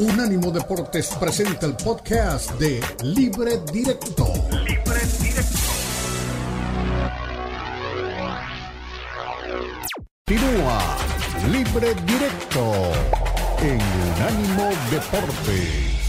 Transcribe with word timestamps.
Unánimo 0.00 0.50
Deportes 0.50 1.08
presenta 1.20 1.66
el 1.66 1.74
podcast 1.76 2.52
de 2.52 2.80
Libre 3.02 3.60
Directo. 3.70 4.32
Libre 4.50 5.00
Directo. 5.20 5.58
Continúa 10.24 10.96
Libre 11.50 11.94
Directo 12.06 12.92
en 13.60 13.78
Unánimo 14.16 14.70
Deportes. 14.90 15.99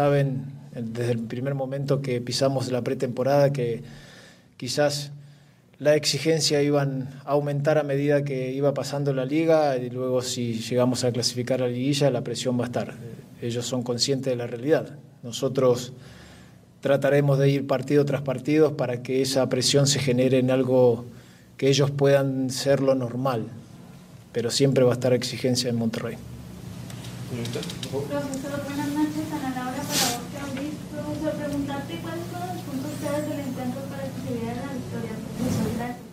Saben 0.00 0.46
desde 0.74 1.12
el 1.12 1.18
primer 1.18 1.54
momento 1.54 2.00
que 2.00 2.22
pisamos 2.22 2.72
la 2.72 2.80
pretemporada 2.80 3.52
que 3.52 3.82
quizás 4.56 5.10
la 5.78 5.94
exigencia 5.94 6.62
iban 6.62 7.20
a 7.26 7.32
aumentar 7.32 7.76
a 7.76 7.82
medida 7.82 8.24
que 8.24 8.50
iba 8.50 8.72
pasando 8.72 9.12
la 9.12 9.26
liga 9.26 9.76
y 9.76 9.90
luego 9.90 10.22
si 10.22 10.54
llegamos 10.54 11.04
a 11.04 11.12
clasificar 11.12 11.60
a 11.60 11.66
la 11.66 11.72
liguilla 11.72 12.10
la 12.10 12.24
presión 12.24 12.58
va 12.58 12.64
a 12.64 12.68
estar. 12.68 12.94
Ellos 13.42 13.66
son 13.66 13.82
conscientes 13.82 14.32
de 14.32 14.36
la 14.36 14.46
realidad. 14.46 14.96
Nosotros 15.22 15.92
trataremos 16.80 17.38
de 17.38 17.50
ir 17.50 17.66
partido 17.66 18.06
tras 18.06 18.22
partido 18.22 18.78
para 18.78 19.02
que 19.02 19.20
esa 19.20 19.46
presión 19.50 19.86
se 19.86 19.98
genere 19.98 20.38
en 20.38 20.50
algo 20.50 21.04
que 21.58 21.68
ellos 21.68 21.90
puedan 21.90 22.48
ser 22.48 22.80
lo 22.80 22.94
normal, 22.94 23.44
pero 24.32 24.50
siempre 24.50 24.82
va 24.82 24.92
a 24.92 24.94
estar 24.94 25.12
exigencia 25.12 25.68
en 25.68 25.76
Monterrey. 25.76 26.16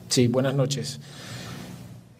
Sí, 0.09 0.27
buenas 0.27 0.53
noches. 0.53 0.99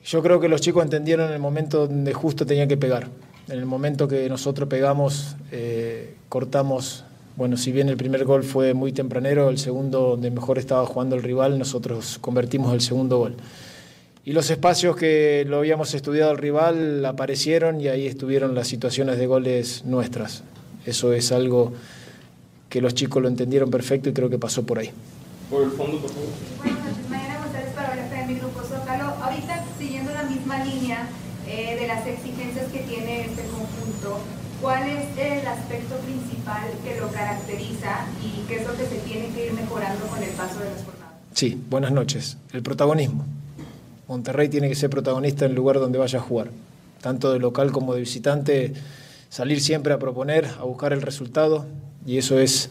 Yo 0.04 0.24
creo 0.24 0.40
que 0.40 0.48
los 0.48 0.62
chicos 0.62 0.84
entendieron 0.84 1.32
el 1.32 1.40
momento 1.40 1.88
donde 1.88 2.14
justo 2.14 2.46
tenía 2.46 2.68
que 2.68 2.78
pegar. 2.78 3.10
En 3.48 3.60
el 3.60 3.66
momento 3.66 4.08
que 4.08 4.28
nosotros 4.30 4.68
pegamos, 4.68 5.36
eh, 5.52 6.16
cortamos, 6.28 7.04
bueno, 7.36 7.56
si 7.56 7.72
bien 7.72 7.90
el 7.90 7.98
primer 7.98 8.26
gol 8.26 8.44
fue 8.44 8.74
muy 8.74 8.94
tempranero, 8.94 9.50
el 9.50 9.58
segundo 9.58 10.02
donde 10.02 10.32
mejor 10.32 10.58
estaba 10.58 10.86
jugando 10.86 11.16
el 11.16 11.24
rival, 11.24 11.60
nosotros 11.60 12.18
convertimos 12.20 12.74
el 12.74 12.82
segundo 12.82 13.20
gol. 13.20 13.36
Y 14.28 14.34
los 14.34 14.50
espacios 14.50 14.98
que 14.98 15.46
lo 15.48 15.60
habíamos 15.60 15.94
estudiado 15.94 16.34
el 16.34 16.38
rival 16.38 17.06
aparecieron 17.06 17.80
y 17.80 17.88
ahí 17.88 18.06
estuvieron 18.06 18.56
las 18.56 18.68
situaciones 18.68 19.18
de 19.18 19.26
goles 19.26 19.86
nuestras. 19.86 20.44
Eso 20.86 21.14
es 21.14 21.32
algo 21.32 21.72
que 22.68 22.82
los 22.82 22.94
chicos 22.94 23.22
lo 23.22 23.30
entendieron 23.30 23.72
perfecto 23.72 24.10
y 24.10 24.12
creo 24.12 24.30
que 24.30 24.38
pasó 24.38 24.66
por 24.66 24.80
ahí. 24.80 24.92
Por 25.50 25.64
el 25.64 25.72
fondo, 25.72 26.00
por 26.00 26.10
favor. 26.10 26.28
línea 30.66 31.08
eh, 31.48 31.78
de 31.80 31.88
las 31.88 32.06
exigencias 32.06 32.70
que 32.74 32.80
tiene 32.80 33.28
este 33.28 33.44
conjunto, 33.44 34.20
¿cuál 34.62 34.90
es 34.90 35.18
el 35.18 35.48
aspecto 35.48 35.96
principal 36.00 36.68
que 36.84 37.00
lo 37.00 37.08
caracteriza 37.14 38.08
y 38.22 38.46
qué 38.46 38.58
es 38.58 38.68
lo 38.68 38.76
que 38.76 38.88
se 38.88 38.98
tiene 39.06 39.30
que 39.30 39.46
ir 39.46 39.54
mejorando 39.54 40.06
con 40.08 40.22
el 40.22 40.32
paso 40.32 40.60
de 40.60 40.66
las 40.66 40.84
jornadas? 40.84 41.14
Sí, 41.34 41.58
buenas 41.70 41.94
noches. 41.94 42.38
El 42.52 42.62
protagonismo. 42.62 43.37
Monterrey 44.08 44.50
tiene 44.50 44.70
que 44.70 44.76
ser 44.76 44.90
protagonista 44.90 45.46
en 45.46 45.52
el 45.52 45.58
lugar 45.58 45.80
donde 45.80 45.98
vaya 45.98 46.20
a 46.20 46.22
jugar, 46.22 46.50
tanto 47.02 47.34
de 47.34 47.40
local 47.40 47.72
como 47.72 47.94
de 47.94 48.02
visitante, 48.02 48.74
salir 49.30 49.60
siempre 49.62 49.94
a 49.94 50.00
proponer, 50.00 50.46
a 50.60 50.64
buscar 50.64 50.94
el 50.94 51.02
resultado, 51.02 51.66
y 52.06 52.18
eso 52.18 52.40
es 52.40 52.70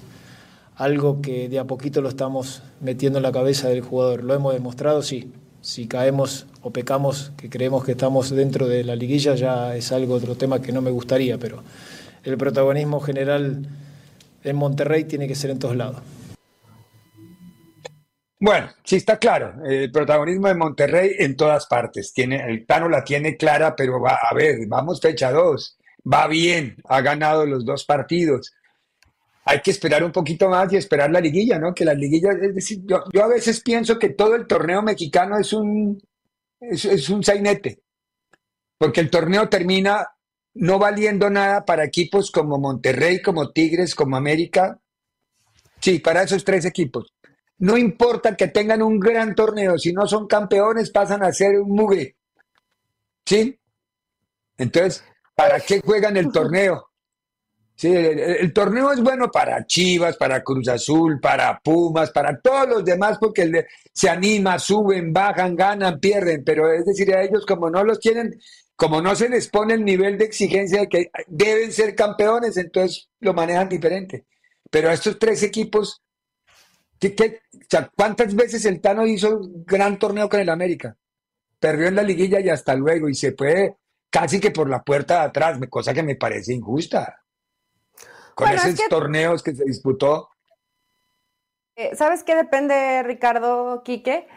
algo 0.76 1.20
que 1.20 1.48
de 1.48 1.58
a 1.58 1.64
poquito 1.64 2.00
lo 2.00 2.08
estamos 2.08 2.62
metiendo 2.80 3.18
en 3.18 3.22
la 3.22 3.32
cabeza 3.32 3.68
del 3.68 3.80
jugador. 3.80 4.24
Lo 4.24 4.34
hemos 4.34 4.54
demostrado, 4.54 5.02
sí, 5.02 5.32
si 5.60 5.86
caemos 5.86 6.46
o 6.62 6.70
pecamos 6.70 7.32
que 7.36 7.50
creemos 7.50 7.84
que 7.84 7.92
estamos 7.92 8.30
dentro 8.30 8.68
de 8.68 8.84
la 8.84 8.94
liguilla 8.94 9.34
ya 9.34 9.74
es 9.74 9.90
algo 9.90 10.14
otro 10.14 10.36
tema 10.36 10.62
que 10.62 10.72
no 10.72 10.80
me 10.80 10.90
gustaría, 10.90 11.38
pero 11.38 11.62
el 12.24 12.36
protagonismo 12.38 13.00
general 13.00 13.66
en 14.44 14.56
Monterrey 14.56 15.04
tiene 15.04 15.26
que 15.26 15.34
ser 15.34 15.50
en 15.50 15.58
todos 15.58 15.76
lados. 15.76 15.96
Bueno, 18.38 18.68
sí 18.84 18.96
está 18.96 19.18
claro, 19.18 19.54
el 19.64 19.90
protagonismo 19.90 20.48
de 20.48 20.54
Monterrey 20.54 21.16
en 21.18 21.36
todas 21.36 21.66
partes. 21.66 22.12
Tiene, 22.12 22.44
el 22.48 22.66
Tano 22.66 22.88
la 22.88 23.02
tiene 23.02 23.36
clara, 23.36 23.74
pero 23.74 24.00
va 24.00 24.18
a 24.22 24.34
ver, 24.34 24.66
vamos 24.68 25.00
fecha 25.00 25.32
dos, 25.32 25.78
va 26.04 26.26
bien, 26.26 26.76
ha 26.84 27.00
ganado 27.00 27.46
los 27.46 27.64
dos 27.64 27.84
partidos 27.84 28.52
hay 29.48 29.60
que 29.60 29.70
esperar 29.70 30.02
un 30.02 30.10
poquito 30.10 30.48
más 30.48 30.72
y 30.72 30.76
esperar 30.76 31.08
la 31.10 31.20
liguilla, 31.20 31.56
¿no? 31.56 31.72
Que 31.72 31.84
la 31.84 31.94
liguilla, 31.94 32.32
es 32.32 32.52
decir, 32.52 32.80
yo, 32.84 33.04
a 33.22 33.28
veces 33.28 33.60
pienso 33.60 33.96
que 33.96 34.08
todo 34.08 34.34
el 34.34 34.48
torneo 34.48 34.82
mexicano 34.82 35.38
es 35.38 35.52
un, 35.52 36.02
es, 36.60 37.08
un 37.08 37.22
sainete, 37.22 37.80
porque 38.76 39.00
el 39.00 39.08
torneo 39.08 39.48
termina 39.48 40.04
no 40.54 40.80
valiendo 40.80 41.30
nada 41.30 41.64
para 41.64 41.84
equipos 41.84 42.32
como 42.32 42.58
Monterrey, 42.58 43.22
como 43.22 43.52
Tigres, 43.52 43.94
como 43.94 44.16
América. 44.16 44.80
Sí, 45.80 46.00
para 46.00 46.24
esos 46.24 46.42
tres 46.42 46.64
equipos. 46.64 47.14
No 47.58 47.76
importa 47.76 48.36
que 48.36 48.48
tengan 48.48 48.82
un 48.82 49.00
gran 49.00 49.34
torneo, 49.34 49.78
si 49.78 49.92
no 49.92 50.06
son 50.06 50.26
campeones 50.26 50.90
pasan 50.90 51.22
a 51.22 51.32
ser 51.32 51.58
un 51.58 51.70
mugre. 51.70 52.16
¿Sí? 53.24 53.58
Entonces, 54.58 55.04
¿para 55.34 55.60
qué 55.60 55.80
juegan 55.80 56.16
el 56.16 56.30
torneo? 56.30 56.90
Sí, 57.76 57.94
el, 57.94 58.54
torneo 58.54 58.90
es 58.90 59.02
bueno 59.02 59.30
para 59.30 59.66
Chivas, 59.66 60.16
para 60.16 60.42
Cruz 60.42 60.66
Azul, 60.68 61.20
para 61.20 61.60
Pumas, 61.62 62.10
para 62.10 62.40
todos 62.40 62.66
los 62.68 62.84
demás, 62.84 63.18
porque 63.20 63.66
se 63.92 64.08
anima, 64.08 64.58
suben, 64.58 65.12
bajan, 65.12 65.54
ganan, 65.54 66.00
pierden, 66.00 66.42
pero 66.42 66.72
es 66.72 66.86
decir, 66.86 67.14
a 67.14 67.22
ellos 67.22 67.44
como 67.44 67.68
no 67.68 67.84
los 67.84 68.00
tienen, 68.00 68.40
como 68.76 69.02
no 69.02 69.14
se 69.14 69.28
les 69.28 69.48
pone 69.48 69.74
el 69.74 69.84
nivel 69.84 70.16
de 70.16 70.24
exigencia 70.24 70.80
de 70.80 70.88
que 70.88 71.10
deben 71.26 71.70
ser 71.70 71.94
campeones, 71.94 72.56
entonces 72.56 73.10
lo 73.20 73.34
manejan 73.34 73.68
diferente. 73.68 74.24
Pero 74.70 74.88
a 74.88 74.94
estos 74.94 75.18
tres 75.18 75.42
equipos, 75.42 76.02
¿cuántas 77.96 78.34
veces 78.34 78.64
el 78.64 78.80
Tano 78.80 79.06
hizo 79.06 79.38
un 79.38 79.64
gran 79.64 79.98
torneo 79.98 80.28
con 80.28 80.40
el 80.40 80.48
América? 80.48 80.96
Perdió 81.58 81.88
en 81.88 81.96
la 81.96 82.02
liguilla 82.02 82.40
y 82.40 82.48
hasta 82.48 82.74
luego, 82.74 83.08
y 83.08 83.14
se 83.14 83.32
fue 83.32 83.76
casi 84.10 84.40
que 84.40 84.50
por 84.50 84.68
la 84.68 84.82
puerta 84.82 85.20
de 85.20 85.26
atrás, 85.26 85.58
cosa 85.68 85.94
que 85.94 86.02
me 86.02 86.16
parece 86.16 86.52
injusta 86.52 87.22
con 88.36 88.48
esos 88.50 88.78
torneos 88.88 89.42
que 89.42 89.54
se 89.54 89.64
disputó. 89.64 90.28
Eh, 91.74 91.96
¿Sabes 91.96 92.22
qué 92.22 92.36
depende, 92.36 93.02
Ricardo 93.02 93.82
Quique? 93.82 94.28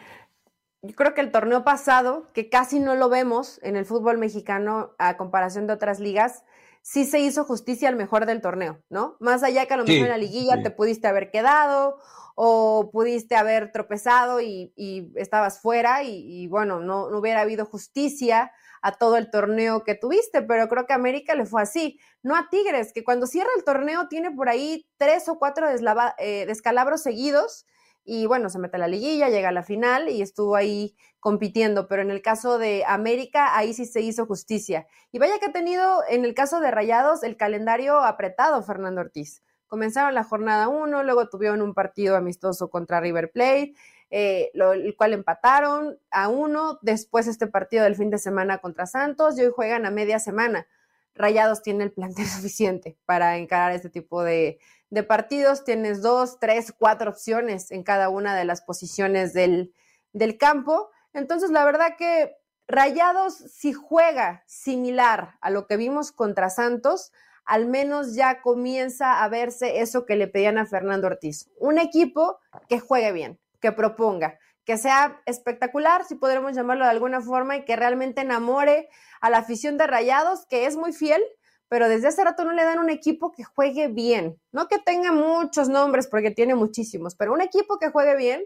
Yo 0.82 0.96
creo 0.96 1.14
que 1.14 1.22
el 1.22 1.32
torneo 1.32 1.66
pasado, 1.66 2.28
que 2.34 2.50
casi 2.50 2.80
no 2.80 2.96
lo 2.96 3.10
vemos 3.10 3.60
en 3.62 3.76
el 3.76 3.86
fútbol 3.86 4.18
mexicano 4.18 4.96
a 4.98 5.18
comparación 5.18 5.68
de 5.68 5.74
otras 5.74 6.00
ligas, 6.00 6.46
sí 6.82 7.06
se 7.06 7.20
hizo 7.20 7.44
justicia 7.44 7.90
al 7.90 7.98
mejor 7.98 8.26
del 8.26 8.42
torneo, 8.42 8.82
¿no? 8.90 9.18
Más 9.20 9.44
allá 9.44 9.66
que 9.66 9.74
a 9.74 9.78
lo 9.78 9.84
mejor 9.84 10.06
en 10.06 10.12
la 10.12 10.18
liguilla 10.18 10.64
te 10.64 10.72
pudiste 10.72 11.08
haber 11.08 11.30
quedado 11.30 12.00
o 12.36 12.90
pudiste 12.92 13.36
haber 13.36 13.72
tropezado 13.72 14.42
y, 14.42 14.74
estabas 15.16 15.62
fuera 15.62 16.04
y, 16.04 16.48
bueno, 16.48 16.80
no, 16.80 17.10
no, 17.10 17.20
hubiera 17.20 17.42
habido 17.42 17.66
justicia 17.66 18.52
a 18.82 18.94
todo 18.94 19.18
el 19.18 19.30
torneo 19.30 19.84
que 19.84 19.96
tuviste, 19.96 20.42
pero 20.42 20.68
creo 20.70 20.86
que 20.86 20.94
a 20.94 20.96
América 20.96 21.36
le 21.36 21.46
fue 21.46 21.62
así, 21.62 22.00
no 22.24 22.36
a 22.36 22.48
Tigres, 22.50 22.94
que 22.94 23.04
cuando 23.04 23.28
cierra 23.28 23.50
el 23.58 23.64
torneo 23.64 24.08
tiene 24.08 24.32
por 24.32 24.50
ahí 24.50 24.88
tres 24.98 25.28
o 25.28 25.38
cuatro 25.38 25.68
eh, 25.70 26.46
descalabros 26.46 27.02
seguidos 27.02 27.66
y 28.06 28.26
bueno, 28.26 28.50
se 28.50 28.58
mete 28.58 28.78
a 28.78 28.80
la 28.80 28.88
liguilla, 28.88 29.30
llega 29.30 29.50
a 29.50 29.52
la 29.52 29.64
final 29.64 30.10
y 30.10 30.22
estuvo 30.22 30.56
ahí 30.56 30.96
compitiendo, 31.20 31.88
pero 31.88 32.02
en 32.02 32.10
el 32.10 32.22
caso 32.22 32.58
de 32.58 32.84
América, 32.88 33.58
ahí 33.58 33.74
sí 33.74 33.86
se 33.86 34.02
hizo 34.02 34.26
justicia. 34.26 34.88
Y 35.12 35.20
vaya 35.20 35.38
que 35.40 35.48
ha 35.48 35.52
tenido 35.52 36.04
en 36.10 36.26
el 36.26 36.34
caso 36.34 36.60
de 36.60 36.72
Rayados 36.72 37.22
el 37.24 37.38
calendario 37.38 38.00
apretado, 38.00 38.64
Fernando 38.64 39.02
Ortiz 39.02 39.44
Comenzaron 39.70 40.14
la 40.14 40.24
jornada 40.24 40.68
1, 40.68 41.04
luego 41.04 41.30
tuvieron 41.30 41.62
un 41.62 41.74
partido 41.74 42.18
amistoso 42.18 42.70
contra 42.70 43.00
River 43.00 43.32
Plate, 43.32 43.76
eh, 44.10 44.52
el 44.54 44.96
cual 44.98 45.14
empataron 45.14 46.00
a 46.10 46.28
uno, 46.28 46.80
después 46.82 47.28
este 47.28 47.48
partido 47.48 47.84
del 47.84 47.96
fin 47.96 48.10
de 48.10 48.18
semana 48.18 48.58
contra 48.58 48.88
Santos 48.88 49.38
y 49.38 49.44
hoy 49.44 49.52
juegan 49.56 49.86
a 49.86 49.92
media 49.92 50.20
semana. 50.20 50.68
Rayados 51.14 51.62
tiene 51.62 51.84
el 51.84 51.92
plantel 51.92 52.26
suficiente 52.28 52.98
para 53.06 53.38
encarar 53.38 53.72
este 53.72 53.90
tipo 53.90 54.24
de, 54.24 54.60
de 54.90 55.04
partidos. 55.04 55.64
Tienes 55.64 56.02
dos, 56.02 56.40
tres, 56.40 56.74
cuatro 56.78 57.12
opciones 57.12 57.72
en 57.72 57.84
cada 57.84 58.10
una 58.10 58.36
de 58.36 58.46
las 58.46 58.62
posiciones 58.62 59.34
del, 59.34 59.74
del 60.14 60.38
campo. 60.38 60.90
Entonces, 61.14 61.52
la 61.52 61.64
verdad 61.64 61.96
que 61.96 62.36
Rayados, 62.68 63.34
si 63.36 63.74
juega 63.74 64.44
similar 64.46 65.38
a 65.42 65.50
lo 65.50 65.66
que 65.66 65.76
vimos 65.76 66.12
contra 66.12 66.52
Santos, 66.52 67.12
al 67.50 67.66
menos 67.66 68.14
ya 68.14 68.42
comienza 68.42 69.24
a 69.24 69.28
verse 69.28 69.82
eso 69.82 70.06
que 70.06 70.16
le 70.16 70.28
pedían 70.28 70.60
a 70.60 70.68
Fernando 70.68 71.08
Ortiz. 71.08 71.50
Un 71.58 71.80
equipo 71.80 72.38
que 72.68 72.80
juegue 72.80 73.12
bien, 73.12 73.40
que 73.60 73.72
proponga, 73.72 74.38
que 74.66 74.78
sea 74.78 75.20
espectacular, 75.26 76.06
si 76.06 76.14
podremos 76.14 76.54
llamarlo 76.54 76.86
de 76.86 76.92
alguna 76.92 77.22
forma, 77.22 77.58
y 77.58 77.66
que 77.66 77.76
realmente 77.76 78.22
enamore 78.22 78.88
a 79.20 79.32
la 79.32 79.40
afición 79.40 79.80
de 79.80 79.88
Rayados, 79.88 80.46
que 80.46 80.68
es 80.68 80.78
muy 80.78 80.94
fiel, 80.94 81.24
pero 81.70 81.90
desde 81.90 82.10
hace 82.10 82.24
rato 82.24 82.46
no 82.46 82.52
le 82.52 82.64
dan 82.64 82.78
un 82.78 82.92
equipo 82.92 83.32
que 83.32 83.44
juegue 83.44 83.88
bien. 83.88 84.40
No 84.52 84.68
que 84.68 84.78
tenga 84.78 85.12
muchos 85.12 85.70
nombres, 85.70 86.08
porque 86.08 86.30
tiene 86.30 86.54
muchísimos, 86.54 87.16
pero 87.16 87.34
un 87.34 87.42
equipo 87.42 87.80
que 87.80 87.90
juegue 87.90 88.16
bien, 88.16 88.46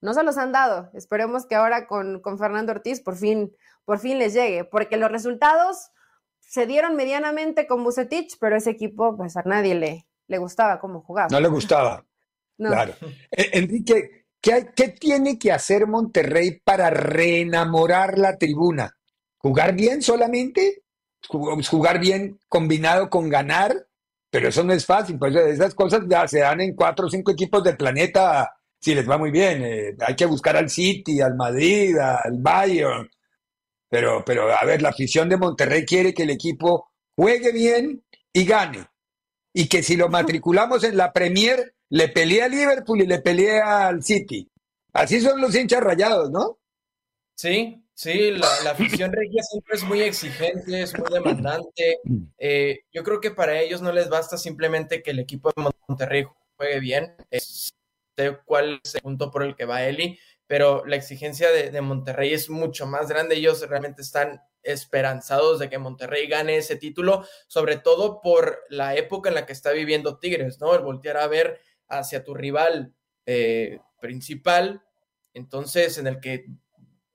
no 0.00 0.14
se 0.14 0.22
los 0.22 0.38
han 0.38 0.52
dado. 0.52 0.90
Esperemos 0.94 1.44
que 1.44 1.56
ahora 1.56 1.88
con, 1.88 2.20
con 2.20 2.38
Fernando 2.38 2.70
Ortiz 2.70 3.00
por 3.00 3.16
fin, 3.16 3.52
por 3.84 3.98
fin 3.98 4.20
les 4.20 4.32
llegue, 4.32 4.62
porque 4.62 4.96
los 4.96 5.10
resultados 5.10 5.90
se 6.48 6.66
dieron 6.66 6.96
medianamente 6.96 7.66
con 7.66 7.84
Bucetich, 7.84 8.38
pero 8.40 8.56
ese 8.56 8.70
equipo, 8.70 9.14
pues 9.16 9.36
a 9.36 9.42
nadie 9.42 9.74
le, 9.74 10.06
le 10.28 10.38
gustaba 10.38 10.80
cómo 10.80 11.02
jugaba. 11.02 11.28
No 11.30 11.40
le 11.40 11.48
gustaba. 11.48 12.04
Claro. 12.60 12.92
Eh, 13.30 13.50
Enrique, 13.52 14.24
¿qué, 14.40 14.70
¿qué 14.74 14.88
tiene 14.88 15.38
que 15.38 15.52
hacer 15.52 15.86
Monterrey 15.86 16.60
para 16.64 16.90
reenamorar 16.90 18.18
la 18.18 18.36
tribuna? 18.36 18.96
¿Jugar 19.36 19.76
bien 19.76 20.02
solamente? 20.02 20.82
¿Jugar 21.28 22.00
bien 22.00 22.40
combinado 22.48 23.10
con 23.10 23.28
ganar? 23.28 23.86
Pero 24.28 24.48
eso 24.48 24.64
no 24.64 24.72
es 24.72 24.84
fácil, 24.84 25.20
pues 25.20 25.36
esas 25.36 25.72
cosas 25.72 26.00
ya 26.08 26.26
se 26.26 26.40
dan 26.40 26.60
en 26.60 26.74
cuatro 26.74 27.06
o 27.06 27.10
cinco 27.10 27.30
equipos 27.30 27.62
del 27.62 27.76
planeta 27.76 28.52
si 28.80 28.92
les 28.92 29.08
va 29.08 29.18
muy 29.18 29.30
bien. 29.30 29.62
Eh, 29.62 29.96
hay 30.04 30.16
que 30.16 30.26
buscar 30.26 30.56
al 30.56 30.68
City, 30.68 31.20
al 31.20 31.36
Madrid, 31.36 31.96
al 31.96 32.38
Bayern. 32.38 33.08
Pero, 33.88 34.22
pero, 34.24 34.52
a 34.52 34.64
ver, 34.64 34.82
la 34.82 34.90
afición 34.90 35.28
de 35.28 35.36
Monterrey 35.36 35.84
quiere 35.84 36.12
que 36.12 36.24
el 36.24 36.30
equipo 36.30 36.90
juegue 37.16 37.52
bien 37.52 38.04
y 38.32 38.44
gane. 38.44 38.86
Y 39.52 39.68
que 39.68 39.82
si 39.82 39.96
lo 39.96 40.08
matriculamos 40.08 40.84
en 40.84 40.96
la 40.96 41.12
Premier, 41.12 41.74
le 41.90 42.08
pelee 42.08 42.42
a 42.42 42.48
Liverpool 42.48 43.00
y 43.00 43.06
le 43.06 43.20
pelee 43.20 43.60
al 43.60 44.02
City. 44.02 44.48
Así 44.92 45.20
son 45.20 45.40
los 45.40 45.54
hinchas 45.54 45.82
rayados, 45.82 46.30
¿no? 46.30 46.58
Sí, 47.34 47.82
sí, 47.94 48.32
la, 48.32 48.48
la 48.64 48.70
afición 48.72 49.12
regia 49.12 49.42
siempre 49.42 49.76
es 49.76 49.84
muy 49.84 50.02
exigente, 50.02 50.82
es 50.82 50.98
muy 50.98 51.08
demandante. 51.10 51.98
Eh, 52.36 52.80
yo 52.92 53.02
creo 53.02 53.20
que 53.20 53.30
para 53.30 53.60
ellos 53.60 53.80
no 53.80 53.92
les 53.92 54.08
basta 54.08 54.36
simplemente 54.36 55.02
que 55.02 55.12
el 55.12 55.20
equipo 55.20 55.50
de 55.56 55.70
Monterrey 55.86 56.26
juegue 56.56 56.80
bien. 56.80 57.14
Es, 57.30 57.72
cuál 58.44 58.80
es 58.82 58.96
el 58.96 59.02
punto 59.02 59.30
por 59.30 59.42
el 59.42 59.54
que 59.54 59.64
va 59.64 59.84
Eli, 59.84 60.18
pero 60.48 60.84
la 60.84 60.96
exigencia 60.96 61.52
de, 61.52 61.70
de, 61.70 61.80
Monterrey 61.80 62.32
es 62.32 62.50
mucho 62.50 62.86
más 62.86 63.08
grande. 63.08 63.36
Ellos 63.36 63.60
realmente 63.68 64.02
están 64.02 64.42
esperanzados 64.62 65.60
de 65.60 65.68
que 65.68 65.78
Monterrey 65.78 66.26
gane 66.26 66.56
ese 66.56 66.74
título, 66.74 67.24
sobre 67.46 67.76
todo 67.76 68.20
por 68.20 68.64
la 68.68 68.96
época 68.96 69.28
en 69.28 69.36
la 69.36 69.46
que 69.46 69.52
está 69.52 69.70
viviendo 69.70 70.18
Tigres, 70.18 70.58
¿no? 70.60 70.74
El 70.74 70.82
voltear 70.82 71.18
a 71.18 71.28
ver 71.28 71.60
hacia 71.88 72.24
tu 72.24 72.34
rival 72.34 72.94
eh, 73.26 73.78
principal, 74.00 74.82
entonces 75.34 75.98
en 75.98 76.06
el 76.06 76.20
que 76.20 76.46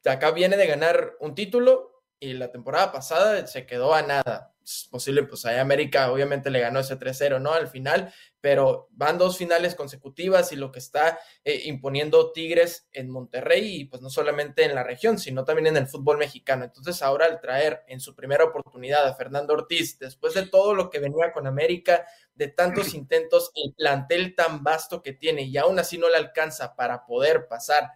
acá 0.05 0.31
viene 0.31 0.57
de 0.57 0.67
ganar 0.67 1.13
un 1.19 1.35
título 1.35 2.03
y 2.19 2.33
la 2.33 2.51
temporada 2.51 2.91
pasada 2.91 3.45
se 3.47 3.65
quedó 3.65 3.93
a 3.93 4.01
nada. 4.01 4.55
Es 4.63 4.87
posible, 4.89 5.23
pues 5.23 5.45
ahí 5.45 5.57
América 5.57 6.11
obviamente 6.11 6.49
le 6.49 6.59
ganó 6.59 6.79
ese 6.79 6.97
3-0, 6.97 7.41
¿no? 7.41 7.53
Al 7.53 7.67
final, 7.67 8.13
pero 8.43 8.89
van 8.91 9.17
dos 9.17 9.37
finales 9.37 9.73
consecutivas 9.73 10.51
y 10.51 10.57
lo 10.57 10.69
que 10.69 10.79
está 10.79 11.17
eh, 11.45 11.61
imponiendo 11.63 12.33
Tigres 12.33 12.89
en 12.91 13.09
Monterrey 13.09 13.77
y 13.77 13.85
pues 13.85 14.01
no 14.01 14.09
solamente 14.09 14.65
en 14.65 14.75
la 14.75 14.83
región, 14.83 15.17
sino 15.17 15.45
también 15.45 15.67
en 15.67 15.77
el 15.77 15.87
fútbol 15.87 16.17
mexicano. 16.17 16.65
Entonces 16.65 17.01
ahora 17.01 17.25
al 17.25 17.39
traer 17.39 17.85
en 17.87 18.01
su 18.01 18.13
primera 18.13 18.43
oportunidad 18.43 19.07
a 19.07 19.15
Fernando 19.15 19.53
Ortiz, 19.53 19.97
después 19.97 20.33
de 20.33 20.45
todo 20.45 20.73
lo 20.73 20.89
que 20.89 20.99
venía 20.99 21.31
con 21.31 21.47
América, 21.47 22.05
de 22.35 22.49
tantos 22.49 22.93
intentos, 22.93 23.49
el 23.55 23.73
plantel 23.75 24.35
tan 24.35 24.61
vasto 24.61 25.01
que 25.01 25.13
tiene 25.13 25.43
y 25.43 25.55
aún 25.55 25.79
así 25.79 25.97
no 25.97 26.09
le 26.09 26.17
alcanza 26.17 26.75
para 26.75 27.05
poder 27.05 27.47
pasar 27.47 27.91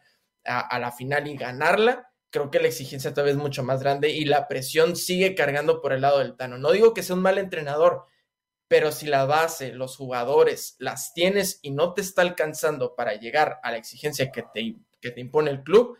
a, 0.45 0.61
a 0.61 0.79
la 0.79 0.93
final 0.93 1.27
y 1.27 1.35
ganarla, 1.35 2.09
creo 2.29 2.49
que 2.51 2.61
la 2.61 2.69
exigencia 2.69 3.13
todavía 3.13 3.33
es 3.33 3.37
mucho 3.37 3.63
más 3.63 3.83
grande 3.83 4.11
y 4.11 4.23
la 4.23 4.47
presión 4.47 4.95
sigue 4.95 5.35
cargando 5.35 5.81
por 5.81 5.91
el 5.91 5.99
lado 5.99 6.19
del 6.19 6.37
Tano. 6.37 6.57
No 6.57 6.71
digo 6.71 6.93
que 6.93 7.03
sea 7.03 7.17
un 7.17 7.21
mal 7.21 7.37
entrenador, 7.37 8.05
pero 8.67 8.91
si 8.91 9.05
la 9.07 9.25
base, 9.25 9.73
los 9.73 9.95
jugadores 9.95 10.75
las 10.79 11.13
tienes 11.13 11.59
y 11.61 11.71
no 11.71 11.93
te 11.93 12.01
está 12.01 12.21
alcanzando 12.21 12.95
para 12.95 13.15
llegar 13.15 13.59
a 13.63 13.71
la 13.71 13.77
exigencia 13.77 14.31
que 14.31 14.43
te, 14.53 14.75
que 14.99 15.11
te 15.11 15.21
impone 15.21 15.51
el 15.51 15.63
club, 15.63 15.97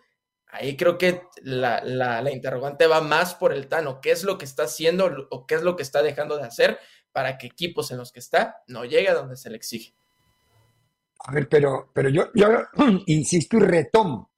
ahí 0.48 0.76
creo 0.76 0.98
que 0.98 1.24
la, 1.42 1.82
la, 1.84 2.32
interrogante 2.32 2.88
va 2.88 3.02
más 3.02 3.36
por 3.36 3.54
el 3.54 3.68
Tano. 3.68 4.02
¿Qué 4.02 4.12
es 4.12 4.24
lo 4.24 4.38
que 4.38 4.46
está 4.46 4.64
haciendo 4.64 5.28
o 5.30 5.46
qué 5.46 5.56
es 5.56 5.62
lo 5.62 5.76
que 5.76 5.84
está 5.84 6.02
dejando 6.02 6.38
de 6.38 6.44
hacer 6.44 6.80
para 7.12 7.38
que 7.38 7.48
equipos 7.48 7.92
en 7.92 7.98
los 7.98 8.12
que 8.12 8.20
está 8.20 8.62
no 8.68 8.86
llegue 8.86 9.10
a 9.10 9.14
donde 9.14 9.38
se 9.38 9.50
le 9.50 9.58
exige? 9.58 9.94
A 11.20 11.32
ver, 11.32 11.48
pero, 11.50 11.90
pero 11.94 12.10
yo, 12.10 12.30
yo 12.34 12.48
insisto 13.06 13.58
y 13.58 13.62
retomo 13.62 14.32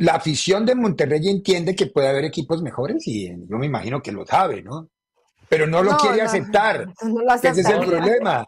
la 0.00 0.14
afición 0.14 0.64
de 0.64 0.74
Monterrey 0.74 1.28
entiende 1.28 1.76
que 1.76 1.86
puede 1.86 2.08
haber 2.08 2.24
equipos 2.24 2.62
mejores 2.62 3.06
y 3.06 3.28
yo 3.28 3.58
me 3.58 3.66
imagino 3.66 4.00
que 4.00 4.12
lo 4.12 4.24
sabe, 4.24 4.62
¿no? 4.62 4.88
Pero 5.50 5.66
no 5.66 5.82
lo 5.82 5.90
no, 5.90 5.98
quiere 5.98 6.18
no, 6.18 6.24
aceptar. 6.24 6.86
No 7.02 7.22
lo 7.22 7.34
ese 7.34 7.48
es 7.48 7.68
el 7.68 7.84
problema. 7.84 8.46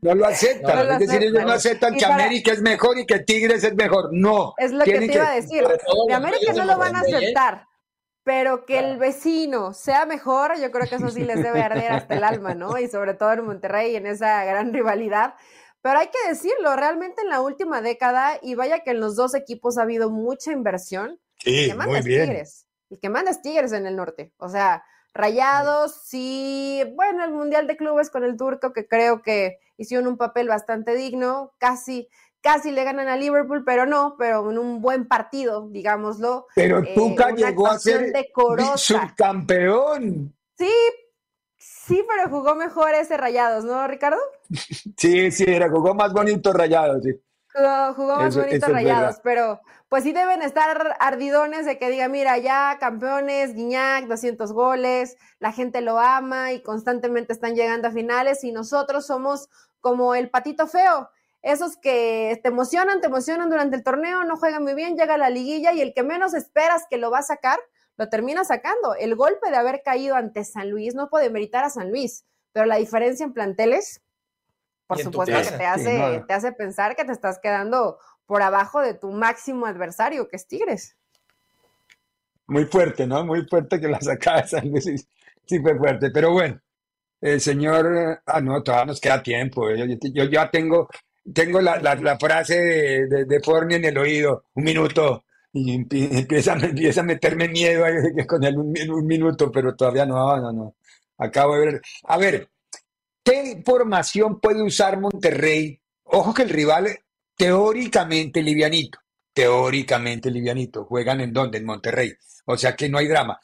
No 0.00 0.14
lo 0.14 0.26
aceptan. 0.26 0.92
es 0.92 0.98
decir, 1.00 1.22
ellos 1.22 1.44
no 1.44 1.52
aceptan 1.52 1.94
que 1.94 2.00
para... 2.00 2.14
América 2.14 2.52
es 2.52 2.62
mejor 2.62 2.98
y 2.98 3.04
que 3.04 3.18
Tigres 3.18 3.62
es 3.64 3.74
mejor. 3.74 4.08
No. 4.12 4.54
Es 4.56 4.72
lo 4.72 4.82
que 4.82 4.98
te 4.98 5.12
iba 5.12 5.30
a 5.30 5.34
decir. 5.34 5.62
De 6.08 6.14
América 6.14 6.54
no 6.54 6.64
lo 6.64 6.78
van 6.78 6.96
a 6.96 7.00
aceptar. 7.00 7.66
Pero 8.24 8.64
que 8.64 8.78
el 8.78 8.96
vecino 8.96 9.74
sea 9.74 10.06
mejor, 10.06 10.58
yo 10.58 10.70
creo 10.70 10.88
que 10.88 10.94
eso 10.94 11.10
sí 11.10 11.22
les 11.22 11.42
debe 11.42 11.60
arder 11.60 11.92
hasta 11.92 12.14
el 12.14 12.24
alma, 12.24 12.54
¿no? 12.54 12.78
Y 12.78 12.88
sobre 12.88 13.12
todo 13.12 13.32
en 13.32 13.44
Monterrey, 13.44 13.94
en 13.94 14.06
esa 14.06 14.42
gran 14.44 14.72
rivalidad. 14.72 15.34
Pero 15.82 15.98
hay 15.98 16.06
que 16.08 16.28
decirlo, 16.30 16.76
realmente 16.76 17.20
en 17.22 17.28
la 17.28 17.42
última 17.42 17.82
década, 17.82 18.38
y 18.40 18.54
vaya 18.54 18.80
que 18.80 18.90
en 18.90 19.00
los 19.00 19.16
dos 19.16 19.34
equipos 19.34 19.76
ha 19.76 19.82
habido 19.82 20.10
mucha 20.10 20.52
inversión, 20.52 21.20
sí, 21.38 21.68
que 21.68 21.74
manda 21.74 21.92
muy 21.92 22.02
bien. 22.02 22.26
Tigres, 22.26 22.66
y 22.88 22.98
que 22.98 23.08
manda 23.08 23.32
Tigres 23.40 23.72
en 23.72 23.86
el 23.86 23.96
norte. 23.96 24.32
O 24.38 24.48
sea, 24.48 24.82
Rayados, 25.14 26.00
sí, 26.04 26.82
bueno, 26.94 27.24
el 27.24 27.32
Mundial 27.32 27.66
de 27.66 27.76
Clubes 27.76 28.10
con 28.10 28.24
el 28.24 28.36
turco, 28.36 28.72
que 28.72 28.86
creo 28.86 29.22
que 29.22 29.58
hicieron 29.76 30.06
un 30.06 30.16
papel 30.16 30.48
bastante 30.48 30.94
digno, 30.94 31.54
casi, 31.58 32.08
casi 32.40 32.70
le 32.70 32.84
ganan 32.84 33.08
a 33.08 33.16
Liverpool, 33.16 33.64
pero 33.64 33.86
no, 33.86 34.16
pero 34.18 34.50
en 34.50 34.58
un 34.58 34.80
buen 34.80 35.08
partido, 35.08 35.68
digámoslo. 35.70 36.46
Pero 36.54 36.82
Tuca 36.94 37.30
eh, 37.30 37.34
llegó 37.36 37.66
a 37.66 37.78
ser 37.78 38.12
subcampeón. 38.76 40.34
Sí, 40.56 40.72
Sí, 41.88 42.04
pero 42.06 42.28
jugó 42.30 42.54
mejor 42.54 42.94
ese 42.94 43.16
Rayados, 43.16 43.64
¿no, 43.64 43.86
Ricardo? 43.88 44.18
Sí, 44.96 45.30
sí, 45.30 45.44
era, 45.46 45.68
jugó 45.68 45.94
más 45.94 46.12
bonito 46.12 46.52
Rayados, 46.52 47.02
sí. 47.02 47.10
Jugó, 47.54 47.94
jugó 47.94 48.16
más 48.16 48.34
eso, 48.34 48.40
bonito 48.40 48.66
eso 48.66 48.74
Rayados, 48.74 49.20
pero 49.22 49.60
pues 49.88 50.04
sí 50.04 50.12
deben 50.12 50.42
estar 50.42 50.96
ardidones 51.00 51.64
de 51.64 51.78
que 51.78 51.90
diga, 51.90 52.08
mira, 52.08 52.36
ya 52.38 52.76
campeones, 52.78 53.54
Guiñac, 53.54 54.06
200 54.06 54.52
goles, 54.52 55.16
la 55.38 55.52
gente 55.52 55.80
lo 55.80 55.98
ama 55.98 56.52
y 56.52 56.62
constantemente 56.62 57.32
están 57.32 57.54
llegando 57.54 57.88
a 57.88 57.90
finales 57.90 58.44
y 58.44 58.52
nosotros 58.52 59.06
somos 59.06 59.48
como 59.80 60.14
el 60.14 60.28
patito 60.28 60.66
feo, 60.66 61.08
esos 61.42 61.76
que 61.76 62.38
te 62.42 62.48
emocionan, 62.48 63.00
te 63.00 63.06
emocionan 63.06 63.48
durante 63.48 63.76
el 63.76 63.84
torneo, 63.84 64.24
no 64.24 64.36
juegan 64.36 64.62
muy 64.62 64.74
bien, 64.74 64.96
llega 64.96 65.14
a 65.14 65.18
la 65.18 65.30
liguilla 65.30 65.72
y 65.72 65.80
el 65.80 65.94
que 65.94 66.02
menos 66.02 66.34
esperas 66.34 66.84
que 66.90 66.98
lo 66.98 67.10
va 67.10 67.20
a 67.20 67.22
sacar, 67.22 67.58
lo 67.96 68.08
termina 68.08 68.44
sacando. 68.44 68.94
El 68.94 69.14
golpe 69.14 69.50
de 69.50 69.56
haber 69.56 69.82
caído 69.82 70.16
ante 70.16 70.44
San 70.44 70.70
Luis 70.70 70.94
no 70.94 71.08
puede 71.08 71.30
meritar 71.30 71.64
a 71.64 71.70
San 71.70 71.90
Luis, 71.90 72.24
pero 72.52 72.66
la 72.66 72.76
diferencia 72.76 73.24
en 73.24 73.32
planteles, 73.32 74.02
por 74.88 74.98
supuesto 74.98 75.36
que 75.36 75.56
te 75.56 75.66
hace, 75.66 75.92
sí, 75.92 75.98
no. 75.98 76.26
te 76.26 76.32
hace 76.32 76.50
pensar 76.52 76.96
que 76.96 77.04
te 77.04 77.12
estás 77.12 77.38
quedando 77.38 77.98
por 78.26 78.42
abajo 78.42 78.80
de 78.80 78.94
tu 78.94 79.12
máximo 79.12 79.66
adversario, 79.66 80.28
que 80.28 80.36
es 80.36 80.48
Tigres. 80.48 80.96
Muy 82.46 82.64
fuerte, 82.64 83.06
¿no? 83.06 83.24
Muy 83.24 83.46
fuerte 83.46 83.80
que 83.80 83.86
la 83.86 84.00
sacaba 84.00 84.40
de 84.40 84.48
San 84.48 84.68
Luis. 84.68 85.06
Sí, 85.46 85.60
fue 85.60 85.76
fuerte, 85.76 86.10
pero 86.10 86.32
bueno. 86.32 86.60
El 87.20 87.40
señor, 87.40 88.22
ah, 88.26 88.40
no, 88.40 88.62
todavía 88.62 88.86
nos 88.86 89.00
queda 89.00 89.22
tiempo. 89.22 89.70
Yo, 89.70 89.84
yo 89.86 90.24
ya 90.24 90.50
tengo, 90.50 90.88
tengo 91.34 91.60
la, 91.60 91.78
la, 91.80 91.94
la 91.96 92.18
frase 92.18 92.58
de, 92.58 93.06
de, 93.06 93.24
de 93.24 93.40
Forni 93.40 93.74
en 93.74 93.84
el 93.84 93.98
oído. 93.98 94.44
Un 94.54 94.64
minuto, 94.64 95.24
y 95.52 95.74
empieza, 95.74 96.54
empieza 96.54 97.00
a 97.00 97.04
meterme 97.04 97.48
miedo 97.48 97.84
con 98.26 98.44
el 98.44 98.56
un, 98.56 98.74
un, 98.90 99.06
minuto, 99.06 99.50
pero 99.50 99.74
todavía 99.74 100.06
no, 100.06 100.36
no, 100.38 100.52
no. 100.52 100.76
Acabo 101.18 101.56
de 101.56 101.66
ver. 101.66 101.82
A 102.04 102.16
ver, 102.16 102.48
¿qué 103.28 103.62
formación 103.64 104.40
puede 104.40 104.62
usar 104.62 104.98
Monterrey? 104.98 105.80
Ojo 106.04 106.32
que 106.32 106.42
el 106.42 106.48
rival 106.48 106.88
teóricamente 107.36 108.42
livianito, 108.42 108.98
teóricamente 109.34 110.30
livianito. 110.30 110.84
¿Juegan 110.86 111.20
en 111.20 111.32
dónde? 111.32 111.58
En 111.58 111.66
Monterrey. 111.66 112.12
O 112.46 112.56
sea 112.56 112.74
que 112.74 112.88
no 112.88 112.98
hay 112.98 113.06
drama. 113.06 113.38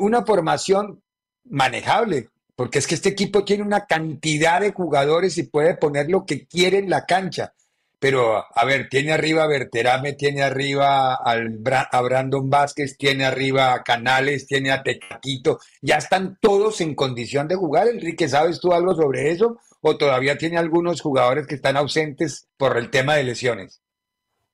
Una 0.00 0.24
formación 0.24 1.02
manejable, 1.44 2.30
porque 2.56 2.80
es 2.80 2.86
que 2.86 2.96
este 2.96 3.10
equipo 3.10 3.44
tiene 3.44 3.62
una 3.62 3.86
cantidad 3.86 4.60
de 4.60 4.72
jugadores 4.72 5.38
y 5.38 5.44
puede 5.44 5.76
poner 5.76 6.10
lo 6.10 6.26
que 6.26 6.46
quiere 6.46 6.78
en 6.78 6.90
la 6.90 7.06
cancha. 7.06 7.54
Pero, 8.00 8.44
a 8.52 8.64
ver, 8.64 8.88
tiene 8.88 9.12
arriba 9.12 9.44
a 9.44 9.46
Berterame, 9.46 10.14
tiene 10.14 10.42
arriba 10.42 11.14
al, 11.14 11.60
a 11.64 12.00
Brandon 12.00 12.50
Vázquez, 12.50 12.96
tiene 12.96 13.24
arriba 13.24 13.72
a 13.72 13.82
Canales, 13.84 14.46
tiene 14.46 14.72
a 14.72 14.82
Tecatito. 14.82 15.60
Ya 15.82 15.98
están 15.98 16.38
todos 16.40 16.80
en 16.80 16.96
condición 16.96 17.46
de 17.46 17.54
jugar. 17.54 17.86
Enrique, 17.86 18.28
¿sabes 18.28 18.58
tú 18.58 18.72
algo 18.72 18.94
sobre 18.94 19.30
eso? 19.30 19.58
¿O 19.82 19.96
todavía 19.96 20.36
tiene 20.38 20.58
algunos 20.58 21.00
jugadores 21.00 21.46
que 21.46 21.54
están 21.54 21.76
ausentes 21.76 22.48
por 22.56 22.76
el 22.76 22.90
tema 22.90 23.14
de 23.14 23.24
lesiones? 23.24 23.80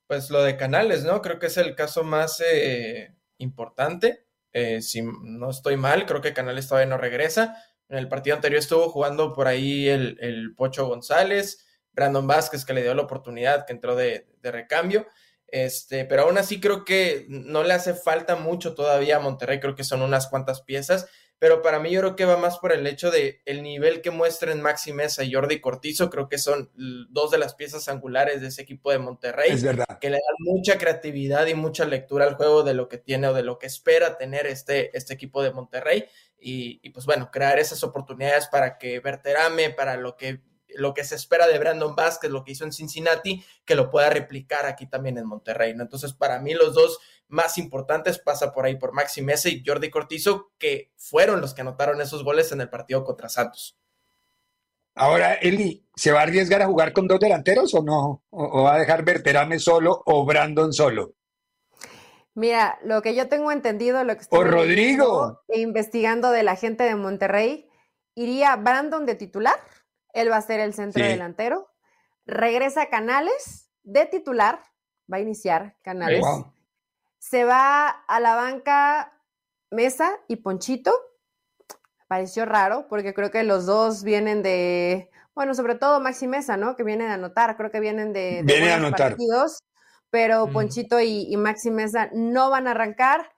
pues 0.06 0.30
lo 0.30 0.42
de 0.42 0.56
Canales, 0.56 1.04
¿no? 1.04 1.20
Creo 1.22 1.38
que 1.38 1.46
es 1.46 1.56
el 1.56 1.74
caso 1.74 2.04
más 2.04 2.42
eh, 2.44 3.12
importante. 3.38 4.24
Eh, 4.52 4.80
si 4.80 5.02
no 5.02 5.50
estoy 5.50 5.76
mal, 5.76 6.06
creo 6.06 6.20
que 6.20 6.32
Canales 6.32 6.68
todavía 6.68 6.88
no 6.88 6.98
regresa. 6.98 7.56
En 7.88 7.98
el 7.98 8.08
partido 8.08 8.36
anterior 8.36 8.58
estuvo 8.58 8.88
jugando 8.88 9.32
por 9.32 9.48
ahí 9.48 9.88
el, 9.88 10.16
el 10.20 10.54
Pocho 10.54 10.86
González, 10.86 11.65
Brandon 11.96 12.26
Vázquez, 12.26 12.64
que 12.64 12.74
le 12.74 12.82
dio 12.82 12.94
la 12.94 13.02
oportunidad, 13.02 13.66
que 13.66 13.72
entró 13.72 13.96
de, 13.96 14.28
de 14.40 14.52
recambio. 14.52 15.08
Este, 15.48 16.04
pero 16.04 16.22
aún 16.22 16.38
así 16.38 16.60
creo 16.60 16.84
que 16.84 17.26
no 17.28 17.64
le 17.64 17.72
hace 17.72 17.94
falta 17.94 18.36
mucho 18.36 18.74
todavía 18.74 19.16
a 19.16 19.20
Monterrey, 19.20 19.58
creo 19.58 19.74
que 19.74 19.84
son 19.84 20.02
unas 20.02 20.28
cuantas 20.28 20.62
piezas 20.62 21.08
pero 21.38 21.60
para 21.60 21.78
mí 21.78 21.90
yo 21.90 22.00
creo 22.00 22.16
que 22.16 22.24
va 22.24 22.38
más 22.38 22.58
por 22.58 22.72
el 22.72 22.86
hecho 22.86 23.10
de 23.10 23.42
el 23.44 23.62
nivel 23.62 24.00
que 24.00 24.10
muestren 24.10 24.62
Maxi 24.62 24.92
Mesa 24.92 25.22
y 25.22 25.32
Jordi 25.32 25.60
Cortizo, 25.60 26.08
creo 26.08 26.28
que 26.28 26.38
son 26.38 26.70
dos 27.10 27.30
de 27.30 27.38
las 27.38 27.54
piezas 27.54 27.88
angulares 27.88 28.40
de 28.40 28.48
ese 28.48 28.62
equipo 28.62 28.90
de 28.90 28.98
Monterrey, 28.98 29.50
es 29.50 29.62
verdad. 29.62 29.98
que 30.00 30.08
le 30.08 30.16
dan 30.16 30.36
mucha 30.38 30.78
creatividad 30.78 31.46
y 31.46 31.54
mucha 31.54 31.84
lectura 31.84 32.24
al 32.24 32.36
juego 32.36 32.62
de 32.62 32.72
lo 32.72 32.88
que 32.88 32.96
tiene 32.96 33.28
o 33.28 33.34
de 33.34 33.42
lo 33.42 33.58
que 33.58 33.66
espera 33.66 34.16
tener 34.16 34.46
este, 34.46 34.96
este 34.96 35.12
equipo 35.12 35.42
de 35.42 35.52
Monterrey, 35.52 36.06
y, 36.38 36.80
y 36.82 36.90
pues 36.90 37.04
bueno, 37.04 37.30
crear 37.30 37.58
esas 37.58 37.82
oportunidades 37.84 38.46
para 38.46 38.78
que 38.78 39.00
Berterame, 39.00 39.70
para 39.70 39.96
lo 39.96 40.16
que 40.16 40.40
lo 40.76 40.94
que 40.94 41.04
se 41.04 41.14
espera 41.14 41.46
de 41.46 41.58
Brandon 41.58 41.94
Vázquez, 41.94 42.30
lo 42.30 42.44
que 42.44 42.52
hizo 42.52 42.64
en 42.64 42.72
Cincinnati, 42.72 43.44
que 43.64 43.74
lo 43.74 43.90
pueda 43.90 44.10
replicar 44.10 44.66
aquí 44.66 44.86
también 44.86 45.18
en 45.18 45.26
Monterrey, 45.26 45.74
¿no? 45.74 45.82
Entonces, 45.82 46.12
para 46.12 46.40
mí 46.40 46.54
los 46.54 46.74
dos 46.74 46.98
más 47.28 47.58
importantes 47.58 48.18
pasa 48.18 48.52
por 48.52 48.66
ahí 48.66 48.76
por 48.76 48.92
Maxi 48.92 49.22
Mesa 49.22 49.48
y 49.48 49.62
Jordi 49.64 49.90
Cortizo, 49.90 50.52
que 50.58 50.92
fueron 50.96 51.40
los 51.40 51.54
que 51.54 51.62
anotaron 51.62 52.00
esos 52.00 52.22
goles 52.22 52.52
en 52.52 52.60
el 52.60 52.70
partido 52.70 53.04
contra 53.04 53.28
Santos. 53.28 53.78
Ahora, 54.94 55.34
Eli, 55.34 55.86
¿se 55.94 56.10
va 56.10 56.20
a 56.20 56.22
arriesgar 56.22 56.62
a 56.62 56.66
jugar 56.66 56.92
con 56.94 57.06
dos 57.06 57.20
delanteros 57.20 57.74
o 57.74 57.82
no? 57.82 58.22
¿O, 58.30 58.62
va 58.62 58.76
a 58.76 58.78
dejar 58.78 59.04
Berterame 59.04 59.58
solo 59.58 60.02
o 60.06 60.24
Brandon 60.24 60.72
solo? 60.72 61.14
Mira, 62.34 62.78
lo 62.82 63.02
que 63.02 63.14
yo 63.14 63.28
tengo 63.28 63.52
entendido, 63.52 64.02
lo 64.04 64.14
que 64.14 64.22
estoy 64.22 64.38
o 64.38 64.44
Rodrigo 64.44 65.42
investigando 65.48 66.30
de 66.30 66.42
la 66.42 66.56
gente 66.56 66.84
de 66.84 66.94
Monterrey, 66.94 67.68
iría 68.14 68.56
Brandon 68.56 69.04
de 69.04 69.14
titular 69.14 69.56
él 70.16 70.30
va 70.30 70.38
a 70.38 70.42
ser 70.42 70.60
el 70.60 70.74
centro 70.74 71.04
delantero. 71.04 71.68
Regresa 72.24 72.88
Canales 72.88 73.70
de 73.82 74.06
titular. 74.06 74.60
Va 75.12 75.18
a 75.18 75.20
iniciar 75.20 75.76
Canales. 75.82 76.24
Se 77.18 77.44
va 77.44 77.88
a 77.88 78.20
la 78.20 78.34
banca 78.34 79.12
Mesa 79.70 80.18
y 80.26 80.36
Ponchito. 80.36 80.92
Pareció 82.08 82.46
raro 82.46 82.86
porque 82.88 83.14
creo 83.14 83.30
que 83.30 83.42
los 83.42 83.66
dos 83.66 84.02
vienen 84.02 84.42
de, 84.42 85.10
bueno, 85.34 85.54
sobre 85.54 85.74
todo 85.74 86.00
Maxi 86.00 86.26
Mesa, 86.26 86.56
¿no? 86.56 86.76
Que 86.76 86.82
viene 86.82 87.04
de 87.04 87.12
anotar, 87.12 87.56
creo 87.56 87.70
que 87.70 87.80
vienen 87.80 88.12
de, 88.12 88.42
de 88.42 88.72
anotar. 88.72 89.10
partidos, 89.10 89.58
pero 90.08 90.50
Ponchito 90.52 91.00
y, 91.00 91.26
y 91.30 91.36
Maxi 91.36 91.70
Mesa 91.70 92.08
no 92.12 92.48
van 92.48 92.68
a 92.68 92.70
arrancar 92.70 93.35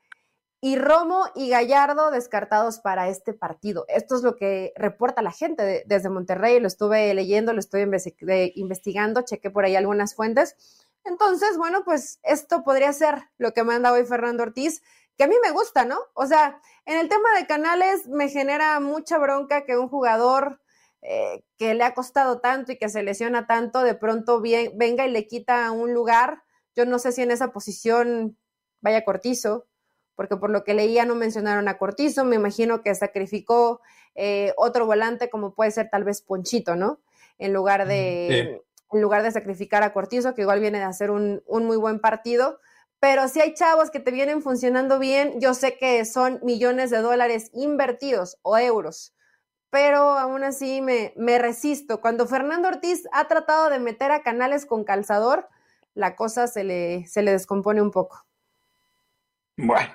y 0.60 0.76
Romo 0.76 1.24
y 1.34 1.50
Gallardo 1.50 2.10
descartados 2.10 2.80
para 2.80 3.08
este 3.08 3.32
partido. 3.32 3.84
Esto 3.88 4.16
es 4.16 4.22
lo 4.22 4.34
que 4.34 4.72
reporta 4.76 5.22
la 5.22 5.30
gente 5.30 5.84
desde 5.86 6.10
Monterrey, 6.10 6.58
lo 6.58 6.66
estuve 6.66 7.14
leyendo, 7.14 7.52
lo 7.52 7.60
estoy 7.60 7.82
investigando, 8.54 9.22
chequé 9.22 9.50
por 9.50 9.64
ahí 9.64 9.76
algunas 9.76 10.14
fuentes. 10.14 10.56
Entonces, 11.04 11.56
bueno, 11.56 11.84
pues 11.84 12.18
esto 12.22 12.64
podría 12.64 12.92
ser 12.92 13.22
lo 13.38 13.52
que 13.52 13.62
manda 13.62 13.92
hoy 13.92 14.04
Fernando 14.04 14.42
Ortiz, 14.42 14.82
que 15.16 15.24
a 15.24 15.28
mí 15.28 15.36
me 15.42 15.52
gusta, 15.52 15.84
¿no? 15.84 15.98
O 16.14 16.26
sea, 16.26 16.60
en 16.86 16.98
el 16.98 17.08
tema 17.08 17.28
de 17.38 17.46
canales 17.46 18.08
me 18.08 18.28
genera 18.28 18.78
mucha 18.80 19.18
bronca 19.18 19.64
que 19.64 19.78
un 19.78 19.88
jugador 19.88 20.60
eh, 21.02 21.44
que 21.56 21.74
le 21.74 21.84
ha 21.84 21.94
costado 21.94 22.40
tanto 22.40 22.72
y 22.72 22.78
que 22.78 22.88
se 22.88 23.04
lesiona 23.04 23.46
tanto, 23.46 23.82
de 23.82 23.94
pronto 23.94 24.40
venga 24.40 25.06
y 25.06 25.10
le 25.10 25.26
quita 25.28 25.70
un 25.70 25.94
lugar. 25.94 26.42
Yo 26.74 26.84
no 26.84 26.98
sé 26.98 27.12
si 27.12 27.22
en 27.22 27.30
esa 27.30 27.52
posición 27.52 28.36
vaya 28.80 29.04
cortizo, 29.04 29.67
porque 30.18 30.36
por 30.36 30.50
lo 30.50 30.64
que 30.64 30.74
leía 30.74 31.04
no 31.04 31.14
mencionaron 31.14 31.68
a 31.68 31.78
Cortizo, 31.78 32.24
me 32.24 32.34
imagino 32.34 32.82
que 32.82 32.92
sacrificó 32.96 33.80
eh, 34.16 34.52
otro 34.56 34.84
volante 34.84 35.30
como 35.30 35.54
puede 35.54 35.70
ser 35.70 35.90
tal 35.90 36.02
vez 36.02 36.22
Ponchito, 36.22 36.74
¿no? 36.74 36.98
En 37.38 37.52
lugar 37.52 37.86
de, 37.86 38.60
en 38.92 39.00
lugar 39.00 39.22
de 39.22 39.30
sacrificar 39.30 39.84
a 39.84 39.92
Cortizo, 39.92 40.34
que 40.34 40.40
igual 40.42 40.58
viene 40.58 40.78
de 40.78 40.84
hacer 40.86 41.12
un, 41.12 41.44
un 41.46 41.66
muy 41.66 41.76
buen 41.76 42.00
partido. 42.00 42.58
Pero 42.98 43.28
si 43.28 43.40
hay 43.40 43.54
chavos 43.54 43.92
que 43.92 44.00
te 44.00 44.10
vienen 44.10 44.42
funcionando 44.42 44.98
bien, 44.98 45.40
yo 45.40 45.54
sé 45.54 45.78
que 45.78 46.04
son 46.04 46.40
millones 46.42 46.90
de 46.90 46.98
dólares 46.98 47.52
invertidos 47.54 48.40
o 48.42 48.58
euros, 48.58 49.14
pero 49.70 50.00
aún 50.00 50.42
así 50.42 50.80
me, 50.80 51.12
me 51.14 51.38
resisto. 51.38 52.00
Cuando 52.00 52.26
Fernando 52.26 52.66
Ortiz 52.66 53.04
ha 53.12 53.28
tratado 53.28 53.70
de 53.70 53.78
meter 53.78 54.10
a 54.10 54.24
canales 54.24 54.66
con 54.66 54.82
calzador, 54.82 55.46
la 55.94 56.16
cosa 56.16 56.48
se 56.48 56.64
le, 56.64 57.06
se 57.06 57.22
le 57.22 57.30
descompone 57.30 57.80
un 57.80 57.92
poco. 57.92 58.27
Bueno, 59.58 59.90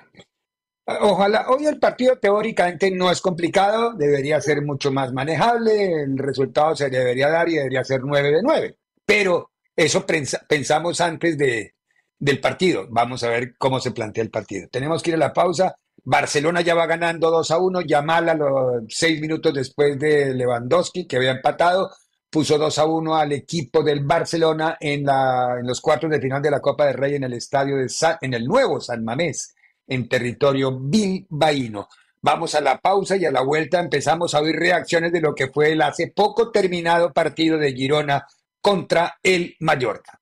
ojalá. 0.86 1.46
Hoy 1.48 1.64
el 1.64 1.78
partido 1.78 2.18
teóricamente 2.18 2.90
no 2.90 3.10
es 3.10 3.22
complicado, 3.22 3.94
debería 3.94 4.38
ser 4.40 4.60
mucho 4.60 4.92
más 4.92 5.10
manejable, 5.12 6.02
el 6.02 6.18
resultado 6.18 6.76
se 6.76 6.90
debería 6.90 7.30
dar 7.30 7.48
y 7.48 7.54
debería 7.54 7.82
ser 7.82 8.02
9 8.04 8.30
de 8.30 8.42
9. 8.42 8.76
Pero 9.06 9.52
eso 9.74 10.04
pensamos 10.06 11.00
antes 11.00 11.38
de, 11.38 11.74
del 12.18 12.40
partido. 12.40 12.86
Vamos 12.90 13.24
a 13.24 13.30
ver 13.30 13.56
cómo 13.56 13.80
se 13.80 13.92
plantea 13.92 14.22
el 14.24 14.30
partido. 14.30 14.68
Tenemos 14.70 15.02
que 15.02 15.10
ir 15.10 15.16
a 15.16 15.18
la 15.18 15.32
pausa. 15.32 15.74
Barcelona 16.04 16.60
ya 16.60 16.74
va 16.74 16.86
ganando 16.86 17.30
2 17.30 17.50
a 17.50 17.58
1. 17.58 17.80
Yamal 17.82 18.28
a 18.28 18.34
los 18.34 18.84
6 18.88 19.20
minutos 19.22 19.54
después 19.54 19.98
de 19.98 20.34
Lewandowski, 20.34 21.06
que 21.06 21.16
había 21.16 21.30
empatado, 21.32 21.90
puso 22.34 22.58
2 22.58 22.78
a 22.78 22.84
1 22.84 23.14
al 23.14 23.30
equipo 23.30 23.84
del 23.84 24.00
Barcelona 24.04 24.76
en, 24.80 25.04
la, 25.04 25.56
en 25.60 25.68
los 25.68 25.80
cuartos 25.80 26.10
de 26.10 26.20
final 26.20 26.42
de 26.42 26.50
la 26.50 26.58
Copa 26.58 26.86
del 26.86 26.96
Rey 26.96 27.14
en 27.14 27.22
el 27.22 27.34
estadio 27.34 27.76
de 27.76 27.86
en 28.22 28.34
el 28.34 28.44
nuevo 28.44 28.80
San 28.80 29.04
Mamés 29.04 29.54
en 29.86 30.08
territorio 30.08 30.76
bilbaíno. 30.76 31.88
Vamos 32.20 32.56
a 32.56 32.60
la 32.60 32.80
pausa 32.80 33.16
y 33.16 33.24
a 33.24 33.30
la 33.30 33.42
vuelta 33.42 33.78
empezamos 33.78 34.34
a 34.34 34.40
oír 34.40 34.56
reacciones 34.56 35.12
de 35.12 35.20
lo 35.20 35.32
que 35.32 35.46
fue 35.46 35.70
el 35.70 35.82
hace 35.82 36.08
poco 36.08 36.50
terminado 36.50 37.12
partido 37.12 37.56
de 37.56 37.72
Girona 37.72 38.26
contra 38.60 39.16
el 39.22 39.54
Mallorca. 39.60 40.20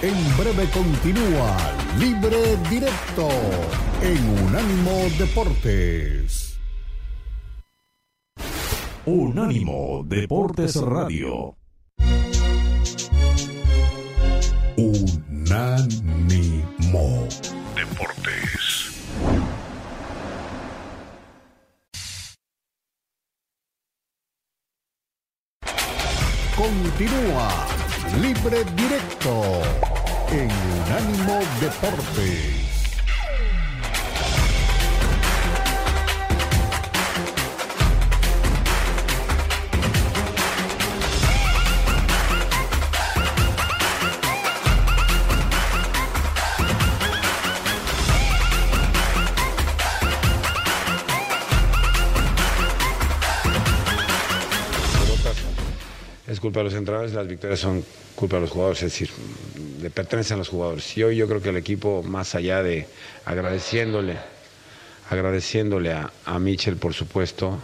En 0.00 0.14
breve 0.38 0.70
continúa 0.72 1.56
Libre 1.98 2.56
Directo 2.70 3.28
en 4.00 4.44
Unánimo 4.46 4.92
Deportes. 5.18 6.47
Unánimo 9.06 10.04
Deportes 10.04 10.76
Radio. 10.76 11.56
Unánimo 14.76 16.26
Deportes. 17.74 19.06
Continúa 26.56 27.48
Libre 28.20 28.64
Directo 28.76 29.62
en 30.32 30.50
Unánimo 30.82 31.40
Deportes. 31.60 32.67
Es 56.38 56.40
culpa 56.40 56.60
de 56.60 56.64
los 56.66 56.74
entrenadores, 56.74 57.14
las 57.14 57.26
victorias 57.26 57.58
son 57.58 57.84
culpa 58.14 58.36
de 58.36 58.42
los 58.42 58.50
jugadores, 58.50 58.80
es 58.84 58.92
decir, 58.92 59.10
le 59.82 59.90
pertenecen 59.90 60.36
a 60.36 60.38
los 60.38 60.48
jugadores. 60.48 60.96
Y 60.96 61.02
hoy 61.02 61.16
yo 61.16 61.26
creo 61.26 61.42
que 61.42 61.48
el 61.48 61.56
equipo, 61.56 62.04
más 62.04 62.36
allá 62.36 62.62
de 62.62 62.86
agradeciéndole, 63.24 64.16
agradeciéndole 65.10 65.92
a, 65.92 66.12
a 66.24 66.38
Michel, 66.38 66.76
por 66.76 66.94
supuesto, 66.94 67.58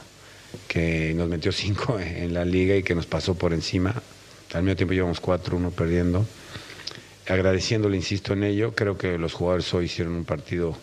que 0.67 1.15
nos 1.15 1.29
metió 1.29 1.53
cinco 1.53 2.01
en 2.01 2.35
la 2.35 2.45
liga 2.45 2.75
y 2.75 2.83
que 2.83 2.97
nos 2.97 3.07
pasó 3.07 3.37
por 3.37 3.53
encima. 3.53 3.95
Al 4.53 4.65
mismo 4.65 4.75
tiempo 4.75 4.93
llevamos 4.93 5.21
cuatro, 5.21 5.57
uno 5.57 5.71
perdiendo. 5.71 6.27
Agradeciéndole, 7.29 7.97
insisto 7.97 8.33
en 8.33 8.43
ello, 8.43 8.75
creo 8.75 8.99
que 8.99 9.19
los 9.19 9.35
jugadores 9.35 9.73
hoy 9.73 9.85
hicieron 9.85 10.15
un 10.15 10.25
partido 10.25 10.77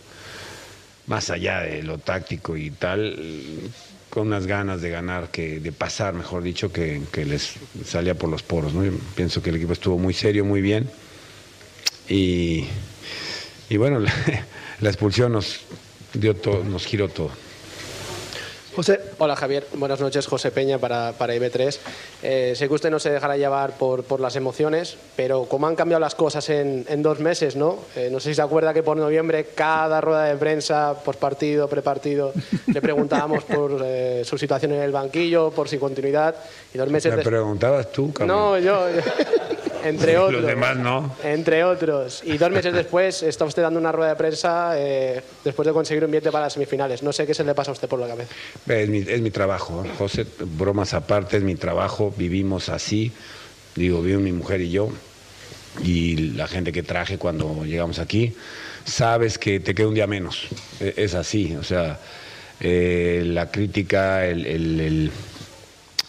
más 1.07 1.29
allá 1.29 1.59
de 1.59 1.83
lo 1.83 1.97
táctico 1.97 2.55
y 2.55 2.71
tal, 2.71 3.17
con 4.11 4.27
unas 4.27 4.45
ganas 4.45 4.81
de 4.81 4.89
ganar, 4.89 5.29
que 5.31 5.59
de 5.61 5.71
pasar, 5.71 6.13
mejor 6.13 6.43
dicho, 6.43 6.71
que, 6.71 7.01
les 7.25 7.53
salía 7.85 8.13
por 8.13 8.29
los 8.29 8.43
poros. 8.43 8.73
¿no? 8.73 8.83
pienso 9.15 9.41
que 9.41 9.49
el 9.49 9.55
equipo 9.55 9.73
estuvo 9.73 9.97
muy 9.97 10.13
serio, 10.13 10.43
muy 10.43 10.61
bien. 10.61 10.89
Y, 12.09 12.65
y 13.69 13.77
bueno, 13.77 13.99
la, 14.81 14.89
expulsión 14.89 15.31
nos 15.31 15.61
dio 16.13 16.35
todo, 16.35 16.63
nos 16.65 16.85
giró 16.85 17.07
todo. 17.07 17.31
José. 18.75 19.01
Hola 19.17 19.35
Javier, 19.35 19.67
buenas 19.73 19.99
noches. 19.99 20.25
José 20.27 20.49
Peña 20.49 20.77
para, 20.77 21.11
para 21.11 21.35
IB3. 21.35 21.77
Eh, 22.23 22.53
sé 22.55 22.67
que 22.67 22.73
usted 22.73 22.89
no 22.89 22.99
se 22.99 23.09
dejará 23.09 23.35
llevar 23.35 23.71
por, 23.71 24.03
por, 24.03 24.21
las 24.21 24.37
emociones, 24.37 24.97
pero 25.15 25.45
como 25.45 25.67
han 25.67 25.75
cambiado 25.75 25.99
las 25.99 26.15
cosas 26.15 26.49
en, 26.49 26.85
en 26.87 27.03
dos 27.03 27.19
meses, 27.19 27.57
¿no? 27.57 27.79
Eh, 27.95 28.09
no 28.11 28.19
sé 28.21 28.29
si 28.29 28.35
se 28.35 28.41
acuerda 28.41 28.73
que 28.73 28.81
por 28.81 28.95
noviembre 28.95 29.47
cada 29.55 29.99
rueda 29.99 30.23
de 30.23 30.37
prensa, 30.37 30.95
por 31.03 31.17
partido, 31.17 31.67
prepartido, 31.67 32.31
le 32.67 32.81
preguntábamos 32.81 33.43
por 33.43 33.81
eh, 33.83 34.23
su 34.23 34.37
situación 34.37 34.71
en 34.71 34.81
el 34.81 34.91
banquillo, 34.91 35.51
por 35.51 35.67
su 35.67 35.77
continuidad. 35.77 36.35
Y 36.73 36.77
dos 36.77 36.89
meses 36.89 37.13
¿Me 37.13 37.23
preguntabas 37.23 37.91
tú, 37.91 38.13
Carmen? 38.13 38.35
No, 38.35 38.57
yo, 38.57 38.89
yo 38.89 39.01
entre 39.83 40.17
otros. 40.17 40.41
Los 40.41 40.49
demás 40.49 40.77
no. 40.77 41.15
Entre 41.23 41.63
otros. 41.63 42.21
Y 42.23 42.37
dos 42.37 42.51
meses 42.51 42.73
después 42.73 43.23
está 43.23 43.45
usted 43.45 43.61
dando 43.61 43.79
una 43.79 43.91
rueda 43.91 44.11
de 44.11 44.15
prensa 44.15 44.73
después 45.43 45.65
de 45.65 45.73
conseguir 45.73 46.03
un 46.03 46.11
billete 46.11 46.31
para 46.31 46.45
las 46.45 46.53
semifinales. 46.53 47.03
No 47.03 47.13
sé 47.13 47.25
qué 47.25 47.33
se 47.33 47.43
le 47.43 47.53
pasa 47.53 47.71
a 47.71 47.73
usted 47.73 47.87
por 47.87 47.99
la 47.99 48.07
cabeza. 48.07 48.33
Es 48.67 48.89
mi, 48.89 48.99
es 48.99 49.21
mi 49.21 49.31
trabajo, 49.31 49.83
José, 49.97 50.25
bromas 50.39 50.93
aparte, 50.93 51.37
es 51.37 51.43
mi 51.43 51.55
trabajo, 51.55 52.13
vivimos 52.15 52.69
así, 52.69 53.11
digo, 53.75 54.01
vivo 54.01 54.19
mi 54.19 54.31
mujer 54.31 54.61
y 54.61 54.71
yo, 54.71 54.89
y 55.83 56.33
la 56.33 56.47
gente 56.47 56.71
que 56.71 56.83
traje 56.83 57.17
cuando 57.17 57.65
llegamos 57.65 57.99
aquí, 57.99 58.33
sabes 58.85 59.37
que 59.37 59.59
te 59.59 59.73
queda 59.73 59.87
un 59.87 59.93
día 59.93 60.07
menos, 60.07 60.47
e, 60.79 60.93
es 60.97 61.13
así, 61.13 61.55
o 61.55 61.63
sea, 61.63 61.99
eh, 62.59 63.23
la 63.25 63.49
crítica, 63.49 64.25
el, 64.25 64.45
el, 64.45 65.11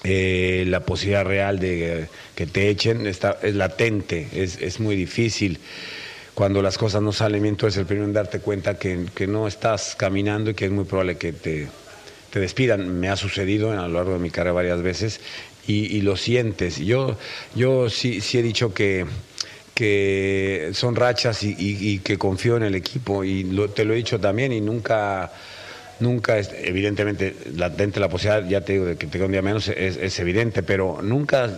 eh, 0.04 0.64
la 0.66 0.80
posibilidad 0.80 1.24
real 1.24 1.58
de 1.58 2.08
que 2.34 2.46
te 2.46 2.68
echen 2.68 3.06
está, 3.06 3.38
es 3.42 3.54
latente, 3.54 4.28
es, 4.32 4.60
es 4.60 4.80
muy 4.80 4.96
difícil 4.96 5.60
cuando 6.34 6.62
las 6.62 6.78
cosas 6.78 7.02
no 7.02 7.12
salen 7.12 7.42
bien, 7.42 7.56
tú 7.56 7.66
eres 7.66 7.76
el 7.76 7.84
primero 7.84 8.06
en 8.06 8.14
darte 8.14 8.40
cuenta 8.40 8.78
que, 8.78 9.06
que, 9.14 9.26
no 9.26 9.46
estás 9.46 9.94
caminando 9.96 10.50
y 10.50 10.54
que 10.54 10.64
es 10.64 10.70
muy 10.70 10.84
probable 10.84 11.16
que 11.16 11.32
te, 11.32 11.68
te 12.30 12.40
despidan. 12.40 12.98
Me 12.98 13.08
ha 13.08 13.16
sucedido 13.16 13.70
a 13.70 13.86
lo 13.86 13.94
largo 13.94 14.14
de 14.14 14.18
mi 14.18 14.30
carrera 14.30 14.52
varias 14.52 14.82
veces 14.82 15.20
y, 15.66 16.00
lo 16.00 16.16
sientes. 16.16 16.78
Yo, 16.78 17.18
yo 17.54 17.90
sí, 17.90 18.20
sí 18.20 18.38
he 18.38 18.42
dicho 18.42 18.72
que, 18.72 19.06
que 19.74 20.70
son 20.72 20.96
rachas 20.96 21.42
y, 21.42 21.98
que 21.98 22.16
confío 22.18 22.56
en 22.56 22.62
el 22.62 22.74
equipo 22.74 23.24
y 23.24 23.44
te 23.74 23.84
lo 23.84 23.92
he 23.92 23.96
dicho 23.96 24.18
también 24.18 24.52
y 24.52 24.60
nunca 24.60 25.30
nunca 26.02 26.38
es, 26.38 26.50
evidentemente 26.52 27.34
latente 27.54 28.00
la 28.00 28.08
posibilidad 28.08 28.48
ya 28.48 28.60
te 28.60 28.74
digo 28.74 28.84
de 28.84 28.96
que 28.96 29.06
tenga 29.06 29.26
un 29.26 29.32
día 29.32 29.42
menos 29.42 29.68
es, 29.68 30.18
evidente 30.18 30.62
pero 30.62 31.00
nunca 31.02 31.50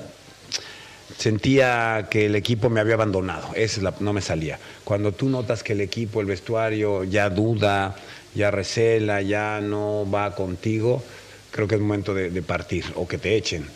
sentía 1.18 2.08
que 2.10 2.26
el 2.26 2.36
equipo 2.36 2.70
me 2.70 2.80
había 2.80 2.94
abandonado 2.94 3.48
es 3.54 3.80
no 4.00 4.12
me 4.12 4.20
salía 4.20 4.58
cuando 4.84 5.12
tú 5.12 5.28
notas 5.28 5.62
que 5.62 5.72
el 5.72 5.80
equipo 5.80 6.20
el 6.20 6.26
vestuario 6.26 7.04
ya 7.04 7.30
duda 7.30 7.96
ya 8.34 8.50
recela, 8.50 9.22
ya 9.22 9.60
no 9.60 10.08
va 10.10 10.34
contigo, 10.34 11.02
creo 11.50 11.68
que 11.68 11.76
es 11.76 11.80
momento 11.80 12.14
de, 12.14 12.42
partir 12.42 12.84
o 12.96 13.06
que 13.06 13.18
te 13.18 13.36
echen. 13.36 13.66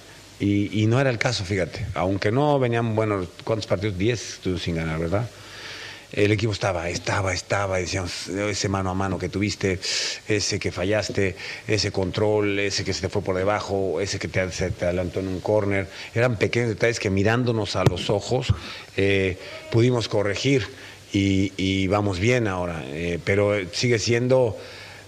Y, 0.41 0.87
no 0.87 1.01
era 1.01 1.11
el 1.11 1.19
caso, 1.19 1.45
fíjate. 1.45 1.87
Aunque 1.95 2.31
no 2.31 2.59
venían, 2.61 2.95
bueno, 2.95 3.27
¿cuántos 3.43 3.67
partidos? 3.67 3.99
Diez 3.99 4.41
sin 4.61 4.77
ganar, 4.77 5.01
¿verdad? 5.01 5.29
El 6.13 6.33
equipo 6.33 6.53
estaba, 6.53 6.89
estaba, 6.89 7.35
estaba, 7.35 7.79
decíamos, 7.79 8.29
ese 8.29 8.69
mano 8.71 8.91
a 8.91 8.95
mano 8.95 9.19
que 9.19 9.29
tuviste, 9.29 9.79
ese 10.27 10.59
que 10.59 10.73
fallaste, 10.73 11.37
ese 11.67 11.93
control, 11.93 12.59
ese 12.59 12.83
que 12.83 12.95
se 12.95 13.03
te 13.03 13.09
fue 13.11 13.21
por 13.21 13.37
debajo, 13.37 14.01
ese 14.01 14.19
que 14.19 14.27
te, 14.27 14.51
se 14.51 14.71
te 14.71 14.87
adelantó 14.87 15.21
en 15.21 15.29
un 15.29 15.41
córner. 15.41 15.87
Eran 16.15 16.37
pequeños 16.37 16.71
detalles 16.71 16.99
que 16.99 17.11
mirándonos 17.11 17.77
a 17.77 17.85
los 17.85 18.09
ojos 18.09 18.55
eh, 18.97 19.37
pudimos 19.71 20.09
corregir 20.09 20.67
y, 21.13 21.87
vamos 21.89 22.19
bien 22.19 22.49
ahora, 22.49 22.83
eh, 22.87 23.19
pero 23.25 23.53
sigue 23.73 23.99
siendo 23.99 24.57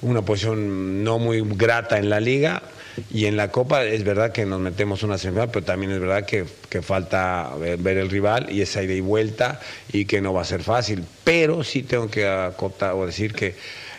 una 0.03 0.23
posición 0.23 1.05
no 1.05 1.19
muy 1.19 1.43
grata 1.43 1.99
en 1.99 2.11
la 2.11 2.21
liga 2.21 2.63
y 3.11 3.27
en 3.27 3.37
la 3.37 3.51
Copa 3.51 3.85
es 3.85 4.05
verdad 4.05 4.33
que 4.33 4.47
nos 4.47 4.61
metemos 4.61 5.03
una 5.03 5.19
semifinal, 5.19 5.51
pero 5.51 5.65
también 5.65 5.93
es 5.93 6.01
verdad 6.01 6.25
que, 6.25 6.45
que, 6.69 6.83
falta 6.83 7.53
ver 7.59 7.99
el 7.99 8.11
rival 8.11 8.49
y 8.51 8.63
esa 8.63 8.83
ida 8.83 8.95
y 8.95 9.01
vuelta 9.01 9.61
y 9.93 10.05
que 10.05 10.21
no 10.21 10.33
va 10.33 10.43
a 10.43 10.45
ser 10.45 10.63
fácil, 10.63 11.05
pero 11.25 11.65
sí 11.65 11.83
tengo 11.83 12.11
que 12.11 12.27
acotar 12.27 12.95
o 12.95 13.07
decir 13.07 13.33
que 13.33 13.55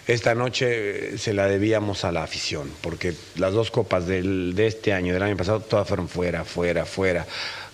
esta 0.08 0.36
noche 0.36 1.18
se 1.18 1.34
la 1.34 1.48
debíamos 1.48 2.04
a 2.04 2.12
la 2.12 2.24
afición, 2.24 2.70
porque 2.82 3.14
las 3.36 3.54
dos 3.54 3.72
copas 3.72 4.08
del, 4.08 4.56
de 4.56 4.68
este 4.68 4.94
año, 4.94 5.14
del 5.14 5.24
año 5.24 5.38
pasado, 5.38 5.60
todas 5.60 5.88
fueron 5.88 6.10
fuera, 6.10 6.44
fuera, 6.44 6.86
fuera 6.86 7.26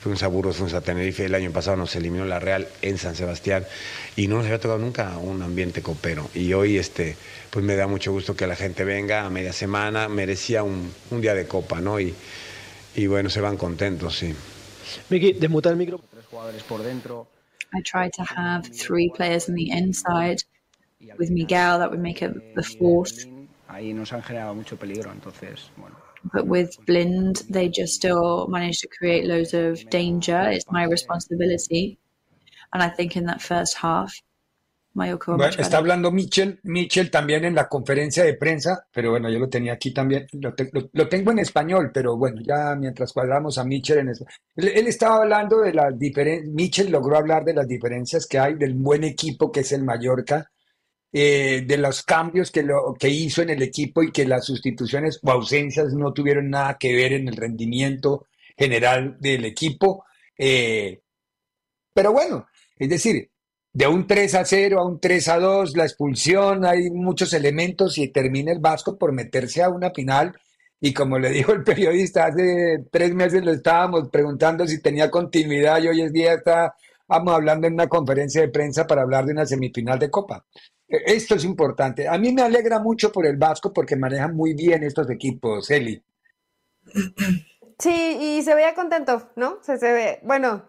fuimos 0.08 0.24
a 0.24 0.28
Burgos, 0.28 0.56
fuimos 0.56 0.74
a 0.74 0.80
Tenerife, 0.80 1.26
el 1.26 1.36
año 1.36 1.52
pasado 1.52 1.76
nos 1.76 1.94
eliminó 1.98 2.24
la 2.24 2.40
Real 2.40 2.66
en 2.82 2.98
San 2.98 3.14
Sebastián 3.14 3.66
y 4.16 4.30
no 4.30 4.38
nos 4.38 4.46
había 4.46 4.58
tocado 4.58 4.80
nunca 4.80 5.18
un 5.18 5.42
ambiente 5.42 5.82
copero. 5.82 6.30
Y 6.34 6.54
hoy 6.54 6.78
este, 6.78 7.18
pues 7.50 7.66
me 7.66 7.76
da 7.76 7.88
mucho 7.88 8.14
gusto 8.14 8.34
que 8.34 8.48
la 8.48 8.56
gente 8.56 8.86
venga 8.86 9.26
a 9.26 9.30
media 9.30 9.52
semana, 9.52 10.08
merecía 10.08 10.64
un, 10.64 10.94
un 11.12 11.20
día 11.20 11.34
de 11.34 11.46
copa, 11.46 11.82
¿no? 11.82 12.00
Y, 12.00 12.14
y 12.96 13.08
bueno, 13.08 13.30
se 13.30 13.42
van 13.42 13.58
contentos, 13.58 14.18
sí. 14.18 14.34
Miki, 15.10 15.34
desmuta 15.34 15.70
el 15.70 15.76
micro. 15.76 16.00
Tres 16.10 16.26
jugadores 16.28 16.64
por 16.64 16.82
dentro. 16.82 17.28
I 17.74 17.82
tried 17.82 18.12
to 18.14 18.24
have 18.24 18.70
three 18.72 19.12
players 19.14 19.50
on 19.50 19.56
the 19.56 19.70
inside. 19.70 20.38
With 21.20 21.32
Miguel, 21.32 21.80
that 21.80 21.90
would 21.90 22.00
make 22.00 22.24
it 22.24 22.32
the 22.56 22.64
fourth. 22.64 23.28
Ahí 23.68 23.94
nos 23.94 24.14
han 24.14 24.24
generado 24.24 24.56
mucho 24.56 24.78
peligro, 24.78 25.12
entonces, 25.12 25.70
bueno. 25.76 25.98
But 26.34 26.48
with 26.48 26.78
Blind, 26.86 27.44
they 27.50 27.70
just 27.70 27.94
still 27.94 28.48
managed 28.48 28.82
to 28.82 28.88
create 28.88 29.26
loads 29.26 29.54
of 29.54 29.90
danger. 29.90 30.42
It's 30.50 30.72
my 30.72 30.84
responsibility. 30.84 31.98
And 32.74 32.84
I 32.84 32.90
think 32.90 33.16
in 33.16 33.26
that 33.26 33.42
first 33.42 33.78
half, 33.78 34.14
bueno, 34.98 35.20
está 35.60 35.78
hablando 35.78 36.12
Mitchell, 36.12 36.60
Mitchell 36.64 37.12
también 37.12 37.46
en 37.46 37.54
la 37.54 37.68
conferencia 37.68 38.24
de 38.24 38.34
prensa, 38.34 38.88
pero 38.92 39.12
bueno, 39.12 39.30
yo 39.30 39.38
lo 39.38 39.48
tenía 39.48 39.74
aquí 39.74 39.94
también, 39.94 40.26
lo, 40.32 40.56
te, 40.56 40.72
lo, 40.74 40.90
lo 40.92 41.08
tengo 41.08 41.32
en 41.32 41.40
español, 41.40 41.92
pero 41.94 42.18
bueno, 42.18 42.42
ya 42.42 42.76
mientras 42.76 43.14
cuadramos 43.14 43.60
a 43.60 43.64
Mitchell 43.64 44.00
en 44.00 44.10
español. 44.10 44.34
Él, 44.56 44.68
él, 44.70 44.88
estaba 44.88 45.18
hablando 45.18 45.60
de 45.60 45.74
las 45.74 46.00
diferencias, 46.00 46.52
Mitchell 46.52 46.90
logró 46.90 47.16
hablar 47.16 47.46
de 47.46 47.54
las 47.54 47.68
diferencias 47.68 48.26
que 48.26 48.40
hay 48.40 48.56
del 48.56 48.74
buen 48.74 49.04
equipo 49.04 49.52
que 49.52 49.60
es 49.60 49.72
el 49.72 49.84
Mallorca 49.84 50.50
eh, 51.14 51.64
de 51.66 51.78
los 51.78 52.04
cambios 52.04 52.52
que, 52.52 52.64
lo, 52.64 52.96
que 53.00 53.10
hizo 53.10 53.42
en 53.42 53.50
el 53.50 53.62
equipo 53.62 54.04
y 54.04 54.12
que 54.12 54.26
las 54.26 54.46
sustituciones 54.46 55.20
o 55.24 55.32
ausencias 55.32 55.94
no 55.94 56.14
tuvieron 56.14 56.50
nada 56.50 56.78
que 56.78 56.94
ver 56.94 57.14
en 57.14 57.28
el 57.30 57.36
rendimiento 57.38 58.28
general 58.58 59.18
del 59.20 59.46
equipo. 59.46 60.06
Eh, 60.38 61.02
pero 61.94 62.12
bueno, 62.12 62.48
es 62.76 62.90
decir, 62.90 63.32
de 63.74 63.88
un 63.88 64.08
3 64.08 64.36
a 64.36 64.46
0 64.46 64.80
a 64.80 64.86
un 64.86 65.00
3 65.00 65.28
a 65.30 65.40
2, 65.40 65.78
la 65.78 65.84
expulsión, 65.84 66.66
hay 66.66 66.90
muchos 66.90 67.34
elementos 67.34 67.98
y 67.98 68.10
termina 68.10 68.52
el 68.52 68.60
Vasco 68.60 68.98
por 68.98 69.12
meterse 69.14 69.64
a 69.64 69.70
una 69.70 69.92
final. 69.92 70.34
Y 70.80 70.94
como 70.94 71.18
le 71.20 71.30
dijo 71.30 71.54
el 71.54 71.64
periodista, 71.64 72.26
hace 72.26 72.86
tres 72.92 73.14
meses 73.14 73.44
lo 73.44 73.52
estábamos 73.52 74.10
preguntando 74.10 74.68
si 74.68 74.82
tenía 74.82 75.10
continuidad 75.10 75.82
y 75.82 75.88
hoy 75.88 76.02
es 76.02 76.14
día 76.14 76.34
está, 76.34 76.76
vamos 77.08 77.34
hablando 77.34 77.68
en 77.68 77.74
una 77.74 77.88
conferencia 77.88 78.42
de 78.42 78.50
prensa 78.50 78.86
para 78.86 79.02
hablar 79.04 79.26
de 79.26 79.34
una 79.34 79.46
semifinal 79.46 80.00
de 80.00 80.10
Copa. 80.12 80.46
Esto 80.88 81.36
es 81.36 81.44
importante. 81.44 82.08
A 82.08 82.18
mí 82.18 82.32
me 82.32 82.42
alegra 82.42 82.80
mucho 82.80 83.12
por 83.12 83.26
el 83.26 83.38
Vasco 83.38 83.74
porque 83.74 83.96
manejan 83.96 84.36
muy 84.36 84.54
bien 84.54 84.84
estos 84.84 85.10
equipos, 85.10 85.70
Eli. 85.70 86.02
Sí, 87.80 88.18
y 88.20 88.42
se 88.42 88.56
veía 88.56 88.74
contento, 88.74 89.30
¿no? 89.36 89.60
Se, 89.62 89.78
se 89.78 89.92
ve, 89.92 90.20
bueno, 90.24 90.64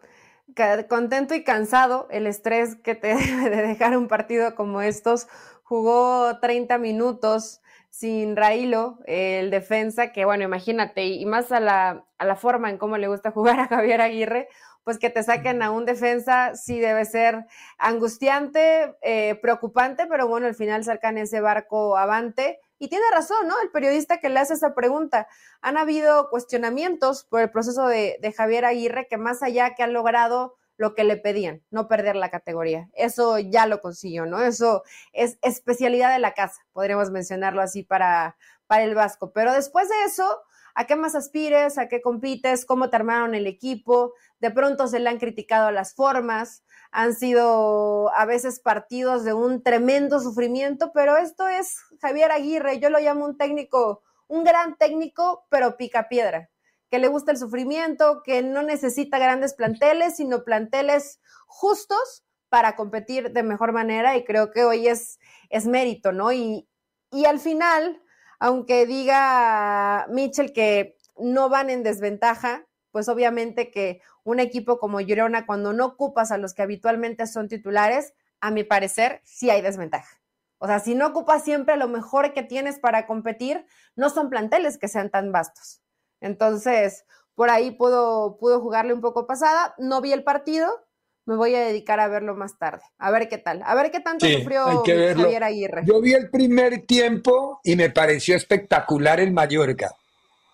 contento 0.88 1.34
y 1.34 1.44
cansado, 1.44 2.08
el 2.10 2.26
estrés 2.26 2.76
que 2.76 2.94
te 2.94 3.08
debe 3.14 3.50
de 3.50 3.62
dejar 3.62 3.96
un 3.96 4.08
partido 4.08 4.54
como 4.54 4.82
estos. 4.82 5.28
Jugó 5.62 6.38
30 6.40 6.78
minutos 6.78 7.60
sin 7.90 8.36
Railo, 8.36 8.98
el 9.06 9.50
defensa, 9.50 10.12
que 10.12 10.24
bueno, 10.24 10.44
imagínate, 10.44 11.06
y 11.06 11.24
más 11.26 11.52
a 11.52 11.60
la, 11.60 12.04
a 12.18 12.24
la 12.24 12.36
forma 12.36 12.70
en 12.70 12.78
cómo 12.78 12.96
le 12.96 13.08
gusta 13.08 13.30
jugar 13.30 13.60
a 13.60 13.68
Javier 13.68 14.00
Aguirre, 14.00 14.48
pues 14.88 14.98
que 14.98 15.10
te 15.10 15.22
saquen 15.22 15.60
a 15.60 15.70
un 15.70 15.84
defensa 15.84 16.54
sí 16.54 16.80
debe 16.80 17.04
ser 17.04 17.44
angustiante, 17.76 18.96
eh, 19.02 19.34
preocupante, 19.42 20.06
pero 20.06 20.26
bueno, 20.26 20.46
al 20.46 20.54
final 20.54 20.82
sacan 20.82 21.18
ese 21.18 21.42
barco 21.42 21.98
avante. 21.98 22.58
Y 22.78 22.88
tiene 22.88 23.04
razón, 23.12 23.46
¿no? 23.46 23.60
El 23.62 23.70
periodista 23.70 24.16
que 24.16 24.30
le 24.30 24.40
hace 24.40 24.54
esa 24.54 24.74
pregunta. 24.74 25.28
Han 25.60 25.76
habido 25.76 26.30
cuestionamientos 26.30 27.24
por 27.24 27.42
el 27.42 27.50
proceso 27.50 27.86
de, 27.86 28.16
de 28.22 28.32
Javier 28.32 28.64
Aguirre 28.64 29.06
que 29.10 29.18
más 29.18 29.42
allá 29.42 29.74
que 29.74 29.82
han 29.82 29.92
logrado 29.92 30.56
lo 30.78 30.94
que 30.94 31.04
le 31.04 31.18
pedían, 31.18 31.62
no 31.70 31.86
perder 31.86 32.16
la 32.16 32.30
categoría. 32.30 32.88
Eso 32.94 33.38
ya 33.38 33.66
lo 33.66 33.82
consiguió, 33.82 34.24
¿no? 34.24 34.40
Eso 34.40 34.84
es 35.12 35.38
especialidad 35.42 36.14
de 36.14 36.18
la 36.18 36.32
casa, 36.32 36.62
podríamos 36.72 37.10
mencionarlo 37.10 37.60
así 37.60 37.82
para, 37.82 38.38
para 38.66 38.84
el 38.84 38.94
Vasco. 38.94 39.32
Pero 39.34 39.52
después 39.52 39.86
de 39.90 40.04
eso, 40.06 40.40
a 40.78 40.86
qué 40.86 40.94
más 40.94 41.16
aspires, 41.16 41.76
a 41.76 41.88
qué 41.88 42.00
compites, 42.00 42.64
cómo 42.64 42.88
te 42.88 42.94
armaron 42.94 43.34
el 43.34 43.48
equipo. 43.48 44.14
De 44.38 44.52
pronto 44.52 44.86
se 44.86 45.00
le 45.00 45.10
han 45.10 45.18
criticado 45.18 45.72
las 45.72 45.92
formas, 45.92 46.62
han 46.92 47.16
sido 47.16 48.14
a 48.14 48.24
veces 48.26 48.60
partidos 48.60 49.24
de 49.24 49.32
un 49.32 49.64
tremendo 49.64 50.20
sufrimiento, 50.20 50.92
pero 50.94 51.16
esto 51.16 51.48
es 51.48 51.78
Javier 52.00 52.30
Aguirre, 52.30 52.78
yo 52.78 52.90
lo 52.90 53.00
llamo 53.00 53.24
un 53.24 53.36
técnico, 53.36 54.04
un 54.28 54.44
gran 54.44 54.76
técnico, 54.78 55.48
pero 55.50 55.76
pica 55.76 56.08
piedra, 56.08 56.48
que 56.88 57.00
le 57.00 57.08
gusta 57.08 57.32
el 57.32 57.38
sufrimiento, 57.38 58.22
que 58.22 58.42
no 58.42 58.62
necesita 58.62 59.18
grandes 59.18 59.54
planteles, 59.54 60.14
sino 60.14 60.44
planteles 60.44 61.20
justos 61.48 62.24
para 62.50 62.76
competir 62.76 63.32
de 63.32 63.42
mejor 63.42 63.72
manera 63.72 64.16
y 64.16 64.24
creo 64.24 64.52
que 64.52 64.64
hoy 64.64 64.86
es, 64.86 65.18
es 65.50 65.66
mérito, 65.66 66.12
¿no? 66.12 66.30
Y, 66.30 66.68
y 67.10 67.24
al 67.24 67.40
final 67.40 68.00
aunque 68.38 68.86
diga 68.86 70.06
Mitchell 70.08 70.52
que 70.52 70.96
no 71.16 71.48
van 71.48 71.70
en 71.70 71.82
desventaja, 71.82 72.66
pues 72.90 73.08
obviamente 73.08 73.70
que 73.70 74.00
un 74.24 74.40
equipo 74.40 74.78
como 74.78 74.98
Girona, 74.98 75.46
cuando 75.46 75.72
no 75.72 75.86
ocupas 75.86 76.30
a 76.30 76.38
los 76.38 76.54
que 76.54 76.62
habitualmente 76.62 77.26
son 77.26 77.48
titulares, 77.48 78.14
a 78.40 78.50
mi 78.50 78.64
parecer, 78.64 79.20
sí 79.24 79.50
hay 79.50 79.62
desventaja. 79.62 80.20
O 80.58 80.66
sea, 80.66 80.80
si 80.80 80.94
no 80.94 81.06
ocupas 81.08 81.44
siempre 81.44 81.76
lo 81.76 81.88
mejor 81.88 82.32
que 82.32 82.42
tienes 82.42 82.78
para 82.78 83.06
competir, 83.06 83.66
no 83.94 84.10
son 84.10 84.28
planteles 84.28 84.78
que 84.78 84.88
sean 84.88 85.10
tan 85.10 85.32
vastos. 85.32 85.82
Entonces, 86.20 87.04
por 87.34 87.50
ahí 87.50 87.70
puedo 87.70 88.36
jugarle 88.40 88.92
un 88.92 89.00
poco 89.00 89.26
pasada. 89.26 89.74
No 89.78 90.00
vi 90.00 90.12
el 90.12 90.24
partido, 90.24 90.87
me 91.28 91.36
voy 91.36 91.54
a 91.54 91.60
dedicar 91.60 92.00
a 92.00 92.08
verlo 92.08 92.34
más 92.34 92.56
tarde. 92.58 92.80
A 92.98 93.10
ver 93.10 93.28
qué 93.28 93.36
tal. 93.36 93.60
A 93.66 93.74
ver 93.74 93.90
qué 93.90 94.00
tanto 94.00 94.24
sufrió 94.26 94.82
Javier 94.82 95.44
Aguirre. 95.44 95.82
Yo 95.84 96.00
vi 96.00 96.14
el 96.14 96.30
primer 96.30 96.86
tiempo 96.86 97.60
y 97.62 97.76
me 97.76 97.90
pareció 97.90 98.34
espectacular 98.34 99.20
el 99.20 99.30
Mallorca. 99.30 99.90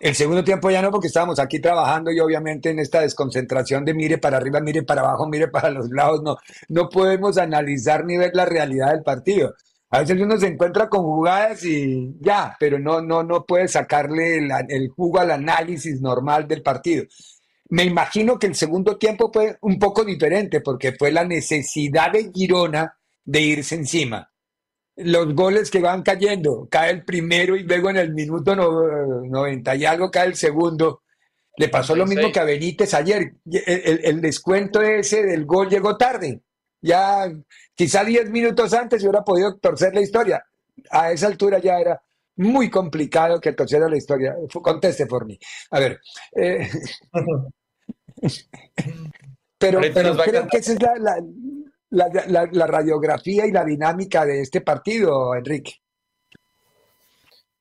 El 0.01 0.17
segundo 0.17 0.43
tiempo 0.43 0.69
ya 0.71 0.83
no, 0.83 0.91
porque 0.91 1.07
estábamos 1.07 1.39
aquí 1.39 1.61
trabajando 1.61 2.11
y 2.11 2.19
obviamente 2.19 2.71
en 2.71 2.81
esta 2.81 3.03
desconcentración 3.03 3.85
de 3.85 3.95
mire 3.95 4.19
para 4.19 4.39
arriba, 4.39 4.59
mire 4.61 4.83
para 4.83 5.03
abajo, 5.03 5.29
mire 5.29 5.47
para 5.47 5.71
los 5.71 5.89
lados, 5.91 6.23
no, 6.25 6.39
no 6.69 6.89
podemos 6.89 7.39
analizar 7.39 8.05
ni 8.05 8.17
ver 8.17 8.33
la 8.35 8.45
realidad 8.45 8.91
del 8.91 9.05
partido. 9.05 9.55
A 9.91 10.01
veces 10.01 10.21
uno 10.21 10.37
se 10.39 10.49
encuentra 10.49 10.89
con 10.89 11.05
jugadas 11.05 11.65
y 11.65 12.17
ya, 12.21 12.57
pero 12.59 12.81
no, 12.81 13.01
no, 13.01 13.23
no 13.23 13.45
puede 13.47 13.69
sacarle 13.69 14.39
el, 14.39 14.89
jugo 14.89 15.21
al 15.21 15.31
análisis 15.31 16.01
normal 16.01 16.49
del 16.49 16.63
partido. 16.63 17.05
Me 17.75 17.83
imagino 17.83 18.39
que 18.39 18.47
el 18.47 18.55
segundo 18.55 18.97
tiempo 18.99 19.33
fue 19.33 19.59
un 19.63 19.81
poco 19.81 20.05
diferente 20.05 20.61
porque 20.61 20.93
fue 20.93 21.11
la 21.11 21.25
necesidad 21.25 22.13
de 22.13 22.31
Girona 22.33 22.97
de 23.25 23.41
irse 23.41 23.75
encima. 23.75 24.31
Los 24.95 25.35
goles 25.35 25.73
que 25.73 25.81
van 25.81 26.05
cayendo, 26.05 26.69
cae 26.71 26.93
el 26.93 27.05
primero 27.05 27.57
y 27.57 27.65
luego 27.65 27.91
en 27.91 27.97
el 27.97 28.15
minuto 28.15 28.55
90 28.55 29.75
y 29.75 29.85
algo 29.87 30.09
cae 30.09 30.29
el 30.29 30.37
segundo. 30.37 31.03
Le 31.57 31.69
pasó 31.69 31.97
lo 31.97 32.07
mismo 32.07 32.31
que 32.31 32.39
a 32.39 32.45
Benítez 32.45 32.95
ayer. 32.95 33.35
El, 33.45 34.21
descuento 34.21 34.81
ese 34.81 35.25
del 35.25 35.45
gol 35.45 35.69
llegó 35.69 35.97
tarde 35.97 36.43
ya 36.81 37.29
quizá 37.75 38.05
10 38.05 38.31
minutos 38.31 38.73
antes 38.73 39.03
hubiera 39.03 39.25
podido 39.25 39.57
torcer 39.57 39.93
la 39.93 40.01
historia. 40.01 40.47
A 40.93 41.11
esa 41.11 41.27
altura 41.27 41.59
ya 41.59 41.81
era 41.81 42.01
muy 42.37 42.71
complicado 42.71 43.41
que 43.41 43.53
torciera 43.53 43.89
la 43.89 43.97
historia. 43.97 44.37
Conteste 44.63 45.07
por 45.07 45.27
mí. 45.27 45.37
A 45.73 45.81
ver. 45.81 46.01
Eh, 46.37 46.71
pero, 49.59 49.81
pero 49.93 50.17
creo 50.17 50.47
que 50.49 50.59
esa 50.59 50.73
es 50.73 50.79
la, 51.91 52.67
radiografía 52.67 53.47
y 53.47 53.53
la 53.53 53.65
dinámica 53.65 54.25
de 54.25 54.41
este 54.43 54.61
partido, 54.61 55.35
Enrique. 55.35 55.81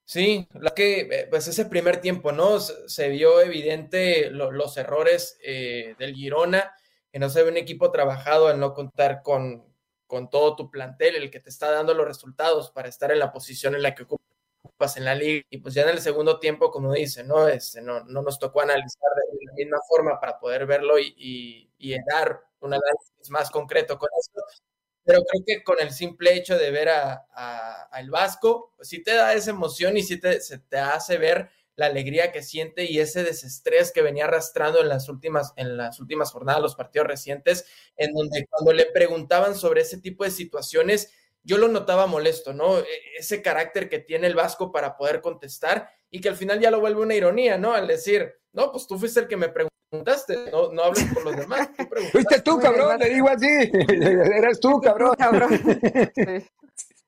Sí, 0.05 0.47
la 0.59 0.71
que, 0.71 1.01
eh, 1.01 1.27
pues 1.29 1.47
ese 1.47 1.65
primer 1.65 1.97
tiempo, 1.97 2.31
¿no? 2.31 2.59
Se 2.59 3.09
vio 3.09 3.41
evidente 3.41 4.29
los 4.29 4.77
errores 4.77 5.37
eh, 5.41 5.95
del 5.97 6.13
Girona 6.13 6.73
que 7.13 7.19
no 7.19 7.29
se 7.29 7.43
ve 7.43 7.51
un 7.51 7.57
equipo 7.57 7.91
trabajado 7.91 8.47
al 8.47 8.59
no 8.59 8.73
contar 8.73 9.21
con, 9.21 9.63
con 10.07 10.31
todo 10.31 10.55
tu 10.55 10.71
plantel, 10.71 11.15
el 11.15 11.29
que 11.29 11.39
te 11.39 11.51
está 11.51 11.69
dando 11.69 11.93
los 11.93 12.07
resultados 12.07 12.71
para 12.71 12.89
estar 12.89 13.11
en 13.11 13.19
la 13.19 13.31
posición 13.31 13.75
en 13.75 13.83
la 13.83 13.93
que 13.93 14.03
ocupas 14.03 14.97
en 14.97 15.05
la 15.05 15.13
liga. 15.13 15.45
Y 15.51 15.59
pues 15.59 15.75
ya 15.75 15.83
en 15.83 15.89
el 15.89 15.99
segundo 15.99 16.39
tiempo, 16.39 16.71
como 16.71 16.91
dice, 16.91 17.23
¿no? 17.23 17.47
Este, 17.47 17.83
no, 17.83 18.03
no 18.05 18.23
nos 18.23 18.39
tocó 18.39 18.61
analizar 18.61 19.11
la 19.53 19.65
misma 19.65 19.77
forma 19.87 20.19
para 20.19 20.39
poder 20.39 20.65
verlo 20.65 20.99
y, 20.99 21.69
dar 22.07 22.41
un 22.59 22.73
análisis 22.73 23.29
más 23.29 23.51
concreto 23.51 23.97
con 23.97 24.09
eso. 24.19 24.61
Pero 25.03 25.19
creo 25.23 25.43
que 25.45 25.63
con 25.63 25.81
el 25.81 25.91
simple 25.91 26.33
hecho 26.33 26.57
de 26.57 26.71
ver 26.71 26.89
a, 26.89 27.89
el 27.99 28.09
Vasco, 28.09 28.73
pues 28.75 28.87
sí 28.87 29.03
te 29.03 29.13
da 29.13 29.33
esa 29.33 29.51
emoción 29.51 29.97
y 29.97 30.03
sí 30.03 30.19
te, 30.19 30.39
te 30.69 30.77
hace 30.77 31.17
ver 31.17 31.49
la 31.75 31.87
alegría 31.87 32.31
que 32.31 32.43
siente 32.43 32.85
y 32.85 32.99
ese 32.99 33.23
desestrés 33.23 33.91
que 33.91 34.01
venía 34.01 34.25
arrastrando 34.25 34.81
en 34.81 34.89
las 34.89 35.09
últimas, 35.09 35.53
en 35.55 35.75
las 35.75 35.99
últimas 35.99 36.31
jornadas, 36.31 36.61
los 36.61 36.75
partidos 36.75 37.07
recientes, 37.07 37.65
en 37.97 38.13
donde 38.13 38.45
cuando 38.49 38.73
le 38.73 38.85
preguntaban 38.85 39.55
sobre 39.55 39.81
ese 39.81 39.97
tipo 39.97 40.23
de 40.23 40.31
situaciones, 40.31 41.11
yo 41.43 41.57
lo 41.57 41.67
notaba 41.67 42.05
molesto, 42.05 42.53
¿no? 42.53 42.79
E, 42.79 42.85
ese 43.17 43.41
carácter 43.41 43.89
que 43.89 43.99
tiene 43.99 44.27
el 44.27 44.35
Vasco 44.35 44.71
para 44.71 44.95
poder 44.95 45.21
contestar 45.21 45.89
y 46.13 46.21
que 46.21 46.29
al 46.29 46.35
final 46.35 46.59
ya 46.59 46.69
lo 46.69 46.79
vuelve 46.79 47.01
una 47.01 47.15
ironía, 47.15 47.57
¿no? 47.57 47.73
Al 47.73 47.87
decir, 47.87 48.35
no, 48.51 48.71
pues 48.71 48.85
tú 48.85 48.99
fuiste 48.99 49.21
el 49.21 49.27
que 49.27 49.35
me 49.35 49.49
preguntaste, 49.49 50.51
no, 50.51 50.71
no 50.71 50.83
hables 50.83 51.05
por 51.11 51.25
los 51.25 51.35
demás. 51.35 51.69
Fuiste 52.11 52.39
tú, 52.41 52.59
cabrón, 52.59 52.99
le 52.99 53.09
digo 53.09 53.27
así, 53.29 53.47
eras 53.47 54.59
tú, 54.59 54.79
cabrón. 54.79 55.15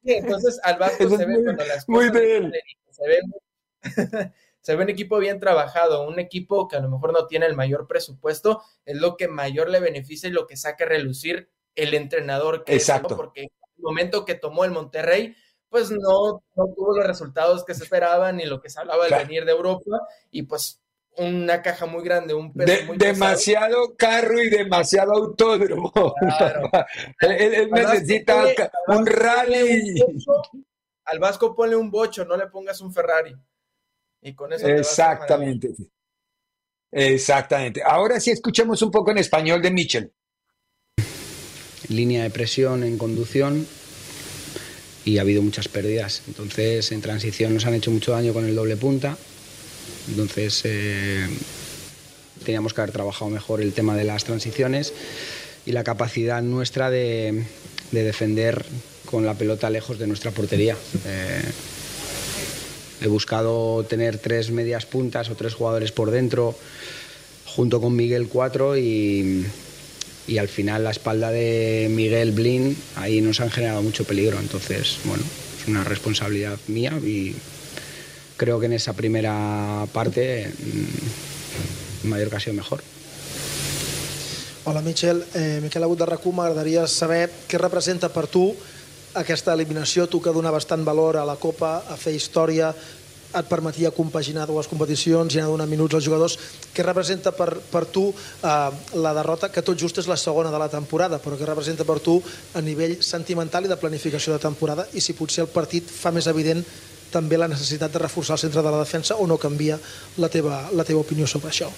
Sí, 0.03 0.13
entonces 0.13 0.59
al 0.61 0.77
Vasco 0.77 1.09
se 1.09 1.25
ve 1.25 1.43
cuando 1.43 1.65
las 1.65 1.89
muy 1.89 2.11
bien. 2.11 2.51
se 2.91 3.07
ve 3.07 4.31
se 4.61 4.75
ve 4.75 4.83
un 4.83 4.89
equipo 4.91 5.17
bien 5.17 5.39
trabajado, 5.39 6.07
un 6.07 6.19
equipo 6.19 6.67
que 6.67 6.75
a 6.75 6.79
lo 6.79 6.91
mejor 6.91 7.11
no 7.11 7.25
tiene 7.25 7.47
el 7.47 7.55
mayor 7.55 7.87
presupuesto, 7.87 8.61
es 8.85 8.97
lo 8.97 9.17
que 9.17 9.27
mayor 9.27 9.67
le 9.67 9.79
beneficia 9.79 10.29
y 10.29 10.31
lo 10.31 10.45
que 10.45 10.57
saca 10.57 10.85
a 10.85 10.89
relucir 10.89 11.49
el 11.73 11.95
entrenador 11.95 12.63
que 12.63 12.75
Exacto. 12.75 13.17
porque 13.17 13.41
en 13.41 13.49
el 13.77 13.83
momento 13.83 14.25
que 14.25 14.35
tomó 14.35 14.63
el 14.63 14.69
Monterrey, 14.69 15.35
pues 15.75 15.91
no, 15.91 16.41
no 16.55 16.73
tuvo 16.73 16.95
los 16.95 17.05
resultados 17.05 17.65
que 17.65 17.73
se 17.73 17.83
esperaban 17.83 18.37
ni 18.37 18.45
lo 18.45 18.61
que 18.61 18.69
se 18.69 18.79
hablaba 18.79 19.09
del 19.09 19.27
venir 19.27 19.43
de 19.43 19.51
Europa 19.51 20.07
y 20.31 20.43
pues 20.43 20.81
una 21.17 21.61
caja 21.61 21.85
muy 21.85 22.01
grande, 22.01 22.33
un 22.33 22.53
peso 22.53 22.85
muy 22.85 22.97
Demasiado 22.97 23.93
carro 23.97 24.41
y 24.41 24.49
demasiado 24.49 25.11
autódromo. 25.11 25.91
Claro. 26.37 26.69
él, 27.19 27.69
necesita 27.71 28.45
un 28.87 29.05
rally. 29.05 29.99
al 31.03 31.19
Vasco 31.19 31.53
ponle 31.53 31.75
un 31.75 31.91
bocho, 31.91 32.23
no 32.23 32.37
le 32.37 32.47
pongas 32.47 32.79
un 32.79 32.93
Ferrari. 32.93 33.35
Y 34.21 34.33
con 34.33 34.53
eso 34.53 34.65
Exactamente. 34.69 35.75
Exactamente. 36.89 37.83
Ahora 37.83 38.21
sí 38.21 38.31
escuchemos 38.31 38.81
un 38.81 38.91
poco 38.91 39.11
en 39.11 39.17
español 39.17 39.61
de 39.61 39.71
Mitchell. 39.71 40.13
Línea 41.89 42.23
de 42.23 42.29
presión 42.29 42.85
en 42.85 42.97
conducción 42.97 43.67
y 45.05 45.17
ha 45.17 45.21
habido 45.21 45.41
muchas 45.41 45.67
pérdidas. 45.67 46.23
Entonces, 46.27 46.91
en 46.91 47.01
transición 47.01 47.53
nos 47.53 47.65
han 47.65 47.75
hecho 47.75 47.91
mucho 47.91 48.11
daño 48.11 48.33
con 48.33 48.45
el 48.45 48.55
doble 48.55 48.75
punta. 48.75 49.17
Entonces, 50.09 50.61
eh, 50.65 51.27
teníamos 52.43 52.73
que 52.73 52.81
haber 52.81 52.91
trabajado 52.91 53.31
mejor 53.31 53.61
el 53.61 53.71
tema 53.73 53.95
de 53.95 54.03
las 54.03 54.23
transiciones 54.25 54.93
y 55.65 55.71
la 55.71 55.83
capacidad 55.83 56.41
nuestra 56.41 56.89
de, 56.89 57.43
defender 57.91 58.65
con 59.05 59.25
la 59.25 59.35
pelota 59.35 59.69
lejos 59.69 59.99
de 59.99 60.07
nuestra 60.07 60.31
portería. 60.31 60.75
Eh, 61.05 61.41
He 63.01 63.07
buscado 63.07 63.83
tener 63.83 64.17
tres 64.17 64.51
medias 64.51 64.85
puntas 64.85 65.29
o 65.29 65.35
tres 65.35 65.53
jugadores 65.53 65.91
por 65.91 66.11
dentro, 66.11 66.55
junto 67.45 67.81
con 67.81 67.95
Miguel 67.95 68.27
cuatro 68.27 68.77
y, 68.77 69.45
y 70.27 70.37
al 70.37 70.47
final 70.47 70.83
la 70.83 70.91
espalda 70.91 71.31
de 71.31 71.87
Miguel 71.89 72.31
Blin, 72.31 72.77
ahí 72.95 73.21
nos 73.21 73.39
han 73.41 73.51
generado 73.51 73.81
mucho 73.81 74.03
peligro. 74.05 74.39
Entonces, 74.39 74.97
bueno, 75.05 75.23
es 75.61 75.67
una 75.67 75.83
responsabilidad 75.83 76.57
mía 76.67 76.93
y 77.03 77.35
creo 78.37 78.59
que 78.59 78.65
en 78.65 78.73
esa 78.73 78.93
primera 78.93 79.85
parte 79.93 80.51
mm, 82.03 82.07
Mallorca 82.07 82.37
ha 82.37 82.39
sido 82.39 82.53
mejor. 82.53 82.81
Hola 84.67 84.81
Michel, 84.81 85.23
eh, 85.35 85.59
Miquel 85.61 85.83
Agut 85.83 85.99
de 85.99 86.05
RAC1, 86.09 86.31
m'agradaria 86.33 86.87
saber 86.89 87.29
què 87.45 87.59
representa 87.61 88.09
per 88.09 88.25
tu 88.25 88.47
aquesta 89.13 89.53
eliminació, 89.53 90.07
tu 90.09 90.17
que 90.25 90.33
donaves 90.33 90.65
tant 90.65 90.81
valor 90.83 91.19
a 91.21 91.25
la 91.27 91.35
Copa, 91.37 91.83
a 91.85 91.95
fer 91.95 92.15
història, 92.17 92.71
et 93.35 93.49
permetia 93.49 93.91
compaginar 93.95 94.47
dues 94.47 94.69
competicions 94.71 95.35
i 95.35 95.41
anar 95.41 95.51
donant 95.51 95.69
minuts 95.69 95.97
als 95.97 96.05
jugadors. 96.07 96.37
Què 96.73 96.85
representa 96.85 97.33
per, 97.35 97.49
per 97.71 97.85
tu 97.91 98.07
eh, 98.11 98.55
la 99.01 99.13
derrota, 99.17 99.51
que 99.51 99.63
tot 99.65 99.79
just 99.79 99.99
és 100.01 100.09
la 100.11 100.19
segona 100.19 100.51
de 100.53 100.61
la 100.61 100.69
temporada, 100.71 101.19
però 101.23 101.37
què 101.39 101.47
representa 101.47 101.87
per 101.87 101.99
tu 102.03 102.17
a 102.55 102.63
nivell 102.63 102.97
sentimental 103.03 103.65
i 103.65 103.71
de 103.71 103.79
planificació 103.79 104.35
de 104.35 104.43
temporada 104.43 104.87
i 104.93 105.03
si 105.03 105.17
potser 105.17 105.45
el 105.45 105.53
partit 105.53 105.89
fa 105.91 106.13
més 106.15 106.27
evident 106.31 106.63
també 107.11 107.37
la 107.37 107.47
necessitat 107.47 107.93
de 107.93 108.01
reforçar 108.01 108.35
el 108.35 108.43
centre 108.43 108.63
de 108.63 108.71
la 108.71 108.81
defensa 108.81 109.15
o 109.15 109.27
no 109.27 109.37
canvia 109.39 109.77
la 110.17 110.29
teva, 110.29 110.65
la 110.73 110.83
teva 110.83 111.03
opinió 111.05 111.27
sobre 111.27 111.51
això? 111.53 111.69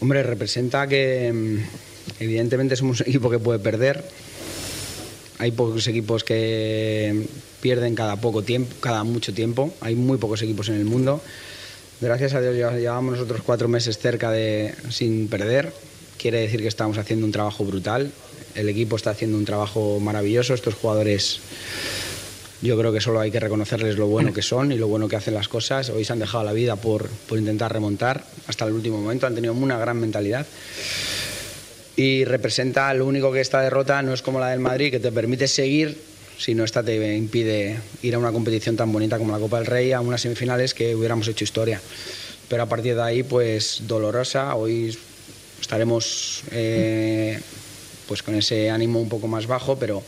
Hombre, 0.00 0.22
representa 0.22 0.86
que 0.86 1.30
mm, 1.32 2.20
evidentemente 2.20 2.76
somos 2.76 3.00
un 3.00 3.08
equipo 3.08 3.30
que 3.30 3.38
puede 3.38 3.58
perder, 3.58 4.04
hay 5.38 5.52
pocos 5.52 5.86
equipos 5.86 6.24
que 6.24 7.26
pierden 7.60 7.94
cada 7.94 8.16
poco 8.16 8.42
tiempo, 8.42 8.74
cada 8.80 9.04
mucho 9.04 9.32
tiempo. 9.32 9.72
Hay 9.80 9.94
muy 9.94 10.18
pocos 10.18 10.42
equipos 10.42 10.68
en 10.68 10.76
el 10.76 10.84
mundo. 10.84 11.20
Gracias 12.00 12.34
a 12.34 12.40
Dios 12.40 12.74
llevamos 12.74 13.14
nosotros 13.14 13.40
cuatro 13.44 13.68
meses 13.68 13.98
cerca 13.98 14.30
de 14.30 14.74
sin 14.90 15.28
perder. 15.28 15.72
Quiere 16.16 16.40
decir 16.40 16.60
que 16.60 16.68
estamos 16.68 16.98
haciendo 16.98 17.26
un 17.26 17.32
trabajo 17.32 17.64
brutal. 17.64 18.12
El 18.54 18.68
equipo 18.68 18.96
está 18.96 19.10
haciendo 19.10 19.36
un 19.36 19.44
trabajo 19.44 19.98
maravilloso. 20.00 20.54
Estos 20.54 20.74
jugadores, 20.74 21.40
yo 22.62 22.78
creo 22.78 22.92
que 22.92 23.00
solo 23.00 23.20
hay 23.20 23.30
que 23.30 23.40
reconocerles 23.40 23.96
lo 23.96 24.06
bueno 24.06 24.32
que 24.32 24.42
son 24.42 24.70
y 24.72 24.76
lo 24.76 24.88
bueno 24.88 25.08
que 25.08 25.16
hacen 25.16 25.34
las 25.34 25.48
cosas. 25.48 25.90
Hoy 25.90 26.04
se 26.04 26.12
han 26.12 26.18
dejado 26.20 26.44
la 26.44 26.52
vida 26.52 26.76
por, 26.76 27.08
por 27.08 27.38
intentar 27.38 27.72
remontar 27.72 28.24
hasta 28.46 28.64
el 28.64 28.72
último 28.72 28.98
momento. 28.98 29.26
Han 29.26 29.34
tenido 29.34 29.52
una 29.54 29.78
gran 29.78 29.98
mentalidad 29.98 30.46
y 31.96 32.24
representa 32.24 32.94
lo 32.94 33.06
único 33.06 33.32
que 33.32 33.40
esta 33.40 33.60
derrota 33.60 34.00
no 34.02 34.14
es 34.14 34.22
como 34.22 34.38
la 34.38 34.50
del 34.50 34.60
Madrid, 34.60 34.92
que 34.92 35.00
te 35.00 35.10
permite 35.10 35.48
seguir 35.48 35.98
si 36.38 36.54
no 36.54 36.64
esta 36.64 36.82
te 36.82 37.16
impide 37.16 37.78
ir 38.02 38.14
a 38.14 38.18
una 38.18 38.30
competición 38.30 38.76
tan 38.76 38.92
bonita 38.92 39.18
como 39.18 39.32
la 39.32 39.38
Copa 39.38 39.58
del 39.58 39.66
Rey, 39.66 39.92
a 39.92 40.00
unas 40.00 40.20
semifinales 40.20 40.72
que 40.72 40.94
hubiéramos 40.94 41.26
hecho 41.28 41.44
historia. 41.44 41.80
Pero 42.48 42.62
a 42.62 42.66
partir 42.66 42.94
de 42.94 43.02
ahí, 43.02 43.22
pues 43.24 43.82
dolorosa, 43.86 44.54
hoy 44.54 44.96
estaremos 45.60 46.44
eh, 46.52 47.40
pues 48.06 48.22
con 48.22 48.36
ese 48.36 48.70
ánimo 48.70 49.00
un 49.00 49.08
poco 49.08 49.26
más 49.26 49.46
bajo, 49.46 49.76
pero, 49.78 50.02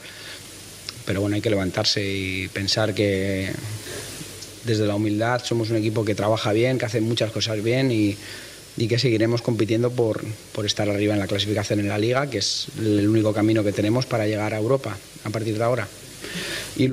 pero 1.04 1.20
bueno, 1.20 1.34
hay 1.36 1.42
que 1.42 1.50
levantarse 1.50 2.02
y 2.02 2.48
pensar 2.48 2.94
que 2.94 3.50
desde 4.64 4.86
la 4.86 4.94
humildad 4.94 5.42
somos 5.44 5.70
un 5.70 5.76
equipo 5.76 6.04
que 6.04 6.14
trabaja 6.14 6.52
bien, 6.52 6.78
que 6.78 6.86
hace 6.86 7.00
muchas 7.00 7.32
cosas 7.32 7.62
bien 7.62 7.90
y, 7.90 8.16
y 8.76 8.88
que 8.88 8.98
seguiremos 8.98 9.42
compitiendo 9.42 9.90
por, 9.90 10.24
por 10.52 10.64
estar 10.64 10.88
arriba 10.88 11.14
en 11.14 11.20
la 11.20 11.26
clasificación 11.26 11.80
en 11.80 11.88
la 11.88 11.98
liga, 11.98 12.30
que 12.30 12.38
es 12.38 12.68
el 12.78 13.08
único 13.08 13.34
camino 13.34 13.64
que 13.64 13.72
tenemos 13.72 14.06
para 14.06 14.26
llegar 14.26 14.54
a 14.54 14.58
Europa 14.58 14.96
a 15.24 15.30
partir 15.30 15.58
de 15.58 15.64
ahora. 15.64 15.88
Y... 16.76 16.90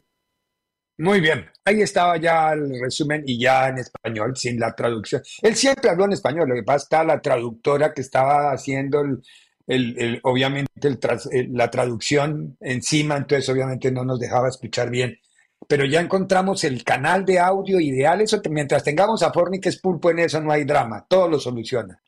Muy 1.00 1.22
bien, 1.22 1.46
ahí 1.64 1.82
estaba 1.82 2.18
ya 2.18 2.54
el 2.54 2.80
resumen 2.82 3.24
y 3.26 3.40
ya 3.40 3.70
en 3.70 3.78
español, 3.78 4.36
sin 4.36 4.60
la 4.60 4.74
traducción. 4.76 5.22
Él 5.42 5.56
siempre 5.56 5.92
habló 5.92 6.06
en 6.06 6.14
español, 6.14 6.50
lo 6.50 6.56
que 6.56 6.64
pasa 6.64 6.84
está 6.84 7.04
la 7.04 7.22
traductora 7.22 7.94
que 7.94 8.02
estaba 8.02 8.52
haciendo 8.52 9.02
el, 9.02 9.22
el, 9.68 10.20
obviamente 10.24 10.88
el 10.88 10.98
tras, 10.98 11.30
la 11.50 11.70
traducción 11.70 12.58
encima, 12.62 13.18
entonces 13.18 13.48
obviamente 13.50 13.92
no 13.92 14.04
nos 14.04 14.20
dejaba 14.20 14.50
escuchar 14.50 14.90
bien. 14.90 15.20
Pero 15.68 15.86
ya 15.86 16.00
encontramos 16.00 16.64
el 16.64 16.84
canal 16.84 17.26
de 17.26 17.40
audio 17.40 17.80
ideal, 17.80 18.22
eso 18.22 18.42
mientras 18.50 18.84
tengamos 18.84 19.22
a 19.22 19.34
Fornic 19.34 19.70
Pulpo 19.82 20.12
en 20.12 20.20
eso 20.20 20.40
no 20.42 20.52
hay 20.52 20.64
drama, 20.64 21.06
todo 21.08 21.28
lo 21.28 21.40
soluciona. 21.40 22.00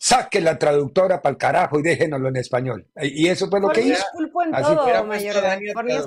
Saque 0.00 0.40
la 0.40 0.56
traductora 0.58 1.20
para 1.20 1.32
el 1.32 1.38
carajo 1.38 1.80
y 1.80 1.82
déjenoslo 1.82 2.28
en 2.28 2.36
español. 2.36 2.86
Y 3.02 3.26
eso 3.26 3.48
fue 3.50 3.60
lo 3.60 3.68
que 3.70 3.80
hizo. 3.82 3.94
es 3.94 4.06
pulpo 4.12 4.42
en 4.44 4.54
Así 4.54 4.72
todo, 4.74 4.86
que- 4.86 5.02
mayor. 5.02 5.34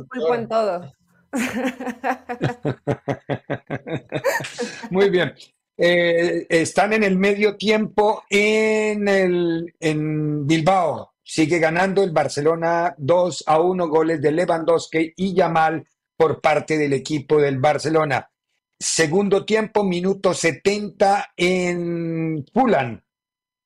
Pulpo 0.10 0.36
en 0.36 0.48
todo. 0.48 0.94
Muy 4.90 5.10
bien. 5.10 5.34
Eh, 5.78 6.46
están 6.50 6.94
en 6.94 7.04
el 7.04 7.18
medio 7.18 7.58
tiempo 7.58 8.24
en, 8.30 9.08
el, 9.08 9.74
en 9.80 10.46
Bilbao. 10.46 11.14
Sigue 11.24 11.60
ganando 11.60 12.04
el 12.04 12.12
Barcelona 12.12 12.94
2 12.98 13.44
a 13.48 13.60
1 13.62 13.88
goles 13.88 14.22
de 14.22 14.32
Lewandowski 14.32 15.14
y 15.16 15.34
Yamal 15.34 15.86
por 16.16 16.42
parte 16.42 16.78
del 16.78 16.94
equipo 16.94 17.40
del 17.42 17.60
Barcelona. 17.60 18.30
Segundo 18.78 19.46
tiempo, 19.46 19.84
minuto 19.84 20.34
70 20.34 21.34
en 21.38 22.46
Fulham. 22.54 23.02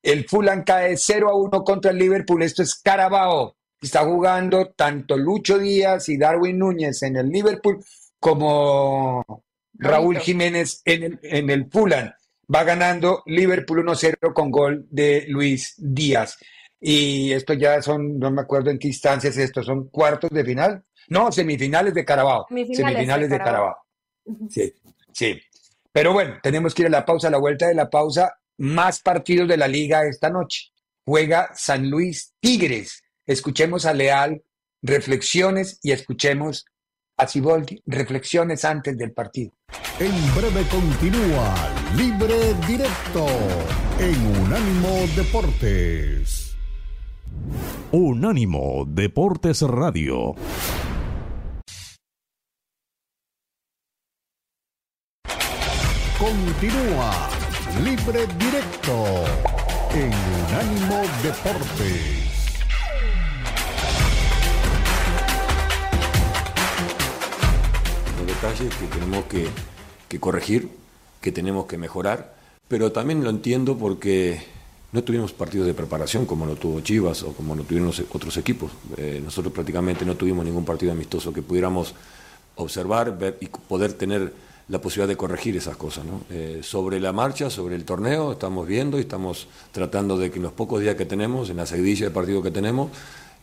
El 0.05 0.29
Fulham 0.29 0.63
cae 0.63 0.97
0 0.97 1.29
a 1.29 1.35
1 1.35 1.63
contra 1.63 1.89
el 1.89 1.97
Liverpool. 1.97 2.43
Esto 2.43 2.61
es 2.61 2.75
Carabao. 2.75 3.57
Está 3.81 4.05
jugando 4.05 4.67
tanto 4.75 5.17
Lucho 5.17 5.57
Díaz 5.57 6.09
y 6.09 6.17
Darwin 6.17 6.59
Núñez 6.59 7.01
en 7.01 7.15
el 7.15 7.27
Liverpool 7.27 7.83
como 8.19 9.43
Raúl 9.73 10.19
Jiménez 10.19 10.83
en 10.85 11.03
el, 11.03 11.19
en 11.23 11.49
el 11.49 11.71
Fulham. 11.71 12.11
Va 12.53 12.63
ganando 12.63 13.23
Liverpool 13.25 13.83
1-0 13.83 14.31
con 14.31 14.51
gol 14.51 14.85
de 14.91 15.25
Luis 15.27 15.73
Díaz. 15.79 16.37
Y 16.79 17.31
esto 17.33 17.53
ya 17.53 17.81
son, 17.81 18.19
no 18.19 18.29
me 18.29 18.41
acuerdo 18.41 18.69
en 18.69 18.77
qué 18.77 18.89
instancias 18.89 19.35
esto, 19.37 19.63
son 19.63 19.89
cuartos 19.89 20.29
de 20.29 20.45
final. 20.45 20.83
No, 21.09 21.31
semifinales 21.31 21.95
de 21.95 22.05
Carabao. 22.05 22.45
Semifinales 22.47 22.93
Semifinales 22.93 23.29
de. 23.31 23.37
Carabao. 23.39 23.75
Sí, 24.51 24.71
sí. 25.11 25.41
Pero 25.91 26.13
bueno, 26.13 26.35
tenemos 26.43 26.75
que 26.75 26.83
ir 26.83 26.87
a 26.89 26.91
la 26.91 27.05
pausa, 27.05 27.29
a 27.29 27.31
la 27.31 27.39
vuelta 27.39 27.67
de 27.67 27.73
la 27.73 27.89
pausa. 27.89 28.37
Más 28.57 29.01
partidos 29.01 29.47
de 29.47 29.57
la 29.57 29.67
liga 29.67 30.05
esta 30.07 30.29
noche. 30.29 30.71
Juega 31.05 31.49
San 31.55 31.89
Luis 31.89 32.33
Tigres. 32.39 33.03
Escuchemos 33.25 33.85
a 33.85 33.93
Leal, 33.93 34.43
reflexiones 34.81 35.79
y 35.83 35.91
escuchemos 35.91 36.65
a 37.17 37.27
Siboldi, 37.27 37.81
reflexiones 37.85 38.65
antes 38.65 38.97
del 38.97 39.11
partido. 39.11 39.51
En 39.99 40.35
breve 40.35 40.63
continúa 40.69 41.53
Libre 41.95 42.53
Directo 42.67 43.25
en 43.99 44.41
Unánimo 44.41 45.07
Deportes. 45.15 46.55
Unánimo 47.91 48.85
Deportes 48.87 49.61
Radio. 49.61 50.35
Continúa 56.17 57.29
Libre 57.83 58.25
Directo 58.39 59.25
en 59.93 60.11
Unánimo 60.47 61.01
Deportes. 61.21 62.25
los 68.17 68.27
detalles 68.27 68.73
que 68.75 68.87
tenemos 68.87 69.25
que, 69.25 69.47
que 70.07 70.19
corregir, 70.19 70.69
que 71.21 71.31
tenemos 71.31 71.65
que 71.65 71.77
mejorar, 71.77 72.35
pero 72.67 72.91
también 72.91 73.23
lo 73.23 73.29
entiendo 73.29 73.77
porque 73.77 74.41
no 74.93 75.03
tuvimos 75.03 75.33
partidos 75.33 75.67
de 75.67 75.73
preparación 75.73 76.25
como 76.25 76.45
lo 76.45 76.55
tuvo 76.55 76.79
Chivas 76.79 77.23
o 77.23 77.33
como 77.33 77.55
lo 77.55 77.63
tuvieron 77.63 77.87
los 77.87 77.99
otros 78.13 78.37
equipos. 78.37 78.71
Eh, 78.95 79.21
nosotros 79.23 79.53
prácticamente 79.53 80.05
no 80.05 80.15
tuvimos 80.15 80.45
ningún 80.45 80.63
partido 80.63 80.93
amistoso 80.93 81.33
que 81.33 81.41
pudiéramos 81.41 81.93
observar 82.55 83.17
ver 83.17 83.37
y 83.41 83.47
poder 83.47 83.93
tener 83.93 84.31
la 84.67 84.79
posibilidad 84.81 85.07
de 85.07 85.17
corregir 85.17 85.55
esas 85.55 85.77
cosas. 85.77 86.05
¿no? 86.05 86.21
Eh, 86.29 86.61
sobre 86.63 86.99
la 86.99 87.11
marcha, 87.13 87.49
sobre 87.49 87.75
el 87.75 87.85
torneo, 87.85 88.31
estamos 88.31 88.67
viendo 88.67 88.97
y 88.97 89.01
estamos 89.01 89.47
tratando 89.71 90.17
de 90.17 90.31
que 90.31 90.37
en 90.37 90.43
los 90.43 90.53
pocos 90.53 90.81
días 90.81 90.95
que 90.95 91.05
tenemos, 91.05 91.49
en 91.49 91.57
la 91.57 91.65
seguidilla 91.65 92.05
de 92.07 92.11
partido 92.11 92.41
que 92.41 92.51
tenemos, 92.51 92.89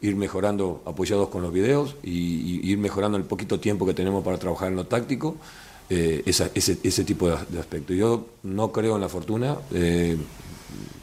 ir 0.00 0.16
mejorando 0.16 0.82
apoyados 0.84 1.28
con 1.28 1.42
los 1.42 1.52
videos 1.52 1.94
y, 2.02 2.68
ir 2.68 2.78
mejorando 2.78 3.16
el 3.18 3.24
poquito 3.24 3.60
tiempo 3.60 3.86
que 3.86 3.94
tenemos 3.94 4.24
para 4.24 4.36
trabajar 4.38 4.68
en 4.68 4.76
lo 4.76 4.84
táctico, 4.86 5.36
eh, 5.88 6.22
esa- 6.26 6.50
ese, 6.54 7.04
tipo 7.04 7.28
de, 7.28 7.36
de 7.50 7.60
aspecto. 7.60 7.92
Yo 7.94 8.26
no 8.42 8.72
creo 8.72 8.96
en 8.96 9.00
la 9.02 9.08
fortuna. 9.08 9.56
eh, 9.72 10.16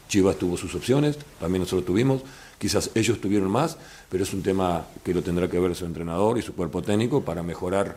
Chivas 0.08 0.36
tuvo 0.36 0.56
sus 0.56 0.74
opciones, 0.74 1.16
también 1.38 1.62
nosotros 1.62 1.86
tuvimos, 1.86 2.22
quizás 2.58 2.90
ellos 2.96 3.20
tuvieron 3.20 3.48
más, 3.48 3.78
pero 4.10 4.24
es 4.24 4.34
un 4.34 4.42
tema 4.42 4.84
que 5.04 5.14
lo 5.14 5.22
tendrá 5.22 5.48
que 5.48 5.58
ver 5.60 5.74
su 5.76 5.84
entrenador 5.86 6.36
y 6.36 6.42
su 6.42 6.52
cuerpo 6.54 6.82
técnico 6.82 7.22
para 7.22 7.44
mejorar 7.44 7.96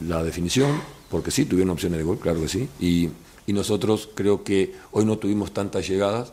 la 0.00 0.22
definición, 0.22 0.80
porque 1.10 1.30
sí, 1.30 1.44
tuvieron 1.46 1.70
opciones 1.70 1.98
de 1.98 2.04
gol, 2.04 2.18
claro 2.18 2.40
que 2.40 2.48
sí, 2.48 2.68
y, 2.80 3.10
y 3.46 3.52
nosotros 3.52 4.08
creo 4.14 4.44
que 4.44 4.74
hoy 4.92 5.04
no 5.04 5.18
tuvimos 5.18 5.52
tantas 5.52 5.88
llegadas, 5.88 6.32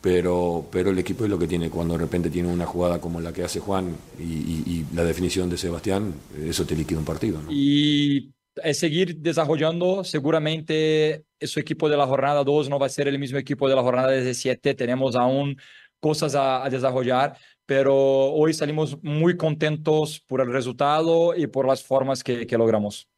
pero, 0.00 0.66
pero 0.70 0.90
el 0.90 0.98
equipo 0.98 1.24
es 1.24 1.30
lo 1.30 1.38
que 1.38 1.48
tiene, 1.48 1.70
cuando 1.70 1.94
de 1.94 2.00
repente 2.00 2.30
tiene 2.30 2.48
una 2.52 2.66
jugada 2.66 3.00
como 3.00 3.20
la 3.20 3.32
que 3.32 3.44
hace 3.44 3.60
Juan 3.60 3.96
y, 4.18 4.22
y- 4.24 4.86
la 4.94 5.04
definición 5.04 5.50
de 5.50 5.58
Sebastián, 5.58 6.14
eso 6.44 6.64
te 6.66 6.76
liquida 6.76 6.98
un 6.98 7.04
partido. 7.04 7.42
¿no? 7.42 7.50
y 7.50 8.32
es 8.56 8.78
seguir 8.78 9.16
desarrollando. 9.18 10.04
Seguramente 10.04 11.24
su 11.40 11.60
equipo 11.60 11.88
de 11.88 11.96
la 11.96 12.06
jornada 12.06 12.44
2 12.44 12.68
no 12.68 12.78
va 12.78 12.86
a 12.86 12.88
ser 12.88 13.08
el 13.08 13.18
mismo 13.18 13.38
equipo 13.38 13.68
de 13.68 13.76
la 13.76 13.82
jornada 13.82 14.12
17. 14.12 14.74
Tenemos 14.74 15.16
aún 15.16 15.56
cosas 16.00 16.34
a 16.34 16.68
desarrollar, 16.70 17.36
pero 17.68 17.94
hoy 17.94 18.54
salimos 18.54 18.96
muy 19.02 19.36
contentos 19.36 20.20
por 20.20 20.40
el 20.40 20.50
resultado 20.50 21.36
y 21.36 21.48
por 21.48 21.66
las 21.66 21.84
formas 21.84 22.24
que, 22.24 22.46
que 22.46 22.56
logramos. 22.56 23.10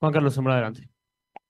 Juan 0.00 0.12
Carlos 0.12 0.34
Sombra, 0.34 0.54
adelante. 0.54 0.90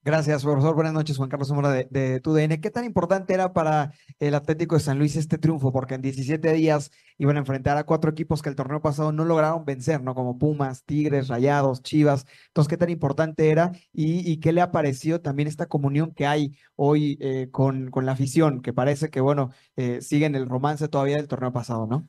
Gracias, 0.01 0.43
profesor. 0.43 0.75
Buenas 0.75 0.93
noches, 0.93 1.17
Juan 1.17 1.29
Carlos 1.29 1.49
Zamora 1.49 1.71
de, 1.71 1.85
de 1.91 2.21
TUDN. 2.21 2.61
¿Qué 2.61 2.71
tan 2.71 2.85
importante 2.85 3.33
era 3.33 3.51
para 3.51 3.91
el 4.19 4.33
Atlético 4.33 4.75
de 4.75 4.81
San 4.81 4.97
Luis 4.97 5.17
este 5.17 5.37
triunfo? 5.37 5.73
Porque 5.73 5.95
en 5.95 6.01
17 6.01 6.53
días 6.53 6.89
iban 7.17 7.35
a 7.35 7.39
enfrentar 7.39 7.77
a 7.77 7.83
cuatro 7.83 8.09
equipos 8.09 8.41
que 8.41 8.47
el 8.47 8.55
torneo 8.55 8.81
pasado 8.81 9.11
no 9.11 9.25
lograron 9.25 9.65
vencer, 9.65 10.01
¿no? 10.01 10.15
Como 10.15 10.37
Pumas, 10.37 10.85
Tigres, 10.85 11.27
Rayados, 11.27 11.83
Chivas. 11.83 12.25
Entonces, 12.47 12.69
¿qué 12.69 12.77
tan 12.77 12.89
importante 12.89 13.49
era? 13.49 13.73
Y, 13.91 14.37
qué 14.39 14.53
le 14.53 14.61
ha 14.61 14.71
parecido 14.71 15.19
también 15.19 15.49
esta 15.49 15.67
comunión 15.67 16.13
que 16.13 16.25
hay 16.25 16.57
hoy 16.75 17.17
eh, 17.19 17.49
con, 17.51 17.91
con 17.91 18.05
la 18.05 18.13
afición, 18.13 18.61
que 18.61 18.71
parece 18.73 19.09
que, 19.09 19.19
bueno, 19.19 19.51
eh, 19.75 20.01
siguen 20.01 20.33
el 20.35 20.47
romance 20.47 20.87
todavía 20.87 21.17
del 21.17 21.27
torneo 21.27 21.51
pasado, 21.51 21.87
¿no? 21.87 22.07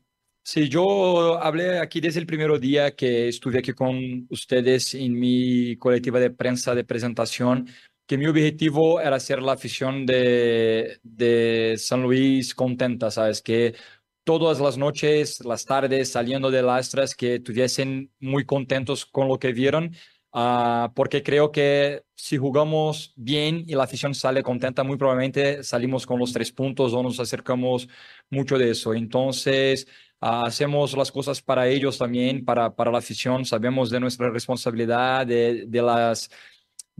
Sí, 0.52 0.68
yo 0.68 1.40
hablé 1.40 1.78
aquí 1.78 2.00
desde 2.00 2.18
el 2.18 2.26
primer 2.26 2.58
día 2.58 2.96
que 2.96 3.28
estuve 3.28 3.60
aquí 3.60 3.72
con 3.72 4.26
ustedes 4.30 4.94
en 4.94 5.12
mi 5.16 5.76
colectiva 5.76 6.18
de 6.18 6.30
prensa 6.30 6.74
de 6.74 6.82
presentación, 6.82 7.68
que 8.04 8.18
mi 8.18 8.26
objetivo 8.26 9.00
era 9.00 9.14
hacer 9.14 9.40
la 9.42 9.52
afición 9.52 10.04
de, 10.04 10.98
de 11.04 11.76
San 11.78 12.02
Luis 12.02 12.52
contenta, 12.52 13.12
¿sabes? 13.12 13.42
Que 13.42 13.76
todas 14.24 14.58
las 14.58 14.76
noches, 14.76 15.38
las 15.44 15.64
tardes, 15.64 16.10
saliendo 16.10 16.50
de 16.50 16.62
lastras, 16.62 17.14
que 17.14 17.36
estuviesen 17.36 18.10
muy 18.18 18.44
contentos 18.44 19.06
con 19.06 19.28
lo 19.28 19.38
que 19.38 19.52
vieron, 19.52 19.94
ah, 20.32 20.90
porque 20.96 21.22
creo 21.22 21.52
que 21.52 22.02
si 22.16 22.38
jugamos 22.38 23.12
bien 23.14 23.62
y 23.68 23.74
la 23.76 23.84
afición 23.84 24.16
sale 24.16 24.42
contenta, 24.42 24.82
muy 24.82 24.96
probablemente 24.96 25.62
salimos 25.62 26.06
con 26.06 26.18
los 26.18 26.32
tres 26.32 26.50
puntos 26.50 26.92
o 26.92 27.02
nos 27.04 27.20
acercamos 27.20 27.88
mucho 28.30 28.58
de 28.58 28.70
eso. 28.70 28.94
Entonces, 28.94 29.86
ah, 30.20 30.44
hacemos 30.46 30.96
las 30.96 31.12
cosas 31.12 31.42
para 31.42 31.68
ellos 31.68 31.98
también, 31.98 32.44
para, 32.44 32.74
para 32.74 32.90
la 32.90 32.98
afición, 32.98 33.44
sabemos 33.44 33.90
de 33.90 34.00
nuestra 34.00 34.30
responsabilidad, 34.30 35.26
de, 35.26 35.66
de 35.66 35.82
las 35.82 36.30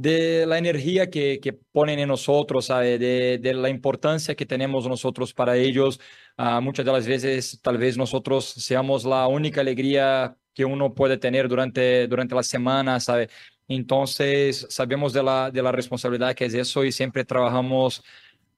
de 0.00 0.46
la 0.46 0.56
energía 0.56 1.10
que, 1.10 1.40
que 1.40 1.52
ponen 1.52 1.98
en 1.98 2.08
nosotros, 2.08 2.66
¿sabe? 2.66 2.98
De, 2.98 3.36
de, 3.36 3.52
la 3.52 3.68
importancia 3.68 4.34
que 4.34 4.46
tenemos 4.46 4.88
nosotros 4.88 5.34
para 5.34 5.58
ellos. 5.58 6.00
Uh, 6.38 6.62
muchas 6.62 6.86
de 6.86 6.92
las 6.92 7.06
veces 7.06 7.60
tal 7.60 7.76
vez 7.76 7.98
nosotros 7.98 8.46
seamos 8.46 9.04
la 9.04 9.26
única 9.26 9.60
alegría 9.60 10.34
que 10.54 10.64
uno 10.64 10.94
puede 10.94 11.18
tener 11.18 11.48
durante, 11.48 12.06
durante 12.08 12.34
la 12.34 12.42
semana, 12.42 12.98
¿sabe? 12.98 13.28
Entonces, 13.68 14.66
sabemos 14.70 15.12
de 15.12 15.22
la, 15.22 15.50
de 15.50 15.62
la 15.62 15.70
responsabilidad 15.70 16.34
que 16.34 16.46
es 16.46 16.54
eso 16.54 16.82
y 16.82 16.92
siempre 16.92 17.24
trabajamos 17.26 18.02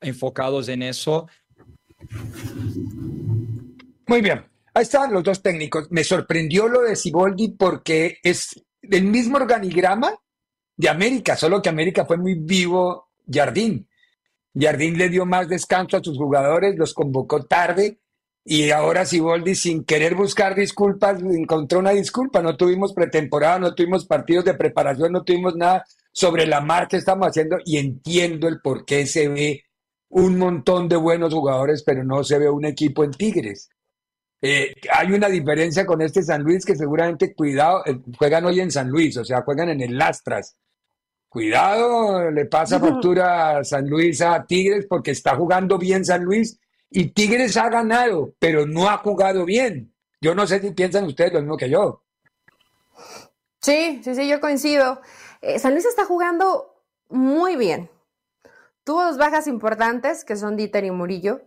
enfocados 0.01 0.69
en 0.69 0.83
eso. 0.83 1.27
Muy 4.07 4.21
bien, 4.21 4.45
ahí 4.75 4.83
están 4.83 5.13
los 5.13 5.23
dos 5.23 5.43
técnicos. 5.43 5.91
Me 5.91 6.05
sorprendió 6.05 6.69
lo 6.69 6.83
de 6.83 6.97
Siboldi 6.97 7.51
porque 7.51 8.19
es 8.23 8.63
del 8.81 9.05
mismo 9.05 9.37
organigrama 9.37 10.15
de 10.77 10.89
América, 10.89 11.37
solo 11.37 11.63
que 11.63 11.69
América 11.69 12.05
fue 12.05 12.17
muy 12.17 12.35
vivo 12.35 13.11
Jardín. 13.31 13.89
Jardín 14.55 14.99
le 14.99 15.09
dio 15.09 15.25
más 15.25 15.49
descanso 15.49 15.97
a 15.97 16.03
sus 16.03 16.19
jugadores, 16.19 16.77
los 16.77 16.93
convocó 16.93 17.45
tarde 17.45 17.99
y 18.45 18.71
ahora 18.71 19.05
Siboldi 19.05 19.55
sin 19.55 19.85
querer 19.85 20.15
buscar 20.15 20.55
disculpas 20.55 21.23
encontró 21.23 21.79
una 21.79 21.91
disculpa. 21.91 22.43
No 22.43 22.57
tuvimos 22.57 22.93
pretemporada, 22.93 23.59
no 23.59 23.75
tuvimos 23.75 24.05
partidos 24.07 24.45
de 24.45 24.55
preparación, 24.55 25.13
no 25.13 25.23
tuvimos 25.23 25.57
nada 25.57 25.85
sobre 26.13 26.47
la 26.47 26.61
marcha 26.61 26.97
estamos 26.97 27.29
haciendo 27.29 27.57
y 27.65 27.79
entiendo 27.79 28.49
el 28.49 28.61
por 28.61 28.85
qué 28.85 29.07
se 29.07 29.29
ve 29.29 29.65
un 30.09 30.37
montón 30.39 30.89
de 30.89 30.97
buenos 30.97 31.33
jugadores, 31.33 31.83
pero 31.85 32.05
no 32.05 32.23
se 32.23 32.39
ve 32.39 32.51
un 32.51 32.67
equipo 32.67 33.03
en 33.05 33.13
Tigres. 33.13 33.71
Eh, 34.45 34.75
hay 34.93 35.13
una 35.13 35.29
diferencia 35.29 35.87
con 35.87 36.03
este 36.03 36.21
San 36.21 36.43
Luis 36.43 36.67
que 36.67 36.75
seguramente, 36.75 37.33
cuidado, 37.33 37.85
eh, 37.87 38.01
juegan 38.19 38.45
hoy 38.45 38.61
en 38.61 38.73
San 38.73 38.89
Luis, 38.89 39.17
o 39.17 39.25
sea, 39.25 39.43
juegan 39.43 39.69
en 39.69 39.81
el 39.81 39.97
Lastras. 39.97 40.57
Cuidado, 41.29 42.31
le 42.31 42.45
pasa 42.47 42.81
factura 42.81 43.59
a 43.59 43.65
San 43.65 43.89
Luis 43.89 44.21
a 44.21 44.45
Tigres 44.45 44.87
porque 44.89 45.13
está 45.13 45.37
jugando 45.37 45.79
bien 45.79 46.05
San 46.05 46.25
Luis 46.25 46.59
y 46.91 47.07
Tigres 47.11 47.57
ha 47.57 47.71
ganado, 47.71 48.35
pero 48.39 48.67
no 48.67 48.91
ha 48.91 48.99
jugado 48.99 49.45
bien. 49.45 49.95
Yo 50.21 50.35
no 50.35 50.47
sé 50.47 50.61
si 50.61 50.73
piensan 50.73 51.05
ustedes 51.05 51.33
lo 51.33 51.41
mismo 51.41 51.57
que 51.57 51.71
yo. 51.71 52.03
Sí, 53.61 54.01
sí, 54.05 54.15
sí, 54.15 54.29
yo 54.29 54.41
coincido. 54.41 55.01
Eh, 55.41 55.59
San 55.59 55.73
Luis 55.73 55.87
está 55.87 56.05
jugando 56.05 56.75
muy 57.09 57.57
bien. 57.57 57.89
Tuvo 58.85 59.05
dos 59.05 59.17
bajas 59.17 59.47
importantes, 59.47 60.25
que 60.25 60.37
son 60.37 60.57
Dieter 60.57 60.85
y 60.85 60.91
Murillo. 60.91 61.43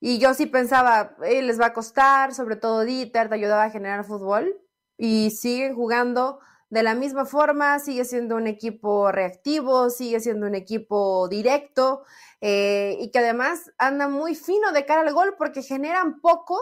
Y 0.00 0.18
yo 0.18 0.34
sí 0.34 0.46
pensaba, 0.46 1.16
eh, 1.24 1.42
les 1.42 1.60
va 1.60 1.66
a 1.66 1.72
costar, 1.72 2.34
sobre 2.34 2.56
todo 2.56 2.84
Dieter, 2.84 3.28
te 3.28 3.34
ayudaba 3.34 3.64
a 3.64 3.70
generar 3.70 4.04
fútbol. 4.04 4.60
Y 4.96 5.30
siguen 5.30 5.74
jugando 5.74 6.40
de 6.70 6.82
la 6.82 6.94
misma 6.94 7.24
forma, 7.24 7.78
sigue 7.78 8.04
siendo 8.04 8.36
un 8.36 8.46
equipo 8.46 9.10
reactivo, 9.10 9.90
sigue 9.90 10.20
siendo 10.20 10.46
un 10.46 10.54
equipo 10.54 11.28
directo 11.28 12.02
eh, 12.40 12.96
y 13.00 13.10
que 13.10 13.20
además 13.20 13.72
anda 13.78 14.08
muy 14.08 14.34
fino 14.34 14.72
de 14.72 14.84
cara 14.84 15.00
al 15.00 15.14
gol 15.14 15.34
porque 15.38 15.62
generan 15.62 16.20
poco, 16.20 16.60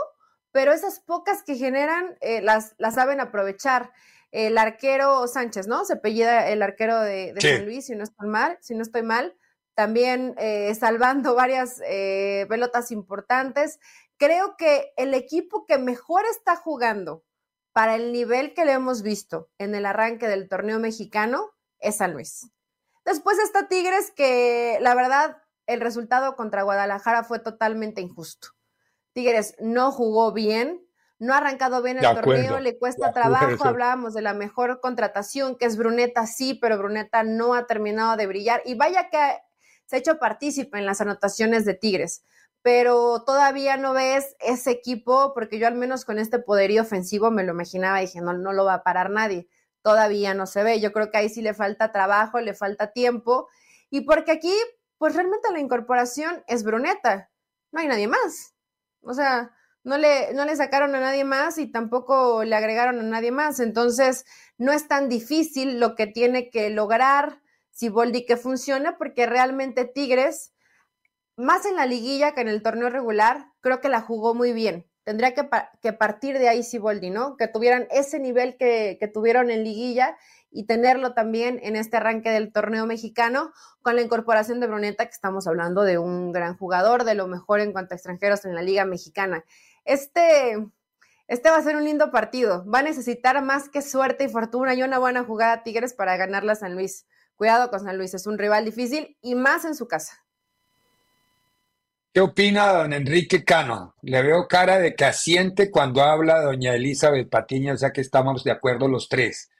pero 0.53 0.72
esas 0.72 1.01
pocas 1.01 1.42
que 1.42 1.57
generan 1.57 2.16
eh, 2.20 2.40
las, 2.40 2.75
las 2.79 2.94
saben 2.94 3.20
aprovechar. 3.20 3.92
El 4.33 4.59
arquero 4.59 5.27
Sánchez, 5.29 5.66
¿no? 5.66 5.85
Se 5.85 5.94
apellida 5.94 6.49
el 6.49 6.61
arquero 6.61 7.01
de, 7.01 7.33
de 7.33 7.40
sí. 7.40 7.49
San 7.49 7.64
Luis, 7.64 7.87
si 7.87 7.94
no 7.94 8.05
estoy 8.05 8.29
mal, 8.29 8.59
si 8.61 8.75
no 8.75 8.83
estoy 8.83 9.03
mal 9.03 9.35
también 9.77 10.35
eh, 10.39 10.75
salvando 10.75 11.35
varias 11.35 11.83
eh, 11.85 12.47
pelotas 12.49 12.91
importantes. 12.91 13.79
Creo 14.17 14.57
que 14.57 14.95
el 14.97 15.12
equipo 15.12 15.67
que 15.67 15.77
mejor 15.77 16.25
está 16.25 16.57
jugando 16.57 17.25
para 17.73 17.95
el 17.95 18.11
nivel 18.11 18.55
que 18.55 18.65
le 18.65 18.73
hemos 18.73 19.03
visto 19.03 19.51
en 19.59 19.75
el 19.75 19.85
arranque 19.85 20.29
del 20.29 20.49
torneo 20.49 20.81
mexicano 20.81 21.51
es 21.79 21.99
San 21.99 22.15
Luis. 22.15 22.51
Después 23.05 23.39
está 23.39 23.69
Tigres, 23.69 24.11
que 24.11 24.79
la 24.81 24.95
verdad 24.95 25.43
el 25.67 25.83
resultado 25.83 26.37
contra 26.37 26.62
Guadalajara 26.62 27.23
fue 27.23 27.39
totalmente 27.39 28.01
injusto. 28.01 28.49
Tigres 29.12 29.57
no 29.61 29.93
jugó 29.93 30.33
bien, 30.33 30.87
no 31.19 31.35
ha 31.35 31.39
arrancado 31.39 31.83
bien 31.83 31.99
el 31.99 32.15
torneo, 32.15 32.61
le 32.61 32.79
cuesta 32.79 33.12
trabajo. 33.12 33.62
Hablábamos 33.67 34.15
de 34.15 34.23
la 34.23 34.33
mejor 34.33 34.81
contratación, 34.81 35.59
que 35.59 35.67
es 35.67 35.77
Bruneta, 35.77 36.27
sí, 36.27 36.55
pero 36.55 36.79
Bruneta 36.79 37.25
no 37.25 37.53
ha 37.53 37.67
terminado 37.67 38.17
de 38.17 38.27
brillar. 38.27 38.62
Y 38.65 38.75
vaya 38.75 39.11
que 39.11 39.19
se 39.87 39.96
ha 39.96 39.99
hecho 39.99 40.18
partícipe 40.18 40.79
en 40.79 40.87
las 40.87 41.01
anotaciones 41.01 41.64
de 41.64 41.75
Tigres, 41.75 42.25
pero 42.62 43.22
todavía 43.25 43.77
no 43.77 43.92
ves 43.92 44.37
ese 44.40 44.72
equipo, 44.72 45.33
porque 45.35 45.59
yo 45.59 45.68
al 45.68 45.77
menos 45.77 46.05
con 46.05 46.18
este 46.18 46.40
poderío 46.40 46.83
ofensivo 46.83 47.31
me 47.31 47.44
lo 47.44 47.53
imaginaba 47.53 48.03
y 48.03 48.07
dije, 48.07 48.20
no, 48.20 48.33
no 48.33 48.53
lo 48.53 48.64
va 48.64 48.75
a 48.75 48.83
parar 48.83 49.11
nadie. 49.11 49.49
Todavía 49.83 50.35
no 50.35 50.46
se 50.46 50.64
ve. 50.64 50.81
Yo 50.81 50.92
creo 50.92 51.12
que 51.12 51.18
ahí 51.18 51.29
sí 51.29 51.42
le 51.42 51.55
falta 51.55 51.92
trabajo, 51.92 52.40
le 52.40 52.55
falta 52.55 52.90
tiempo. 52.92 53.49
Y 53.88 54.01
porque 54.01 54.33
aquí, 54.33 54.53
pues 54.99 55.14
realmente 55.14 55.53
la 55.53 55.61
incorporación 55.61 56.42
es 56.49 56.64
Bruneta. 56.64 57.31
No 57.70 57.81
hay 57.81 57.87
nadie 57.87 58.09
más. 58.09 58.57
O 59.03 59.14
sea, 59.14 59.53
no 59.85 59.96
le, 59.96 60.35
no 60.35 60.44
le 60.44 60.57
sacaron 60.57 60.92
a 60.96 61.01
nadie 61.01 61.22
más 61.22 61.59
y 61.59 61.68
tampoco 61.68 62.42
le 62.42 62.57
agregaron 62.57 62.99
a 62.99 63.05
nadie 63.05 63.31
más. 63.31 63.61
Entonces, 63.61 64.25
no 64.59 64.72
es 64.72 64.88
tan 64.88 65.09
difícil 65.09 65.79
lo 65.79 65.94
que 65.94 66.09
tiene 66.09 66.51
que 66.51 66.70
lograr 66.70 67.40
Siboldi 67.77 68.25
que 68.25 68.39
funciona 68.39 68.97
porque 68.97 69.27
realmente 69.27 69.85
Tigres, 69.85 70.55
más 71.37 71.67
en 71.67 71.77
la 71.77 71.85
liguilla 71.85 72.33
que 72.33 72.41
en 72.41 72.49
el 72.49 72.62
torneo 72.62 72.89
regular, 72.89 73.53
creo 73.61 73.83
que 73.83 73.91
la 73.91 74.01
jugó 74.01 74.35
muy 74.35 74.55
bien. 74.55 74.87
Tendría 75.05 75.35
que, 75.35 75.47
que 75.83 75.93
partir 75.93 76.39
de 76.39 76.49
ahí 76.49 76.62
Siboldi, 76.62 77.11
¿no? 77.11 77.37
Que 77.37 77.49
tuvieran 77.49 77.87
ese 77.91 78.19
nivel 78.19 78.57
que, 78.57 78.97
que 78.99 79.09
tuvieron 79.09 79.51
en 79.51 79.62
liguilla 79.62 80.17
y 80.51 80.65
tenerlo 80.65 81.12
también 81.12 81.61
en 81.62 81.77
este 81.77 81.99
arranque 81.99 82.31
del 82.31 82.51
torneo 82.51 82.87
mexicano 82.87 83.53
con 83.83 83.95
la 83.95 84.01
incorporación 84.01 84.59
de 84.59 84.69
Bruneta, 84.69 85.05
que 85.05 85.12
estamos 85.12 85.47
hablando 85.47 85.83
de 85.83 85.99
un 85.99 86.33
gran 86.33 86.57
jugador, 86.57 87.05
de 87.05 87.15
lo 87.15 87.27
mejor 87.27 87.61
en 87.61 87.73
cuanto 87.73 87.93
a 87.93 87.97
extranjeros 87.97 88.47
en 88.47 88.55
la 88.55 88.62
liga 88.62 88.87
mexicana. 88.87 89.45
Este, 89.85 90.67
este 91.29 91.51
va 91.51 91.59
a 91.59 91.62
ser 91.62 91.77
un 91.77 91.85
lindo 91.85 92.11
partido. 92.11 92.65
Va 92.65 92.79
a 92.79 92.85
necesitar 92.85 93.43
más 93.43 93.69
que 93.69 93.83
suerte 93.83 94.25
y 94.25 94.29
fortuna 94.31 94.73
y 94.73 94.83
una 94.83 94.99
buena 94.99 95.25
jugada 95.25 95.62
Tigres 95.62 95.93
para 95.93 96.17
ganarla 96.17 96.53
a 96.53 96.57
San 96.57 96.75
Luis. 96.75 97.05
Cuidado 97.37 97.70
con 97.70 97.81
San 97.81 97.99
Luis, 97.99 98.14
es 98.14 98.27
un 98.27 98.38
rival 98.38 98.64
difícil 98.64 99.16
y 99.20 99.35
más 99.35 99.64
en 99.64 99.75
su 99.75 99.87
casa. 99.87 100.25
¿Qué 102.12 102.22
opina 102.22 102.72
don 102.72 102.94
Enrique 102.94 103.44
Cano? 103.44 103.94
Le 104.01 104.22
veo 104.22 104.49
cara 104.49 104.79
de 104.79 104.94
que 104.94 105.05
asiente 105.05 105.70
cuando 105.70 106.03
habla 106.03 106.40
doña 106.40 106.75
Elizabeth 106.75 107.29
Patiño, 107.29 107.75
o 107.75 107.77
sea 107.77 107.92
que 107.92 108.01
estamos 108.01 108.42
de 108.42 108.53
acuerdo 108.53 108.88
los 108.88 109.07
tres. 109.11 109.51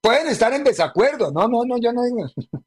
Pueden 0.00 0.28
estar 0.28 0.52
en 0.52 0.62
desacuerdo, 0.62 1.32
no, 1.32 1.48
no, 1.48 1.64
no, 1.64 1.76
yo 1.78 1.92
no 1.92 2.04
digo. 2.04 2.26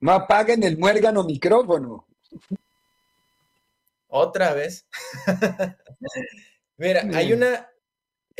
No 0.00 0.12
apaguen 0.12 0.62
el 0.62 0.78
muérgano 0.78 1.24
micrófono. 1.24 2.06
Otra 4.06 4.54
vez. 4.54 4.86
Mira, 6.76 7.02
hay 7.14 7.32
una, 7.32 7.68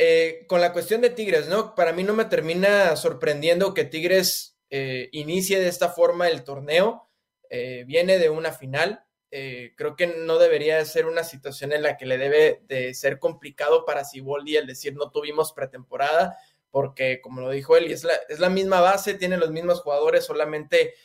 eh, 0.01 0.45
con 0.47 0.61
la 0.61 0.71
cuestión 0.71 1.01
de 1.01 1.09
Tigres, 1.09 1.49
¿no? 1.49 1.75
Para 1.75 1.91
mí 1.91 2.03
no 2.03 2.13
me 2.13 2.23
termina 2.23 2.95
sorprendiendo 2.95 3.73
que 3.73 3.83
Tigres 3.83 4.57
eh, 4.69 5.09
inicie 5.11 5.59
de 5.59 5.67
esta 5.67 5.89
forma 5.89 6.29
el 6.29 6.45
torneo. 6.45 7.09
Eh, 7.49 7.83
viene 7.85 8.17
de 8.17 8.29
una 8.29 8.53
final. 8.53 9.03
Eh, 9.29 9.73
creo 9.75 9.97
que 9.97 10.07
no 10.07 10.39
debería 10.39 10.83
ser 10.85 11.05
una 11.05 11.25
situación 11.25 11.73
en 11.73 11.83
la 11.83 11.97
que 11.97 12.05
le 12.05 12.17
debe 12.17 12.63
de 12.67 12.93
ser 12.93 13.19
complicado 13.19 13.85
para 13.85 14.05
Siboldi 14.05 14.55
el 14.55 14.67
decir 14.67 14.95
no 14.95 15.11
tuvimos 15.11 15.51
pretemporada, 15.51 16.37
porque 16.71 17.19
como 17.21 17.41
lo 17.41 17.49
dijo 17.49 17.75
él, 17.75 17.91
es 17.91 18.05
la, 18.05 18.13
es 18.29 18.39
la 18.39 18.49
misma 18.49 18.79
base, 18.79 19.15
tiene 19.15 19.37
los 19.37 19.51
mismos 19.51 19.81
jugadores, 19.81 20.23
solamente 20.25 20.95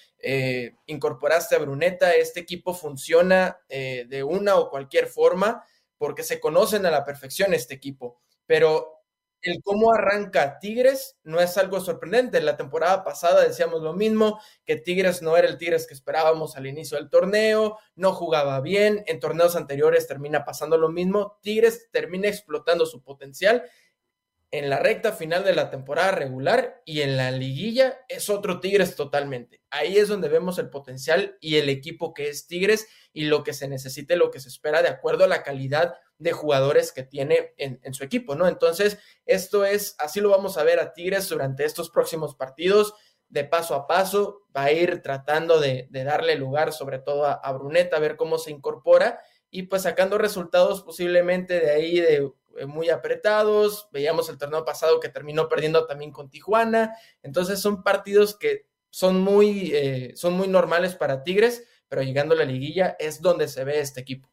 incorporaste 0.87 1.55
a 1.55 1.59
Bruneta, 1.59 2.15
este 2.15 2.41
equipo 2.41 2.73
funciona 2.73 3.59
de 3.69 4.23
una 4.23 4.57
o 4.57 4.71
cualquier 4.71 5.07
forma 5.07 5.63
porque 5.99 6.23
se 6.23 6.41
conocen 6.41 6.87
a 6.87 6.91
la 6.91 7.05
perfección 7.05 7.53
este 7.53 7.75
equipo 7.75 8.24
pero 8.47 8.95
el 9.45 9.63
cómo 9.63 9.93
arranca 9.93 10.59
Tigres 10.59 11.19
no 11.23 11.39
es 11.39 11.59
algo 11.59 11.79
sorprendente. 11.81 12.41
La 12.41 12.57
temporada 12.57 13.05
pasada 13.05 13.43
decíamos 13.47 13.83
lo 13.83 13.93
mismo, 13.93 14.41
que 14.65 14.77
Tigres 14.77 15.21
no 15.21 15.37
era 15.37 15.47
el 15.47 15.59
Tigres 15.59 15.87
que 15.87 15.93
esperábamos 15.93 16.57
al 16.57 16.67
inicio 16.67 16.97
del 16.97 17.11
torneo, 17.11 17.79
no 17.95 18.13
jugaba 18.13 18.61
bien, 18.63 19.05
en 19.07 19.21
torneos 19.21 19.55
anteriores 19.55 20.07
termina 20.07 20.45
pasando 20.45 20.79
lo 20.79 20.89
mismo, 20.89 21.39
Tigres 21.43 21.89
termina 21.93 22.29
explotando 22.29 22.87
su 22.87 23.03
potencial 23.03 23.65
en 24.59 24.71
la 24.71 24.79
recta 24.79 25.11
final 25.11 25.43
de 25.43 25.53
la 25.53 25.69
temporada 25.69 26.13
regular 26.13 26.81
y 26.85 27.01
en 27.01 27.17
la 27.17 27.33
liguilla 27.33 27.99
es 28.09 28.31
otro 28.31 28.61
Tigres 28.61 28.95
totalmente. 28.95 29.61
Ahí 29.69 29.97
es 29.97 30.07
donde 30.07 30.29
vemos 30.29 30.61
el 30.61 30.71
potencial 30.71 31.37
y 31.41 31.57
el 31.57 31.69
equipo 31.69 32.15
que 32.15 32.29
es 32.29 32.47
Tigres 32.47 32.87
y 33.13 33.25
lo 33.25 33.43
que 33.43 33.53
se 33.53 33.67
necesita 33.67 34.15
y 34.15 34.17
lo 34.17 34.31
que 34.31 34.39
se 34.39 34.49
espera 34.49 34.81
de 34.81 34.91
acuerdo 34.91 35.25
a 35.25 35.29
la 35.29 35.43
calidad 35.43 35.95
de 36.19 36.31
jugadores 36.31 36.93
que 36.93 37.03
tiene 37.03 37.53
en, 37.57 37.95
su 37.95 38.05
equipo, 38.05 38.37
¿no? 38.37 38.47
Entonces, 38.47 38.99
esto 39.27 39.65
es, 39.65 39.97
así 39.99 40.21
lo 40.21 40.31
vamos 40.31 40.57
a 40.57 40.63
ver 40.63 40.79
a 40.79 40.93
Tigres 40.93 41.29
durante 41.29 41.65
estos 41.65 41.91
próximos 41.91 42.37
partidos, 42.37 42.95
de 43.29 43.43
paso 43.43 43.75
a 43.75 43.89
paso, 43.89 44.43
va 44.57 44.65
a 44.65 44.73
ir 44.73 45.03
tratando 45.03 45.59
de, 45.59 45.89
darle 45.91 46.37
lugar 46.37 46.73
sobre 46.73 47.01
todo 47.01 47.27
a, 47.27 47.33
a 47.33 47.53
Bruneta, 47.53 47.97
a 47.97 48.01
ver 48.01 48.15
cómo 48.15 48.39
se 48.39 48.53
incorpora 48.53 49.19
y 49.51 49.63
pues 49.65 49.83
sacando 49.83 50.19
resultados 50.19 50.83
posiblemente 50.83 51.61
de 51.61 51.71
ahí 51.71 52.01
de 52.01 52.29
muy 52.67 52.91
apretados. 52.91 53.89
Veíamos 53.93 54.29
el 54.29 54.39
torneo 54.39 54.65
pasado 54.65 55.01
que 55.01 55.09
terminó 55.09 55.49
perdiendo 55.49 55.87
también 55.87 56.13
con 56.13 56.31
Tijuana. 56.31 56.97
Entonces 57.23 57.61
son 57.61 57.83
partidos 57.83 58.37
que 58.37 58.67
son 58.91 59.21
muy, 59.21 59.73
eh, 59.75 60.13
son 60.15 60.35
muy 60.35 60.47
normales 60.47 60.95
para 60.95 61.25
Tigres, 61.25 61.65
pero 61.89 62.03
llegando 62.03 62.35
a 62.35 62.39
la 62.39 62.45
liguilla 62.45 62.97
es 62.99 63.21
donde 63.21 63.49
se 63.49 63.65
ve 63.65 63.81
este 63.81 64.01
equipo. 64.01 64.29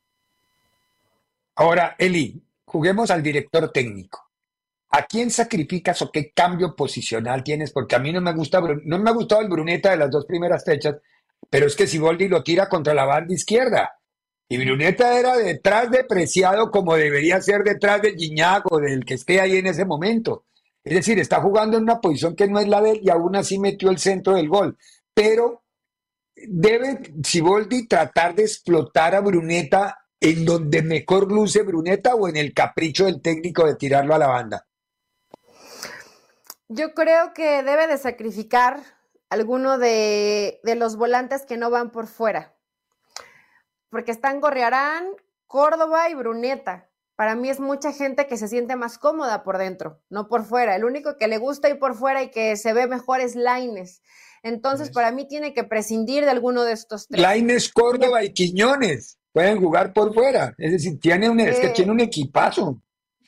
Ahora, 1.56 1.96
Eli, 1.98 2.44
juguemos 2.66 3.12
al 3.12 3.24
director 3.24 3.72
técnico. 3.72 4.32
¿A 4.92 5.06
quién 5.06 5.32
sacrificas 5.32 6.02
o 6.02 6.12
qué 6.12 6.32
cambio 6.32 6.76
posicional 6.76 7.44
tienes? 7.44 7.72
Porque 7.72 7.96
a 7.96 8.00
mí 8.00 8.12
no 8.12 8.22
me 8.22 8.34
gusta, 8.34 8.62
no 8.62 9.00
me 9.00 9.10
ha 9.10 9.14
gustado 9.14 9.42
el 9.42 9.50
Bruneta 9.50 9.92
de 9.92 9.98
las 9.98 10.12
dos 10.12 10.26
primeras 10.26 10.64
fechas, 10.66 10.98
pero 11.50 11.66
es 11.66 11.76
que 11.76 11.88
Siboldi 11.88 12.28
lo 12.28 12.44
tira 12.44 12.68
contra 12.68 12.94
la 12.94 13.06
banda 13.06 13.34
izquierda. 13.34 14.01
Y 14.52 14.58
Bruneta 14.58 15.18
era 15.18 15.38
detrás 15.38 15.90
de 15.92 16.04
Preciado 16.04 16.72
como 16.72 16.98
debería 16.98 17.40
ser 17.40 17.64
detrás 17.64 18.02
de 18.02 18.16
Giñac 18.18 18.70
o 18.70 18.80
del 18.80 19.06
que 19.06 19.14
esté 19.14 19.40
ahí 19.40 19.56
en 19.56 19.68
ese 19.68 19.86
momento. 19.86 20.44
Es 20.84 20.94
decir, 20.94 21.18
está 21.20 21.40
jugando 21.40 21.78
en 21.78 21.84
una 21.84 22.02
posición 22.02 22.36
que 22.36 22.50
no 22.50 22.60
es 22.60 22.68
la 22.68 22.82
de 22.82 22.92
él 22.92 23.00
y 23.02 23.10
aún 23.10 23.38
así 23.38 23.58
metió 23.60 23.90
el 23.90 23.98
centro 23.98 24.34
del 24.34 24.50
gol. 24.50 24.78
Pero 25.14 25.64
debe 26.36 27.00
Siboldi 27.24 27.88
tratar 27.88 28.36
de 28.36 28.44
explotar 28.44 29.16
a 29.16 29.22
Bruneta 29.22 30.00
en 30.20 30.44
donde 30.44 30.82
mejor 30.82 31.32
luce 31.32 31.64
Bruneta 31.64 32.16
o 32.16 32.28
en 32.28 32.36
el 32.36 32.54
capricho 32.54 33.06
del 33.06 33.22
técnico 33.22 33.66
de 33.66 33.76
tirarlo 33.76 34.16
a 34.16 34.20
la 34.20 34.28
banda. 34.28 34.68
Yo 36.68 36.94
creo 36.94 37.34
que 37.34 37.64
debe 37.64 37.88
de 37.88 37.98
sacrificar 37.98 38.82
alguno 39.30 39.78
de 39.78 40.60
los 40.76 40.98
volantes 40.98 41.46
que 41.46 41.56
no 41.56 41.70
van 41.70 41.92
por 41.92 42.08
fuera 42.08 42.54
porque 43.92 44.12
están 44.12 44.42
Gorriarán, 44.42 45.06
Córdoba 45.46 46.10
y 46.10 46.16
Bruneta. 46.16 46.90
Para 47.16 47.36
mí 47.36 47.50
es 47.50 47.60
mucha 47.60 47.92
gente 47.92 48.26
que 48.26 48.38
se 48.38 48.48
siente 48.48 48.76
más 48.76 48.98
cómoda 48.98 49.44
por 49.44 49.60
dentro, 49.60 50.02
no 50.10 50.28
por 50.28 50.44
fuera. 50.44 50.76
El 50.76 50.86
único 50.86 51.18
que 51.18 51.28
le 51.28 51.38
gusta 51.38 51.70
ir 51.70 51.78
por 51.78 51.94
fuera 51.96 52.24
y 52.24 52.32
que 52.32 52.56
se 52.56 52.74
ve 52.74 52.88
mejor 52.88 53.20
es 53.20 53.36
Laines. 53.36 54.02
Entonces, 54.42 54.90
para 54.90 55.12
mí 55.12 55.28
tiene 55.28 55.54
que 55.54 55.64
prescindir 55.64 56.24
de 56.26 56.32
alguno 56.32 56.64
de 56.64 56.72
estos 56.72 57.08
tres. 57.08 57.22
Laines, 57.22 57.72
Córdoba 57.72 58.24
y 58.24 58.34
Quiñones 58.34 59.20
pueden 59.34 59.60
jugar 59.60 59.94
por 59.94 60.14
fuera. 60.16 60.56
Es 60.58 60.72
decir, 60.72 61.00
tiene 61.00 61.30
un, 61.30 61.40
es 61.40 61.60
que 61.60 61.68
Eh, 61.68 61.74
tiene 61.76 61.92
un 61.92 62.00
equipazo. 62.00 62.82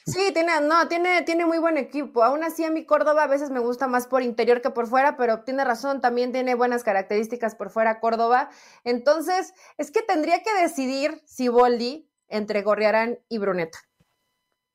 Sí, 0.05 0.31
tiene, 0.33 0.59
no, 0.61 0.87
tiene, 0.89 1.21
tiene 1.21 1.45
muy 1.45 1.59
buen 1.59 1.77
equipo. 1.77 2.23
Aún 2.23 2.43
así, 2.43 2.63
a 2.65 2.69
mi 2.71 2.85
Córdoba 2.85 3.23
a 3.23 3.27
veces 3.27 3.49
me 3.51 3.59
gusta 3.61 3.87
más 3.87 4.05
por 4.07 4.21
interior 4.21 4.61
que 4.61 4.69
por 4.69 4.87
fuera, 4.87 5.15
pero 5.15 5.43
tiene 5.43 5.63
razón, 5.63 6.01
también 6.01 6.31
tiene 6.33 6.55
buenas 6.55 6.83
características 6.83 7.55
por 7.55 7.69
fuera 7.69 7.99
Córdoba. 8.01 8.49
Entonces, 8.83 9.53
es 9.77 9.91
que 9.91 10.01
tendría 10.01 10.43
que 10.43 10.53
decidir 10.61 11.21
si 11.25 11.47
Boldi 11.47 12.09
entre 12.27 12.63
Gorriarán 12.63 13.19
y 13.29 13.37
Bruneta. 13.37 13.79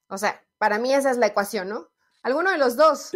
O 0.09 0.16
sea, 0.16 0.43
para 0.57 0.79
mí 0.79 0.95
esa 0.95 1.11
es 1.11 1.18
la 1.18 1.26
ecuación, 1.26 1.68
¿no? 1.68 1.89
Alguno 2.22 2.51
de 2.51 2.59
los 2.59 2.76
dos. 2.76 3.11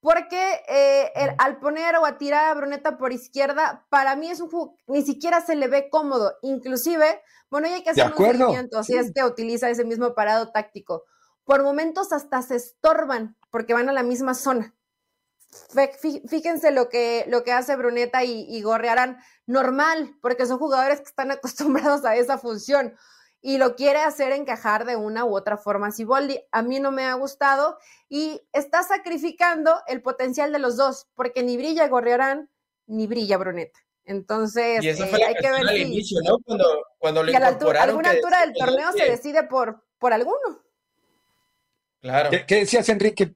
Porque 0.00 0.62
eh, 0.68 1.12
el- 1.16 1.34
al 1.38 1.58
poner 1.58 1.96
o 1.96 2.06
a 2.06 2.16
tirar 2.18 2.46
a 2.46 2.54
Bruneta 2.54 2.96
por 2.96 3.12
izquierda, 3.12 3.84
para 3.90 4.16
mí 4.16 4.30
es 4.30 4.40
un 4.40 4.48
juego, 4.48 4.76
ni 4.86 5.02
siquiera 5.02 5.40
se 5.40 5.54
le 5.56 5.68
ve 5.68 5.90
cómodo. 5.90 6.34
Inclusive, 6.42 7.20
bueno, 7.50 7.66
ya 7.68 7.74
hay 7.74 7.82
que 7.82 7.90
hacer 7.90 8.06
un 8.06 8.12
acuerdo. 8.12 8.46
seguimiento, 8.46 8.82
si 8.84 8.96
es 8.96 9.12
que 9.12 9.24
utiliza 9.24 9.68
ese 9.68 9.84
mismo 9.84 10.14
parado 10.14 10.50
táctico. 10.50 11.04
Por 11.48 11.62
momentos 11.62 12.12
hasta 12.12 12.42
se 12.42 12.56
estorban 12.56 13.34
porque 13.50 13.72
van 13.72 13.88
a 13.88 13.94
la 13.94 14.02
misma 14.02 14.34
zona. 14.34 14.74
Fíjense 16.28 16.72
lo 16.72 16.90
que, 16.90 17.24
lo 17.26 17.42
que 17.42 17.52
hace 17.52 17.74
Bruneta 17.74 18.22
y, 18.22 18.44
y 18.54 18.60
Gorrearán 18.60 19.16
normal, 19.46 20.14
porque 20.20 20.44
son 20.44 20.58
jugadores 20.58 20.98
que 20.98 21.06
están 21.06 21.30
acostumbrados 21.30 22.04
a 22.04 22.16
esa 22.16 22.36
función 22.36 22.94
y 23.40 23.56
lo 23.56 23.76
quiere 23.76 24.00
hacer 24.00 24.32
encajar 24.32 24.84
de 24.84 24.96
una 24.96 25.24
u 25.24 25.34
otra 25.34 25.56
forma. 25.56 25.90
Siboldi 25.90 26.38
a 26.52 26.60
mí 26.60 26.80
no 26.80 26.92
me 26.92 27.06
ha 27.06 27.14
gustado 27.14 27.78
y 28.10 28.42
está 28.52 28.82
sacrificando 28.82 29.80
el 29.86 30.02
potencial 30.02 30.52
de 30.52 30.58
los 30.58 30.76
dos, 30.76 31.08
porque 31.14 31.42
ni 31.42 31.56
brilla 31.56 31.88
Gorrearán 31.88 32.50
ni 32.84 33.06
brilla 33.06 33.38
Bruneta. 33.38 33.80
Entonces, 34.04 34.84
Y 34.84 34.88
esa 34.90 35.06
eh, 35.06 35.08
fue 35.08 35.24
hay 35.24 35.34
que 35.34 35.50
ver 35.50 35.66
al 35.66 35.74
si 35.74 35.80
inicio, 35.80 36.18
¿no? 36.26 36.36
Cuando, 36.44 36.84
cuando 36.98 37.22
lo 37.22 37.32
y 37.32 37.34
a 37.34 37.40
la 37.40 37.48
altura, 37.48 37.82
alguna 37.84 38.10
que 38.10 38.16
altura 38.16 38.40
del 38.42 38.52
torneo 38.52 38.92
se 38.92 39.02
"Oye, 39.04 39.10
decide 39.12 39.44
por, 39.44 39.82
por 39.98 40.12
alguno. 40.12 40.67
Claro. 42.00 42.30
¿Qué, 42.30 42.44
qué 42.46 42.56
decías, 42.56 42.88
Enrique? 42.88 43.34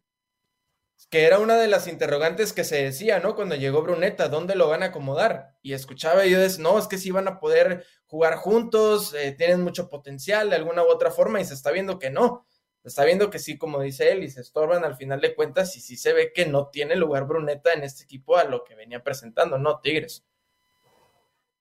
Que 1.11 1.25
era 1.25 1.39
una 1.39 1.57
de 1.57 1.69
las 1.69 1.89
interrogantes 1.89 2.53
que 2.53 2.65
se 2.65 2.83
decía, 2.83 3.19
¿no? 3.19 3.35
Cuando 3.35 3.55
llegó 3.55 3.83
Bruneta, 3.83 4.29
¿dónde 4.29 4.55
lo 4.55 4.69
van 4.69 4.83
a 4.83 4.87
acomodar? 4.87 5.57
Y 5.61 5.75
escuchaba 5.75 6.25
y 6.25 6.31
yo 6.31 6.41
decía, 6.41 6.63
no, 6.63 6.79
es 6.79 6.87
que 6.87 6.97
sí 6.97 7.11
van 7.11 7.29
a 7.29 7.39
poder 7.39 7.85
jugar 8.07 8.37
juntos, 8.37 9.15
eh, 9.15 9.33
tienen 9.33 9.63
mucho 9.63 9.89
potencial 9.91 10.51
de 10.51 10.57
alguna 10.57 10.83
u 10.83 10.87
otra 10.87 11.11
forma 11.11 11.41
y 11.41 11.45
se 11.45 11.55
está 11.55 11.71
viendo 11.71 11.99
que 11.99 12.11
no. 12.11 12.47
Se 12.83 12.89
está 12.89 13.05
viendo 13.05 13.31
que 13.31 13.39
sí, 13.39 13.59
como 13.59 13.81
dice 13.81 14.11
él, 14.11 14.25
y 14.25 14.31
se 14.31 14.41
estorban 14.41 14.85
al 14.85 14.97
final 14.97 15.21
de 15.21 15.35
cuentas 15.35 15.77
y 15.77 15.81
sí 15.81 15.97
se 15.97 16.13
ve 16.13 16.33
que 16.35 16.47
no 16.47 16.69
tiene 16.69 16.97
lugar 16.97 17.27
Bruneta 17.27 17.73
en 17.73 17.85
este 17.85 18.05
equipo 18.05 18.37
a 18.37 18.45
lo 18.45 18.65
que 18.65 18.75
venía 18.75 19.05
presentando, 19.05 19.57
¿no? 19.57 19.81
Tigres. 19.81 20.25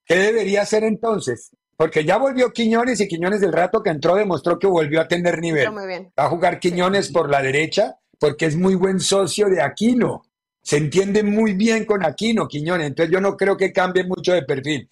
¿Qué 0.04 0.16
debería 0.16 0.64
hacer 0.64 0.84
entonces? 0.84 1.52
Porque 1.82 2.06
ya 2.06 2.18
volvió 2.18 2.54
Quiñones 2.54 3.02
y 3.02 3.08
Quiñones 3.08 3.42
del 3.42 3.54
rato 3.54 3.82
que 3.82 3.90
entró 3.90 4.14
demostró 4.14 4.60
que 4.60 4.68
volvió 4.68 5.02
a 5.02 5.08
tener 5.08 5.40
nivel. 5.40 5.62
Pero 5.62 5.72
muy 5.72 5.88
bien. 5.88 6.14
Va 6.20 6.26
a 6.26 6.30
jugar 6.30 6.60
Quiñones 6.60 7.12
por 7.12 7.28
la 7.28 7.42
derecha 7.42 7.98
porque 8.20 8.46
es 8.46 8.56
muy 8.56 8.76
buen 8.76 9.00
socio 9.00 9.50
de 9.50 9.64
Aquino. 9.64 10.22
Se 10.62 10.78
entiende 10.78 11.24
muy 11.24 11.56
bien 11.56 11.86
con 11.86 12.06
Aquino, 12.06 12.48
Quiñones. 12.48 12.86
Entonces 12.86 13.12
yo 13.12 13.20
no 13.20 13.36
creo 13.36 13.58
que 13.58 13.74
cambie 13.74 14.04
mucho 14.04 14.32
de 14.32 14.44
perfil. 14.44 14.88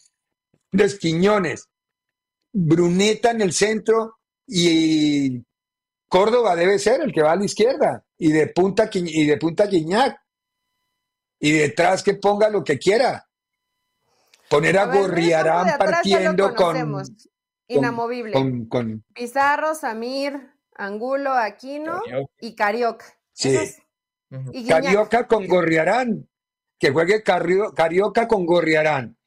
Entonces 0.72 0.98
Quiñones, 0.98 1.70
Bruneta 2.52 3.30
en 3.30 3.42
el 3.42 3.54
centro 3.54 4.16
y 4.48 5.46
Córdoba 6.08 6.56
debe 6.56 6.80
ser 6.80 7.02
el 7.02 7.14
que 7.14 7.22
va 7.22 7.34
a 7.34 7.36
la 7.36 7.46
izquierda 7.46 8.04
y 8.18 8.32
de 8.32 8.48
punta 8.48 8.90
y 8.92 9.28
de 9.28 9.38
punta 9.38 9.68
Guiñac. 9.68 10.20
Y 11.40 11.52
detrás 11.52 12.02
que 12.02 12.16
ponga 12.16 12.50
lo 12.50 12.64
que 12.64 12.80
quiera. 12.80 13.29
Poner 14.50 14.78
a, 14.78 14.86
ver, 14.86 15.02
Gorriarán 15.02 15.78
partiendo 15.78 16.56
con, 16.56 17.04
Inamovible. 17.68 18.34
con- 18.34 18.66
con- 18.68 19.04
Pizarro, 19.14 19.76
Samir, 19.76 20.40
Angulo, 20.76 21.34
Aquino 21.34 22.02
y 22.40 22.56
Carioca. 22.56 23.06
sí. 23.34 23.58
Y. 24.52 24.68
Carioca 24.68 25.28
con 25.28 25.48
Gorriarán. 25.48 26.28
Que 26.80 26.92
juegue 26.92 27.24
Carioca 27.24 28.28
con 28.28 28.46
Gorriarán. 28.46 29.18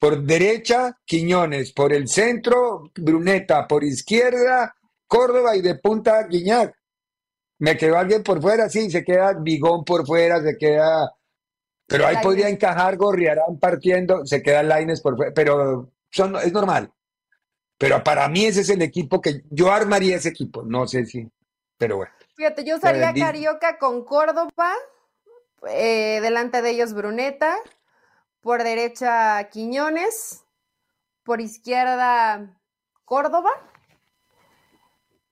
Por 0.00 0.22
derecha, 0.22 0.98
Quiñones. 1.04 1.72
Por 1.72 1.92
el 1.92 2.08
centro, 2.08 2.90
Bruneta. 2.94 3.66
Por 3.68 3.84
izquierda, 3.84 4.74
Córdoba 5.06 5.56
y 5.56 5.62
de 5.62 5.76
punta, 5.76 6.26
Guiñac. 6.26 6.74
Me 7.60 7.76
quedó 7.76 7.98
alguien 7.98 8.22
por 8.22 8.40
fuera, 8.42 8.68
sí, 8.68 8.90
se 8.90 9.04
queda 9.04 9.32
Bigón 9.40 9.84
por 9.84 10.06
fuera, 10.06 10.40
se 10.42 10.56
queda. 10.56 11.10
Pero 11.88 12.06
ahí 12.06 12.16
podría 12.22 12.48
encajar 12.48 12.96
Gorriarán 12.96 13.58
partiendo, 13.58 14.24
se 14.26 14.42
queda 14.42 14.62
Laines 14.62 15.00
por 15.00 15.16
fuera, 15.16 15.32
pero 15.34 15.90
son, 16.10 16.36
es 16.36 16.52
normal. 16.52 16.92
Pero 17.78 18.04
para 18.04 18.28
mí 18.28 18.44
ese 18.44 18.60
es 18.60 18.68
el 18.68 18.82
equipo 18.82 19.20
que 19.20 19.42
yo 19.50 19.72
armaría 19.72 20.16
ese 20.16 20.28
equipo. 20.28 20.62
No 20.62 20.86
sé 20.86 21.06
si, 21.06 21.26
pero 21.78 21.96
bueno. 21.96 22.12
Fíjate, 22.36 22.64
yo 22.64 22.76
usaría 22.76 23.12
Carioca 23.14 23.78
con 23.78 24.04
Córdoba, 24.04 24.72
eh, 25.70 26.20
delante 26.20 26.60
de 26.60 26.70
ellos 26.70 26.92
Bruneta, 26.92 27.56
por 28.42 28.62
derecha 28.62 29.48
Quiñones, 29.50 30.44
por 31.24 31.40
izquierda 31.40 32.54
Córdoba 33.04 33.50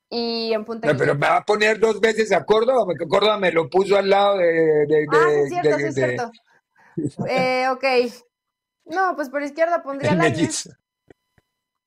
y 0.09 0.53
en 0.53 0.65
punta 0.65 0.91
No, 0.93 0.97
pero 0.99 1.15
me 1.15 1.27
va 1.29 1.37
a 1.39 1.45
poner 1.45 1.79
dos 1.81 2.01
veces 2.01 2.33
a 2.33 2.45
Córdoba, 2.45 2.85
porque 2.87 3.07
Córdoba 3.09 3.39
me 3.39 3.53
lo 3.53 3.69
puso 3.69 3.97
al 3.97 4.09
lado 4.09 4.39
de. 4.39 4.47
de- 4.87 5.07
Ah, 5.11 5.27
sí, 5.29 5.35
de- 5.35 5.43
es 5.43 5.49
cierto, 5.49 5.69
de- 5.71 5.77
sí, 5.77 5.85
es 5.89 5.95
de- 5.95 6.07
cierto. 6.07 6.31
Eh, 7.29 7.69
ok. 7.69 7.85
No, 8.87 9.15
pues 9.17 9.29
por 9.29 9.43
izquierda 9.43 9.83
pondría 9.83 10.15
mellizo. 10.15 10.71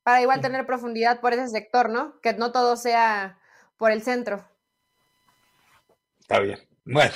para 0.02 0.22
igual 0.22 0.40
tener 0.40 0.66
profundidad 0.66 1.20
por 1.20 1.32
ese 1.32 1.48
sector, 1.48 1.90
¿no? 1.90 2.20
Que 2.20 2.34
no 2.34 2.52
todo 2.52 2.76
sea 2.76 3.38
por 3.76 3.90
el 3.90 4.02
centro. 4.02 4.44
Está 6.20 6.40
bien. 6.40 6.58
Bueno, 6.84 7.12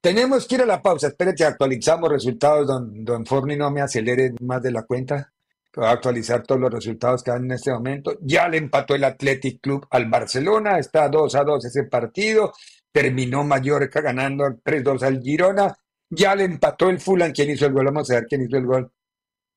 tenemos 0.00 0.46
que 0.46 0.56
ir 0.56 0.62
a 0.62 0.66
la 0.66 0.82
pausa. 0.82 1.08
Espérate, 1.08 1.44
actualizamos 1.44 2.10
resultados. 2.10 2.66
Don, 2.66 3.04
don 3.04 3.26
Forni, 3.26 3.56
no 3.56 3.70
me 3.70 3.80
acelere 3.80 4.34
más 4.40 4.62
de 4.62 4.70
la 4.70 4.82
cuenta. 4.82 5.32
Va 5.78 5.90
a 5.90 5.92
actualizar 5.92 6.42
todos 6.42 6.60
los 6.60 6.72
resultados 6.72 7.22
que 7.22 7.30
dan 7.30 7.44
en 7.44 7.52
este 7.52 7.70
momento. 7.70 8.16
Ya 8.22 8.48
le 8.48 8.56
empató 8.56 8.94
el 8.94 9.04
Athletic 9.04 9.60
Club 9.60 9.86
al 9.90 10.06
Barcelona. 10.08 10.78
Está 10.78 11.08
2 11.08 11.34
a 11.34 11.44
2 11.44 11.64
ese 11.64 11.84
partido. 11.84 12.52
Terminó 12.92 13.44
Mallorca 13.44 14.00
ganando 14.00 14.44
3-2 14.44 15.02
al 15.02 15.20
Girona. 15.20 15.76
Ya 16.10 16.34
le 16.34 16.44
empató 16.44 16.88
el 16.90 17.00
Fulham. 17.00 17.32
¿Quién 17.32 17.50
hizo 17.50 17.66
el 17.66 17.72
gol? 17.72 17.86
Vamos 17.86 18.10
a 18.10 18.14
ver 18.14 18.26
quién 18.26 18.42
hizo 18.42 18.56
el 18.56 18.66
gol. 18.66 18.92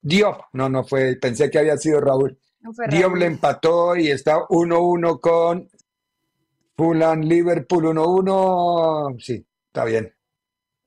Diop. 0.01 0.41
No, 0.53 0.69
no 0.69 0.83
fue. 0.83 1.15
Pensé 1.17 1.49
que 1.49 1.59
había 1.59 1.77
sido 1.77 1.99
Raúl. 2.01 2.37
No 2.61 2.71
Diop 2.89 3.15
le 3.15 3.25
empató 3.25 3.95
y 3.95 4.09
está 4.09 4.35
1-1 4.49 5.19
con 5.19 5.69
Fulham, 6.75 7.21
Liverpool 7.21 7.85
1-1. 7.85 9.15
Sí, 9.21 9.45
está 9.67 9.85
bien. 9.85 10.13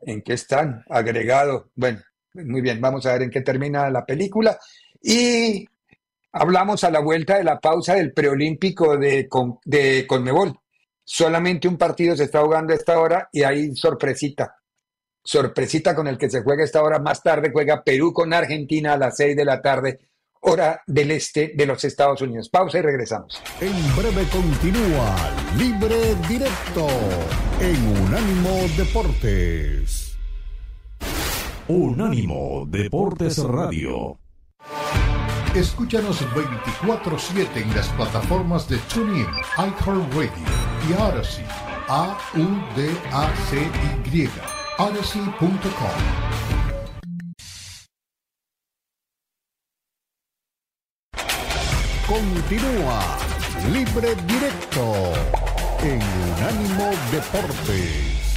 ¿En 0.00 0.22
qué 0.22 0.32
están? 0.34 0.84
Agregado. 0.88 1.70
Bueno, 1.74 2.00
muy 2.34 2.60
bien. 2.60 2.80
Vamos 2.80 3.06
a 3.06 3.12
ver 3.12 3.22
en 3.22 3.30
qué 3.30 3.40
termina 3.42 3.88
la 3.90 4.04
película. 4.04 4.58
Y 5.00 5.64
hablamos 6.32 6.82
a 6.84 6.90
la 6.90 7.00
vuelta 7.00 7.36
de 7.38 7.44
la 7.44 7.58
pausa 7.60 7.94
del 7.94 8.12
preolímpico 8.12 8.96
de, 8.96 9.28
Con- 9.28 9.58
de 9.64 10.06
Conmebol 10.06 10.58
Solamente 11.04 11.66
un 11.68 11.76
partido 11.76 12.16
se 12.16 12.24
está 12.24 12.42
jugando 12.42 12.72
a 12.72 12.76
esta 12.76 12.98
hora 12.98 13.28
y 13.32 13.42
hay 13.42 13.74
sorpresita. 13.74 14.54
Sorpresita 15.24 15.94
con 15.94 16.08
el 16.08 16.18
que 16.18 16.28
se 16.28 16.42
juega 16.42 16.64
esta 16.64 16.82
hora. 16.82 16.98
Más 16.98 17.22
tarde 17.22 17.50
juega 17.52 17.84
Perú 17.84 18.12
con 18.12 18.32
Argentina 18.32 18.94
a 18.94 18.98
las 18.98 19.16
6 19.16 19.36
de 19.36 19.44
la 19.44 19.62
tarde, 19.62 20.00
hora 20.40 20.82
del 20.86 21.12
este 21.12 21.52
de 21.54 21.66
los 21.66 21.84
Estados 21.84 22.20
Unidos. 22.22 22.48
Pausa 22.48 22.78
y 22.78 22.82
regresamos. 22.82 23.40
En 23.60 23.72
breve 23.96 24.26
continúa 24.30 25.14
Libre 25.56 26.16
Directo 26.28 26.88
en 27.60 27.86
Unánimo 28.02 28.66
Deportes. 28.76 30.16
Unánimo 31.68 32.66
Deportes 32.66 33.38
Radio. 33.38 34.18
Escúchanos 35.54 36.26
24-7 36.34 37.46
en 37.56 37.74
las 37.76 37.86
plataformas 37.90 38.68
de 38.68 38.78
TuneIn, 38.92 39.26
iHeartRadio 39.58 40.30
y 40.88 40.92
Odyssey. 40.94 41.44
A-U-D-A-C-Y. 41.88 42.22
Odyssey.com. 44.82 45.62
Continúa 52.08 53.00
Libre 53.72 54.16
Directo 54.26 55.12
en 55.84 56.02
Unánimo 56.02 56.90
Deportes. 57.12 58.31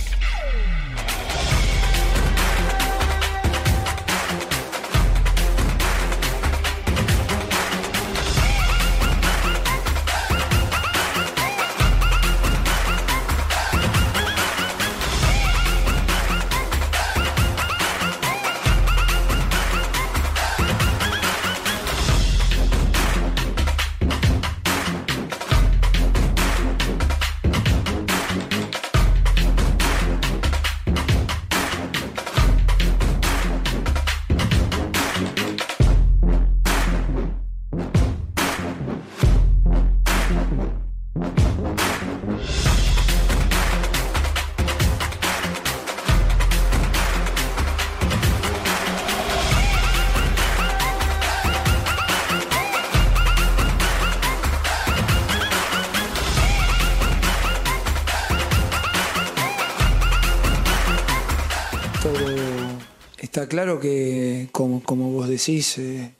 Claro 63.66 63.80
que, 63.80 64.48
como, 64.52 64.84
como 64.84 65.10
vos 65.10 65.28
decís, 65.28 65.80
eh, 65.80 66.12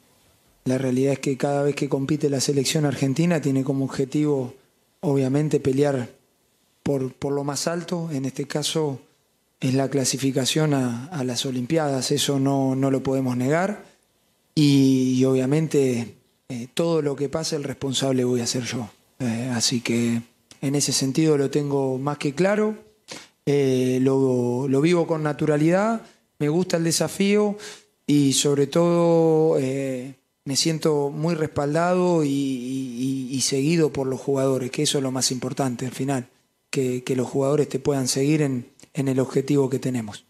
la 0.64 0.80
realidad 0.80 1.14
es 1.14 1.20
que 1.20 1.38
cada 1.38 1.62
vez 1.62 1.76
que 1.76 1.88
compite 1.88 2.28
la 2.28 2.40
selección 2.40 2.86
argentina 2.86 3.40
tiene 3.40 3.64
como 3.64 3.86
objetivo, 3.86 4.56
obviamente, 5.02 5.60
pelear 5.60 6.10
por, 6.82 7.14
por 7.14 7.34
lo 7.34 7.44
más 7.44 7.68
alto. 7.68 8.10
En 8.12 8.26
este 8.26 8.48
caso 8.48 9.00
es 9.60 9.76
la 9.76 9.92
clasificación 9.92 10.74
a, 10.74 11.24
las 11.24 11.46
Olimpiadas, 11.46 12.10
eso 12.10 12.40
no, 12.40 12.76
no 12.76 12.90
lo 12.90 13.04
podemos 13.04 13.38
negar. 13.38 13.86
Y, 14.56 15.24
obviamente 15.24 16.16
eh, 16.50 16.68
todo 16.74 17.04
lo 17.04 17.16
que 17.16 17.30
pase 17.30 17.58
el 17.58 17.64
responsable 17.64 18.24
voy 18.24 18.42
a 18.42 18.48
ser 18.48 18.64
yo. 18.64 18.90
Eh, 19.20 19.52
así 19.54 19.82
que 19.82 20.20
en 20.62 20.74
ese 20.74 20.94
sentido 20.94 21.38
lo 21.38 21.52
tengo 21.52 22.00
más 22.00 22.18
que 22.18 22.34
claro. 22.34 22.76
Lo, 23.46 24.68
lo 24.68 24.82
vivo 24.82 25.06
con 25.06 25.22
naturalidad, 25.22 26.02
me 26.40 26.50
gusta 26.50 26.78
el 26.78 26.84
desafío 26.84 27.58
y 28.08 28.34
sobre 28.34 28.68
todo 28.68 29.58
eh, 29.60 30.16
me 30.46 30.56
siento 30.56 31.10
muy 31.10 31.34
respaldado 31.36 32.24
y, 32.24 32.30
y- 32.30 33.28
y 33.32 33.42
seguido 33.42 33.92
por 33.92 34.08
los 34.08 34.20
jugadores, 34.22 34.72
que 34.72 34.84
eso 34.84 34.98
es 35.00 35.04
lo 35.04 35.12
más 35.12 35.32
importante 35.32 35.86
al 35.86 35.92
final, 35.92 36.28
que, 36.70 37.04
que 37.04 37.16
los 37.16 37.28
jugadores 37.28 37.68
te 37.70 37.80
puedan 37.80 38.08
seguir 38.08 38.42
en, 38.42 38.68
en 38.94 39.08
el 39.08 39.20
objetivo 39.20 39.70
que 39.70 39.80
tenemos. 39.80 40.26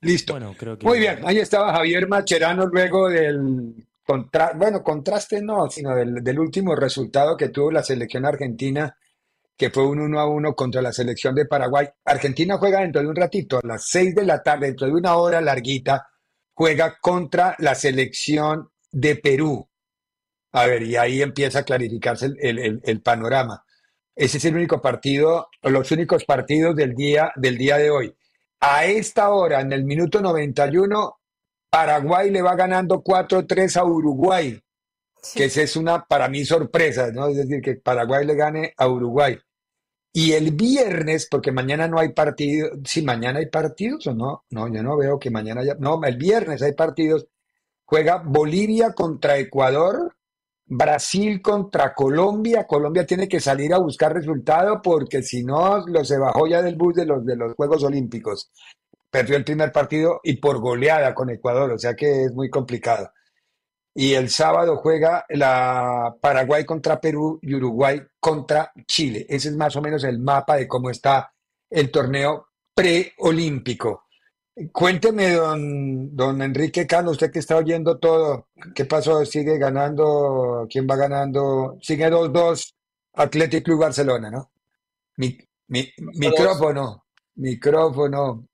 Listo. 0.00 0.38
creo 0.56 0.78
que- 0.78 0.86
Muy 0.86 0.98
bien, 1.00 1.18
ahí 1.24 1.38
estaba 1.38 1.72
Javier 1.72 2.08
Macherano 2.08 2.66
luego 2.66 3.08
del 3.08 3.74
contra, 4.06 4.52
bueno, 4.54 4.82
contraste 4.82 5.42
no, 5.42 5.68
sino 5.70 5.94
del, 5.94 6.22
del 6.24 6.38
último 6.38 6.74
resultado 6.74 7.36
que 7.36 7.50
tuvo 7.50 7.70
la 7.70 7.82
selección 7.82 8.24
argentina, 8.24 8.96
que 9.58 9.70
fue 9.70 9.86
un 9.86 9.98
1 10.00 10.20
a 10.20 10.26
1 10.28 10.54
contra 10.54 10.80
la 10.80 10.92
selección 10.92 11.34
de 11.34 11.44
Paraguay. 11.46 11.88
Argentina 12.04 12.56
juega 12.58 12.80
dentro 12.80 13.02
de 13.02 13.08
un 13.08 13.16
ratito, 13.16 13.58
a 13.58 13.66
las 13.66 13.86
6 13.88 14.14
de 14.14 14.24
la 14.24 14.42
tarde, 14.42 14.68
dentro 14.68 14.86
de 14.86 14.92
una 14.94 15.16
hora 15.16 15.40
larguita, 15.40 16.06
juega 16.54 16.96
contra 17.00 17.56
la 17.58 17.74
selección 17.74 18.70
de 18.92 19.16
Perú. 19.16 19.68
A 20.52 20.66
ver, 20.66 20.82
y 20.84 20.96
ahí 20.96 21.20
empieza 21.22 21.58
a 21.60 21.62
clarificarse 21.64 22.26
el, 22.26 22.36
el- 22.40 22.58
el- 22.60 22.80
el 22.84 23.02
panorama. 23.02 23.64
Ese 24.14 24.38
es 24.38 24.44
el 24.46 24.54
único 24.56 24.80
partido, 24.80 25.48
o 25.62 25.70
los 25.70 25.90
únicos 25.90 26.24
partidos 26.24 26.74
del 26.76 26.94
día, 26.94 27.32
del 27.36 27.58
día 27.58 27.76
de 27.78 27.90
hoy. 27.90 28.14
A 28.60 28.84
esta 28.86 29.30
hora, 29.30 29.60
en 29.60 29.72
el 29.72 29.84
minuto 29.84 30.20
91, 30.20 31.18
Paraguay 31.70 32.30
le 32.30 32.42
va 32.42 32.54
ganando 32.56 33.02
4-3 33.02 33.76
a 33.76 33.84
Uruguay, 33.84 34.58
que 35.34 35.44
esa 35.46 35.62
es 35.62 35.76
una, 35.76 36.04
para 36.04 36.28
mí, 36.28 36.44
sorpresa, 36.44 37.10
¿no? 37.12 37.28
Es 37.28 37.36
decir, 37.36 37.60
que 37.60 37.74
Paraguay 37.76 38.24
le 38.24 38.34
gane 38.34 38.72
a 38.76 38.88
Uruguay. 38.88 39.38
Y 40.20 40.32
el 40.32 40.50
viernes, 40.50 41.28
porque 41.30 41.52
mañana 41.52 41.86
no 41.86 42.00
hay 42.00 42.08
partido, 42.08 42.70
si 42.84 43.02
mañana 43.02 43.38
hay 43.38 43.46
partidos 43.46 44.04
o 44.08 44.14
no, 44.14 44.46
no, 44.50 44.66
yo 44.66 44.82
no 44.82 44.96
veo 44.96 45.16
que 45.16 45.30
mañana 45.30 45.60
haya, 45.60 45.76
no, 45.78 46.00
el 46.02 46.16
viernes 46.16 46.60
hay 46.60 46.72
partidos, 46.72 47.28
juega 47.84 48.20
Bolivia 48.26 48.94
contra 48.94 49.38
Ecuador, 49.38 50.16
Brasil 50.66 51.40
contra 51.40 51.94
Colombia, 51.94 52.66
Colombia 52.66 53.06
tiene 53.06 53.28
que 53.28 53.38
salir 53.38 53.72
a 53.72 53.78
buscar 53.78 54.12
resultado 54.12 54.82
porque 54.82 55.22
si 55.22 55.44
no, 55.44 55.86
lo 55.86 56.04
se 56.04 56.18
bajó 56.18 56.48
ya 56.48 56.62
del 56.62 56.74
bus 56.74 56.96
de 56.96 57.06
los, 57.06 57.24
de 57.24 57.36
los 57.36 57.54
Juegos 57.54 57.84
Olímpicos. 57.84 58.50
Perdió 59.08 59.36
el 59.36 59.44
primer 59.44 59.70
partido 59.70 60.18
y 60.24 60.38
por 60.38 60.58
goleada 60.58 61.14
con 61.14 61.30
Ecuador, 61.30 61.70
o 61.70 61.78
sea 61.78 61.94
que 61.94 62.24
es 62.24 62.32
muy 62.34 62.50
complicado. 62.50 63.08
Y 64.00 64.14
el 64.14 64.30
sábado 64.30 64.76
juega 64.76 65.26
la 65.30 66.14
Paraguay 66.20 66.64
contra 66.64 67.00
Perú 67.00 67.40
y 67.42 67.52
Uruguay 67.52 68.00
contra 68.20 68.70
Chile. 68.86 69.26
Ese 69.28 69.48
es 69.48 69.56
más 69.56 69.74
o 69.74 69.82
menos 69.82 70.04
el 70.04 70.20
mapa 70.20 70.54
de 70.54 70.68
cómo 70.68 70.88
está 70.88 71.32
el 71.68 71.90
torneo 71.90 72.46
preolímpico. 72.72 74.04
Cuénteme, 74.70 75.32
don, 75.32 76.14
don 76.14 76.40
Enrique 76.42 76.86
Cano, 76.86 77.10
usted 77.10 77.32
que 77.32 77.40
está 77.40 77.56
oyendo 77.56 77.98
todo, 77.98 78.46
¿qué 78.72 78.84
pasó? 78.84 79.24
¿Sigue 79.24 79.58
ganando? 79.58 80.68
¿Quién 80.70 80.86
va 80.88 80.94
ganando? 80.94 81.76
Sigue 81.82 82.08
2-2 82.08 82.74
Athletic 83.14 83.64
Club 83.64 83.80
Barcelona, 83.80 84.30
¿no? 84.30 84.52
Mi, 85.16 85.36
mi- 85.66 85.92
micrófono, 86.14 87.04
micrófono. 87.34 88.46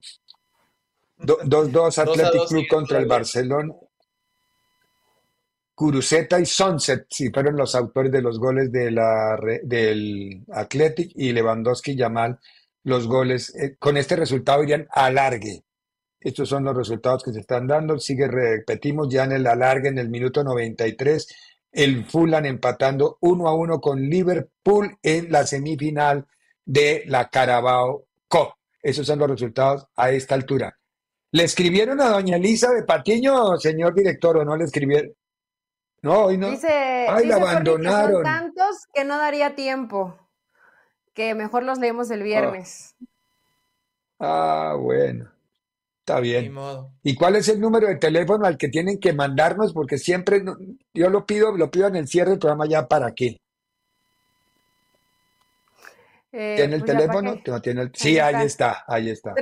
Do- 1.19 1.37
2-2 1.43 1.99
Athletic 1.99 2.47
Club 2.47 2.65
contra 2.67 2.97
el. 2.97 3.05
Barcelona. 3.05 3.73
Curuceta 5.75 6.39
y 6.39 6.45
Sunset, 6.45 7.05
sí, 7.09 7.29
fueron 7.29 7.57
los 7.57 7.75
autores 7.75 8.09
de 8.11 8.21
los 8.21 8.39
goles 8.39 8.71
del 8.71 8.97
Athletic 10.51 11.11
y 11.15 11.33
Lewandowski 11.33 11.91
y 11.91 11.97
Yamal 11.97 12.39
los 12.85 13.07
goles. 13.07 13.53
Eh, 13.55 13.75
con 13.77 13.97
este 13.97 14.15
resultado 14.15 14.63
irían 14.63 14.87
alargue. 14.89 15.63
Estos 16.19 16.47
son 16.47 16.63
los 16.63 16.75
resultados 16.75 17.23
que 17.23 17.33
se 17.33 17.41
están 17.41 17.67
dando. 17.67 17.99
Sigue, 17.99 18.27
repetimos, 18.27 19.09
ya 19.09 19.25
en 19.25 19.33
el 19.33 19.45
alargue, 19.47 19.89
en 19.89 19.99
el 19.99 20.09
minuto 20.09 20.43
93, 20.43 21.27
el 21.73 22.05
Fulham 22.05 22.45
empatando 22.45 23.17
1 23.19 23.47
a 23.47 23.53
1 23.53 23.81
con 23.81 24.01
Liverpool 24.01 24.97
en 25.03 25.31
la 25.31 25.45
semifinal 25.45 26.25
de 26.63 27.03
la 27.07 27.29
Carabao 27.29 28.05
Cup. 28.29 28.53
Esos 28.81 29.05
son 29.05 29.19
los 29.19 29.29
resultados 29.29 29.87
a 29.95 30.11
esta 30.11 30.35
altura. 30.35 30.77
¿Le 31.31 31.43
escribieron 31.43 31.99
a 31.99 32.09
doña 32.09 32.37
Elisa 32.37 32.71
de 32.71 32.83
Patiño, 32.83 33.57
señor 33.57 33.93
director, 33.93 34.37
o 34.37 34.45
no 34.45 34.55
le 34.55 34.63
escribieron? 34.63 35.11
No, 36.05 36.25
hoy 36.25 36.37
no. 36.37 36.51
Dice, 36.51 36.67
Ay, 37.09 37.23
dice 37.23 37.27
la 37.29 37.35
que 37.37 37.41
abandonaron. 37.49 38.11
son 38.13 38.23
tantos 38.23 38.85
que 38.93 39.03
no 39.03 39.17
daría 39.17 39.55
tiempo. 39.55 40.15
Que 41.15 41.33
mejor 41.33 41.63
los 41.63 41.79
leemos 41.79 42.11
el 42.11 42.21
viernes. 42.21 42.93
Ah, 44.19 44.75
bueno. 44.79 45.31
Está 46.01 46.17
Ni 46.21 46.29
bien. 46.29 46.53
modo. 46.53 46.91
¿Y 47.01 47.15
cuál 47.15 47.35
es 47.37 47.49
el 47.49 47.59
número 47.59 47.87
de 47.87 47.95
teléfono 47.95 48.45
al 48.45 48.55
que 48.55 48.67
tienen 48.69 48.99
que 48.99 49.13
mandarnos? 49.13 49.73
Porque 49.73 49.97
siempre 49.97 50.43
no- 50.43 50.55
yo 50.93 51.09
lo 51.09 51.25
pido, 51.25 51.57
lo 51.57 51.71
pido 51.71 51.87
en 51.87 51.95
el 51.95 52.07
cierre 52.07 52.29
del 52.29 52.39
programa 52.39 52.67
ya 52.67 52.87
para 52.87 53.11
qué. 53.15 53.37
Eh, 56.31 56.53
¿Tiene 56.57 56.75
el 56.75 56.81
pues 56.81 56.91
ya, 56.91 56.97
¿para 56.99 57.13
teléfono? 57.19 57.41
qué? 57.43 57.49
No 57.51 57.61
tiene 57.63 57.81
el- 57.81 57.91
Sí, 57.95 58.19
Ahí 58.19 58.35
ahí 58.35 58.45
está, 58.45 58.83
ahí 58.87 59.09
está. 59.09 59.33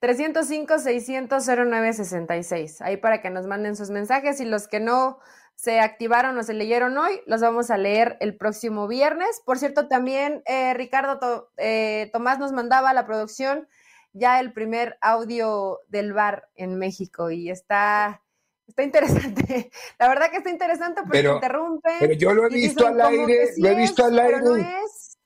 305-600-0966. 0.00 2.80
Ahí 2.80 2.96
para 2.96 3.20
que 3.20 3.28
nos 3.28 3.46
manden 3.46 3.76
sus 3.76 3.90
mensajes 3.90 4.40
y 4.40 4.46
los 4.46 4.68
que 4.68 4.80
no 4.80 5.18
se 5.56 5.80
activaron 5.80 6.38
o 6.38 6.42
se 6.44 6.52
leyeron 6.54 6.96
hoy, 6.98 7.20
los 7.26 7.40
vamos 7.40 7.70
a 7.70 7.78
leer 7.78 8.16
el 8.20 8.36
próximo 8.36 8.86
viernes. 8.86 9.42
Por 9.44 9.58
cierto, 9.58 9.88
también 9.88 10.42
eh, 10.46 10.74
Ricardo 10.74 11.18
To- 11.18 11.50
eh, 11.56 12.10
Tomás 12.12 12.38
nos 12.38 12.52
mandaba 12.52 12.90
a 12.90 12.94
la 12.94 13.06
producción 13.06 13.66
ya 14.12 14.38
el 14.38 14.52
primer 14.52 14.96
audio 15.00 15.80
del 15.88 16.12
bar 16.12 16.48
en 16.54 16.78
México 16.78 17.30
y 17.30 17.50
está, 17.50 18.22
está 18.68 18.82
interesante. 18.82 19.70
La 19.98 20.08
verdad 20.08 20.30
que 20.30 20.36
está 20.38 20.50
interesante 20.50 21.00
porque 21.02 21.18
Pero- 21.18 21.34
interrumpen. 21.34 21.96
pero 22.00 22.12
yo 22.14 22.32
lo 22.32 22.46
he 22.46 22.50
visto 22.50 22.86
al 22.86 23.00
aire, 23.00 23.46
sí 23.54 23.60
lo 23.62 23.68
he 23.68 23.72
es, 23.72 23.78
visto 23.78 24.04
al 24.04 24.14
no 24.16 24.22
aire. 24.22 24.68
es. 24.84 25.18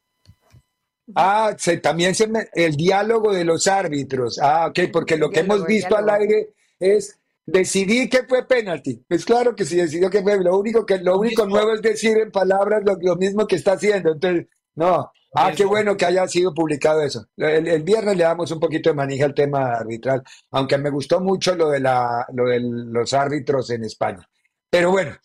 Ah, 1.14 1.54
se, 1.58 1.76
también 1.78 2.14
se 2.14 2.26
me- 2.28 2.48
el 2.54 2.76
diálogo 2.76 3.32
de 3.32 3.44
los 3.44 3.66
árbitros. 3.66 4.38
Ah, 4.40 4.66
ok, 4.68 4.78
porque 4.92 5.16
lo 5.16 5.28
que 5.28 5.40
diálogo, 5.42 5.54
hemos 5.56 5.66
visto 5.68 5.96
al 5.96 6.08
aire 6.10 6.50
es 6.78 7.19
decidir 7.50 8.08
que 8.08 8.24
fue 8.28 8.46
penalti. 8.46 9.04
Pues 9.08 9.24
claro 9.24 9.54
que 9.54 9.64
sí 9.64 9.76
decidió 9.76 10.10
que 10.10 10.22
fue. 10.22 10.42
Lo 10.42 10.58
único 10.58 10.84
que 10.86 10.98
lo 10.98 11.18
único 11.18 11.46
nuevo 11.46 11.72
es 11.72 11.82
decir 11.82 12.16
en 12.18 12.30
palabras 12.30 12.82
lo, 12.84 12.96
lo 13.00 13.16
mismo 13.16 13.46
que 13.46 13.56
está 13.56 13.72
haciendo. 13.72 14.12
Entonces, 14.12 14.46
no. 14.74 15.10
Ah, 15.34 15.52
qué 15.56 15.64
bueno 15.64 15.96
que 15.96 16.06
haya 16.06 16.26
sido 16.26 16.52
publicado 16.52 17.02
eso. 17.02 17.26
El, 17.36 17.68
el 17.68 17.82
viernes 17.82 18.16
le 18.16 18.24
damos 18.24 18.50
un 18.50 18.58
poquito 18.58 18.90
de 18.90 18.96
manija 18.96 19.26
al 19.26 19.34
tema 19.34 19.74
arbitral, 19.74 20.22
aunque 20.50 20.76
me 20.76 20.90
gustó 20.90 21.20
mucho 21.20 21.54
lo 21.54 21.70
de 21.70 21.78
la, 21.80 22.26
lo 22.32 22.46
de 22.46 22.60
los 22.60 23.12
árbitros 23.12 23.70
en 23.70 23.84
España. 23.84 24.28
Pero 24.68 24.90
bueno, 24.90 25.16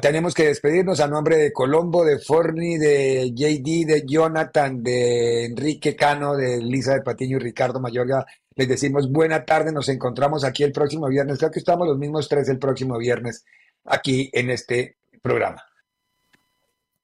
tenemos 0.00 0.34
que 0.34 0.46
despedirnos 0.46 1.00
a 1.00 1.08
nombre 1.08 1.36
de 1.36 1.52
Colombo, 1.52 2.04
de 2.04 2.18
Forni, 2.20 2.78
de 2.78 3.32
JD, 3.34 3.86
de 3.86 4.04
Jonathan, 4.06 4.82
de 4.82 5.46
Enrique 5.46 5.96
Cano, 5.96 6.36
de 6.36 6.58
Lisa 6.58 6.94
de 6.94 7.02
Patiño 7.02 7.38
y 7.38 7.40
Ricardo 7.40 7.80
Mayorga. 7.80 8.24
Les 8.54 8.68
decimos 8.68 9.10
buena 9.10 9.44
tarde, 9.44 9.72
nos 9.72 9.88
encontramos 9.88 10.44
aquí 10.44 10.62
el 10.62 10.72
próximo 10.72 11.08
viernes. 11.08 11.38
Creo 11.38 11.50
que 11.50 11.58
estamos 11.58 11.86
los 11.86 11.98
mismos 11.98 12.28
tres 12.28 12.48
el 12.48 12.58
próximo 12.58 12.98
viernes 12.98 13.44
aquí 13.84 14.30
en 14.32 14.50
este 14.50 14.98
programa. 15.22 15.62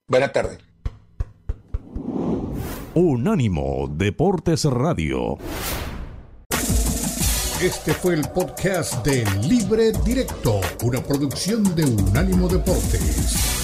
Buena 0.06 0.30
tarde. 0.32 0.58
Unánimo 2.94 3.86
Deportes 3.88 4.64
Radio. 4.64 5.36
Este 7.62 7.92
fue 7.92 8.14
el 8.14 8.22
podcast 8.28 9.04
de 9.04 9.24
Libre 9.42 9.92
Directo, 10.04 10.60
una 10.84 11.02
producción 11.02 11.74
de 11.74 11.84
Unánimo 11.84 12.48
Deportes. 12.48 13.57